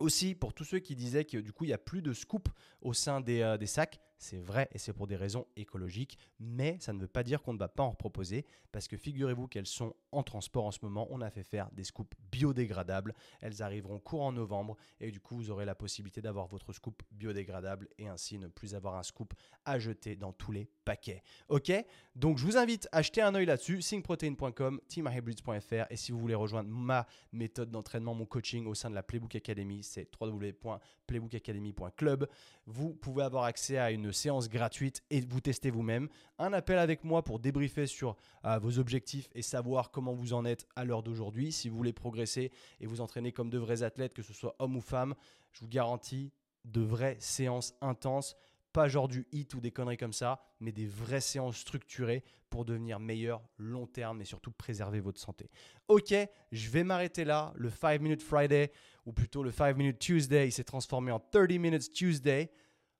aussi, 0.00 0.34
pour 0.34 0.54
tous 0.54 0.64
ceux 0.64 0.78
qui 0.78 0.94
disaient 0.94 1.24
que 1.24 1.38
du 1.38 1.52
coup, 1.52 1.64
il 1.64 1.68
n'y 1.68 1.72
a 1.72 1.78
plus 1.78 2.02
de 2.02 2.12
scoop 2.12 2.48
au 2.80 2.92
sein 2.92 3.20
des, 3.20 3.40
euh, 3.40 3.56
des 3.56 3.66
sacs, 3.66 4.00
c'est 4.18 4.38
vrai 4.38 4.68
et 4.72 4.78
c'est 4.78 4.92
pour 4.92 5.06
des 5.06 5.16
raisons 5.16 5.46
écologiques, 5.56 6.18
mais 6.40 6.76
ça 6.80 6.92
ne 6.92 7.00
veut 7.00 7.08
pas 7.08 7.22
dire 7.22 7.42
qu'on 7.42 7.52
ne 7.52 7.58
va 7.58 7.68
pas 7.68 7.82
en 7.82 7.90
reproposer 7.90 8.46
parce 8.72 8.88
que 8.88 8.96
figurez-vous 8.96 9.48
qu'elles 9.48 9.66
sont 9.66 9.94
en 10.12 10.22
transport 10.22 10.64
en 10.64 10.70
ce 10.70 10.78
moment. 10.82 11.06
On 11.10 11.20
a 11.20 11.30
fait 11.30 11.42
faire 11.42 11.70
des 11.72 11.84
scoops 11.84 12.16
biodégradables. 12.30 13.14
Elles 13.40 13.62
arriveront 13.62 13.98
courant 13.98 14.32
novembre 14.32 14.76
et 15.00 15.10
du 15.10 15.20
coup, 15.20 15.36
vous 15.36 15.50
aurez 15.50 15.64
la 15.64 15.74
possibilité 15.74 16.20
d'avoir 16.20 16.46
votre 16.46 16.72
scoop 16.72 17.02
biodégradable 17.10 17.88
et 17.98 18.08
ainsi 18.08 18.38
ne 18.38 18.48
plus 18.48 18.74
avoir 18.74 18.96
un 18.96 19.02
scoop 19.02 19.34
à 19.64 19.78
jeter 19.78 20.16
dans 20.16 20.32
tous 20.32 20.52
les 20.52 20.68
paquets. 20.84 21.22
Ok? 21.48 21.72
Donc, 22.14 22.38
je 22.38 22.44
vous 22.44 22.56
invite 22.56 22.88
à 22.92 23.02
jeter 23.02 23.20
un 23.20 23.34
œil 23.34 23.46
là-dessus, 23.46 23.82
syncprotein.com, 23.82 24.80
teamhybrids.fr 24.88 25.86
et 25.90 25.96
si 25.96 26.12
vous 26.12 26.18
voulez 26.18 26.34
rejoindre 26.34 26.70
ma 26.70 27.06
méthode 27.32 27.70
d'entraînement, 27.70 28.14
mon 28.14 28.26
coaching 28.26 28.66
au 28.66 28.74
sein 28.74 28.90
de 28.90 28.94
la 28.94 29.02
Playbook 29.02 29.36
Academy, 29.36 29.82
c'est 29.82 30.08
www.playbookacademy.club. 30.20 32.28
Vous 32.66 32.94
pouvez 32.94 33.22
avoir 33.22 33.44
accès 33.44 33.78
à 33.78 33.90
une 33.90 34.05
séance 34.12 34.48
gratuite 34.48 35.02
et 35.10 35.20
vous 35.20 35.40
tester 35.40 35.70
vous-même. 35.70 36.08
Un 36.38 36.52
appel 36.52 36.78
avec 36.78 37.04
moi 37.04 37.22
pour 37.22 37.38
débriefer 37.38 37.86
sur 37.86 38.16
euh, 38.44 38.58
vos 38.58 38.78
objectifs 38.78 39.28
et 39.34 39.42
savoir 39.42 39.90
comment 39.90 40.12
vous 40.12 40.32
en 40.32 40.44
êtes 40.44 40.66
à 40.76 40.84
l'heure 40.84 41.02
d'aujourd'hui. 41.02 41.52
Si 41.52 41.68
vous 41.68 41.76
voulez 41.76 41.92
progresser 41.92 42.50
et 42.80 42.86
vous 42.86 43.00
entraîner 43.00 43.32
comme 43.32 43.50
de 43.50 43.58
vrais 43.58 43.82
athlètes, 43.82 44.14
que 44.14 44.22
ce 44.22 44.32
soit 44.32 44.56
homme 44.58 44.76
ou 44.76 44.80
femme, 44.80 45.14
je 45.52 45.60
vous 45.60 45.68
garantis 45.68 46.32
de 46.64 46.80
vraies 46.80 47.16
séances 47.20 47.74
intenses. 47.80 48.36
Pas 48.72 48.88
genre 48.88 49.08
du 49.08 49.26
hit 49.32 49.54
ou 49.54 49.60
des 49.60 49.70
conneries 49.70 49.96
comme 49.96 50.12
ça, 50.12 50.38
mais 50.60 50.70
des 50.70 50.86
vraies 50.86 51.22
séances 51.22 51.56
structurées 51.56 52.22
pour 52.50 52.66
devenir 52.66 53.00
meilleur 53.00 53.42
long 53.56 53.86
terme 53.86 54.20
et 54.20 54.26
surtout 54.26 54.50
préserver 54.50 55.00
votre 55.00 55.18
santé. 55.18 55.50
Ok, 55.88 56.14
je 56.52 56.70
vais 56.70 56.84
m'arrêter 56.84 57.24
là. 57.24 57.52
Le 57.56 57.70
5 57.70 58.00
Minute 58.02 58.22
Friday, 58.22 58.70
ou 59.06 59.12
plutôt 59.12 59.42
le 59.42 59.50
5 59.50 59.76
Minute 59.76 59.98
Tuesday, 59.98 60.48
il 60.48 60.52
s'est 60.52 60.64
transformé 60.64 61.10
en 61.10 61.20
30 61.20 61.52
Minutes 61.52 61.92
Tuesday. 61.92 62.50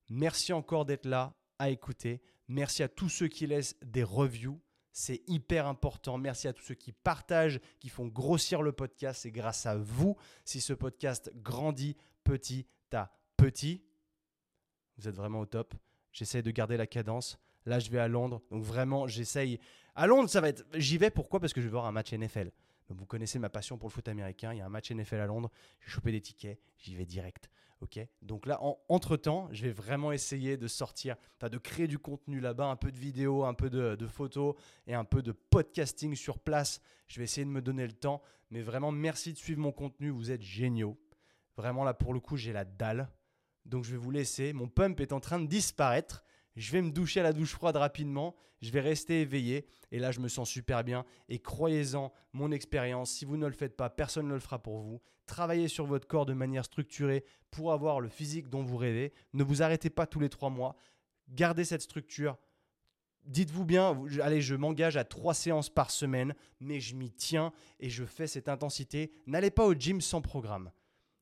Merci 0.09 0.53
encore 0.53 0.85
d'être 0.85 1.07
là 1.07 1.35
à 1.59 1.71
écouter. 1.71 2.21
Merci 2.49 2.83
à 2.83 2.89
tous 2.89 3.09
ceux 3.09 3.29
qui 3.29 3.47
laissent 3.47 3.77
des 3.83 4.03
reviews. 4.03 4.61
C'est 4.93 5.23
hyper 5.27 5.67
important. 5.67 6.17
Merci 6.17 6.49
à 6.49 6.53
tous 6.53 6.63
ceux 6.63 6.75
qui 6.75 6.93
partagent, 6.93 7.61
qui 7.81 7.89
font 7.89 8.07
grossir 8.07 8.63
le 8.63 8.73
podcast. 8.73 9.23
C'est 9.23 9.31
grâce 9.31 9.67
à 9.67 9.77
vous 9.77 10.17
si 10.45 10.61
ce 10.61 10.73
podcast 10.73 11.31
grandit 11.37 11.97
petit 12.25 12.67
à 12.93 13.13
petit. 13.37 13.83
Vous 14.97 15.09
êtes 15.09 15.15
vraiment 15.15 15.41
au 15.41 15.47
top. 15.47 15.75
J'essaie 16.13 16.43
de 16.43 16.51
garder 16.51 16.77
la 16.77 16.87
cadence. 16.87 17.39
Là, 17.67 17.79
je 17.79 17.91
vais 17.91 17.99
à 17.99 18.09
Londres. 18.09 18.41
Donc 18.51 18.63
vraiment, 18.63 19.07
j'essaye. 19.07 19.59
À 19.95 20.07
Londres, 20.07 20.31
ça 20.31 20.41
va 20.41 20.49
être. 20.49 20.65
J'y 20.75 20.97
vais 20.97 21.11
pourquoi? 21.11 21.41
Parce 21.41 21.53
que 21.53 21.61
je 21.61 21.67
vais 21.67 21.73
voir 21.73 21.85
un 21.85 21.93
match 21.93 22.13
NFL. 22.13 22.51
Vous 22.89 23.07
connaissez 23.07 23.39
ma 23.39 23.49
passion 23.49 23.79
pour 23.79 23.89
le 23.89 23.93
foot 23.93 24.09
américain. 24.09 24.53
Il 24.53 24.59
y 24.59 24.61
a 24.61 24.67
un 24.67 24.71
match 24.71 24.91
NFL 24.91 25.17
à 25.17 25.27
Londres. 25.27 25.51
J'ai 25.81 25.91
chopé 25.91 26.13
des 26.13 26.21
tickets. 26.21 26.59
J'y 26.79 26.95
vais 26.95 27.07
direct. 27.07 27.51
Ok? 27.81 27.99
Donc 28.23 28.47
là, 28.47 28.63
en, 28.63 28.79
entre 28.89 29.17
temps, 29.17 29.49
je 29.53 29.65
vais 29.65 29.73
vraiment 29.73 30.13
essayer 30.13 30.57
de 30.57 30.67
sortir, 30.67 31.17
de 31.41 31.59
créer 31.59 31.89
du 31.89 31.99
contenu 31.99 32.41
là-bas, 32.41 32.67
un 32.67 32.77
peu 32.77 32.91
de 32.91 32.97
vidéos, 32.97 33.45
un 33.45 33.55
peu 33.55 33.69
de, 33.69 34.07
photos 34.07 34.55
et 34.87 34.95
un 34.95 35.05
peu 35.05 35.23
de 35.23 35.33
podcasting 35.33 36.15
sur 36.15 36.39
place. 36.39 36.81
Je 37.09 37.19
vais 37.19 37.25
essayer 37.25 37.45
de 37.45 37.51
me 37.51 37.61
donner 37.61 37.87
le 37.87 37.93
temps. 37.93 38.23
Mais 38.51 38.63
vraiment, 38.63 38.93
merci 38.93 39.33
de 39.33 39.39
suivre 39.39 39.61
mon 39.61 39.73
contenu. 39.73 40.11
Vous 40.11 40.31
êtes 40.31 40.43
géniaux. 40.43 40.97
Vraiment 41.57 41.85
là, 41.85 41.95
pour 41.95 42.15
le 42.15 42.21
coup, 42.21 42.37
j'ai 42.37 42.53
la 42.53 42.65
dalle. 42.65 43.11
Donc 43.65 43.85
je 43.85 43.91
vais 43.91 43.99
vous 43.99 44.11
laisser. 44.13 44.53
Mon 44.53 44.69
pump 44.69 45.01
est 45.01 45.13
en 45.13 45.21
train 45.21 45.41
de 45.41 45.47
disparaître. 45.47 46.23
Je 46.57 46.73
vais 46.73 46.83
me 46.83 46.91
doucher 46.91 47.21
à 47.21 47.23
la 47.23 47.33
douche 47.33 47.53
froide 47.53 47.77
rapidement. 47.77 48.35
Je 48.63 48.71
vais 48.71 48.81
rester 48.81 49.21
éveillé. 49.21 49.67
Et 49.93 49.99
là, 49.99 50.11
je 50.11 50.21
me 50.21 50.29
sens 50.29 50.49
super 50.49 50.83
bien. 50.83 51.05
Et 51.29 51.39
croyez-en, 51.39 52.13
mon 52.33 52.51
expérience, 52.51 53.11
si 53.11 53.25
vous 53.25 53.37
ne 53.37 53.47
le 53.47 53.53
faites 53.53 53.77
pas, 53.77 53.91
personne 53.91 54.27
ne 54.27 54.35
le 54.35 54.41
fera 54.41 54.63
pour 54.63 54.81
vous. 54.81 55.01
Travaillez 55.27 55.69
sur 55.69 55.87
votre 55.87 56.07
corps 56.09 56.27
de 56.27 56.33
manière 56.33 56.65
structurée 56.65 57.25
pour 57.51 57.73
avoir 57.73 58.01
le 58.01 58.09
physique 58.09 58.49
dont 58.49 58.63
vous 58.63 58.77
rêvez. 58.77 59.13
Ne 59.35 59.45
vous 59.45 59.63
arrêtez 59.63 59.91
pas 59.91 60.07
tous 60.07 60.21
les 60.21 60.29
trois 60.29 60.51
mois. 60.51 60.77
Gardez 61.29 61.65
cette 61.65 61.83
structure. 61.83 62.39
Dites-vous 63.25 63.65
bien, 63.65 64.01
allez, 64.23 64.41
je 64.41 64.55
m'engage 64.55 64.97
à 64.97 65.05
trois 65.05 65.35
séances 65.35 65.69
par 65.69 65.91
semaine, 65.91 66.35
mais 66.61 66.79
je 66.79 66.95
m'y 66.95 67.11
tiens 67.11 67.53
et 67.81 67.91
je 67.91 68.05
fais 68.05 68.29
cette 68.29 68.49
intensité. 68.49 69.13
N'allez 69.27 69.51
pas 69.51 69.67
au 69.67 69.75
gym 69.75 70.01
sans 70.01 70.23
programme. 70.23 70.71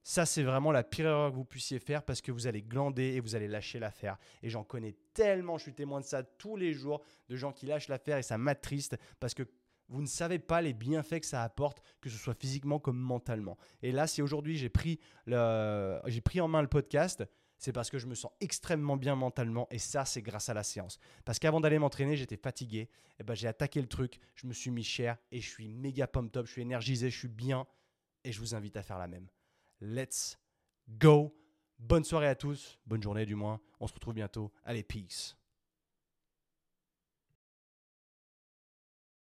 Ça, 0.07 0.27
c'est 0.27 0.43
vraiment 0.43 0.71
la 0.71 0.85
pire 0.85 1.07
erreur 1.07 1.31
que 1.31 1.37
vous 1.37 1.47
puissiez 1.47 1.79
faire 1.79 2.03
parce 2.03 2.21
que 2.21 2.31
vous 2.31 2.47
allez 2.47 2.63
glander 2.63 3.15
et 3.15 3.21
vous 3.21 3.37
allez 3.37 3.49
lâcher 3.49 3.79
l'affaire. 3.79 4.19
Et 4.43 4.51
j'en 4.51 4.63
connais 4.63 4.95
tellement, 5.15 5.57
je 5.57 5.63
suis 5.63 5.75
témoin 5.75 5.99
de 6.01 6.05
ça 6.05 6.23
tous 6.23 6.57
les 6.57 6.75
jours, 6.75 7.03
de 7.31 7.37
gens 7.37 7.53
qui 7.53 7.65
lâchent 7.65 7.89
l'affaire 7.89 8.19
et 8.19 8.23
ça 8.23 8.37
m'attriste 8.37 8.99
parce 9.19 9.33
que 9.33 9.45
vous 9.89 10.03
ne 10.03 10.07
savez 10.07 10.39
pas 10.39 10.61
les 10.61 10.75
bienfaits 10.75 11.21
que 11.21 11.27
ça 11.27 11.43
apporte, 11.43 11.83
que 12.03 12.11
ce 12.11 12.19
soit 12.19 12.39
physiquement 12.39 12.79
comme 12.79 12.99
mentalement. 12.99 13.57
Et 13.83 13.93
là, 13.93 14.07
si 14.07 14.21
aujourd'hui 14.21 14.59
j'ai 14.59 14.69
pris, 14.69 15.01
pris 15.25 16.41
en 16.41 16.49
main 16.49 16.61
le 16.61 16.69
podcast, 16.69 17.25
c'est 17.57 17.73
parce 17.73 17.89
que 17.89 17.99
je 17.99 18.07
me 18.07 18.15
sens 18.15 18.31
extrêmement 18.43 18.99
bien 18.99 19.15
mentalement 19.15 19.67
et 19.71 19.79
ça, 19.79 20.05
c'est 20.05 20.21
grâce 20.21 20.51
à 20.51 20.55
la 20.55 20.65
séance. 20.65 20.99
Parce 21.25 21.39
qu'avant 21.39 21.61
d'aller 21.63 21.79
m'entraîner, 21.79 22.15
j'étais 22.15 22.37
fatigué. 22.37 22.91
Et 23.19 23.23
ben, 23.23 23.33
j'ai 23.33 23.49
attaqué 23.49 23.81
le 23.81 23.89
truc, 23.89 24.19
je 24.35 24.47
me 24.47 24.53
suis 24.53 24.71
mis 24.71 24.85
cher 24.85 25.17
et 25.33 25.41
je 25.41 25.49
suis 25.49 25.69
méga 25.69 26.07
pump 26.07 26.31
top, 26.31 26.45
je 26.45 26.53
suis 26.53 26.63
énergisé, 26.63 27.09
je 27.09 27.19
suis 27.19 27.29
bien 27.29 27.67
et 28.23 28.33
je 28.33 28.41
vous 28.41 28.55
invite 28.55 28.77
à 28.77 28.83
faire 28.83 28.99
la 28.99 29.09
même. 29.09 29.29
Let's 29.81 30.39
go. 30.89 31.35
Bonne 31.79 32.05
soirée 32.05 32.29
à 32.29 32.35
tous, 32.35 32.79
bonne 32.87 33.03
journée 33.03 33.27
du 33.27 33.35
moins. 33.35 33.61
On 33.81 33.87
se 33.87 33.95
retrouve 33.95 34.15
bientôt. 34.15 34.53
Allez, 34.65 34.83
peace. 34.83 35.37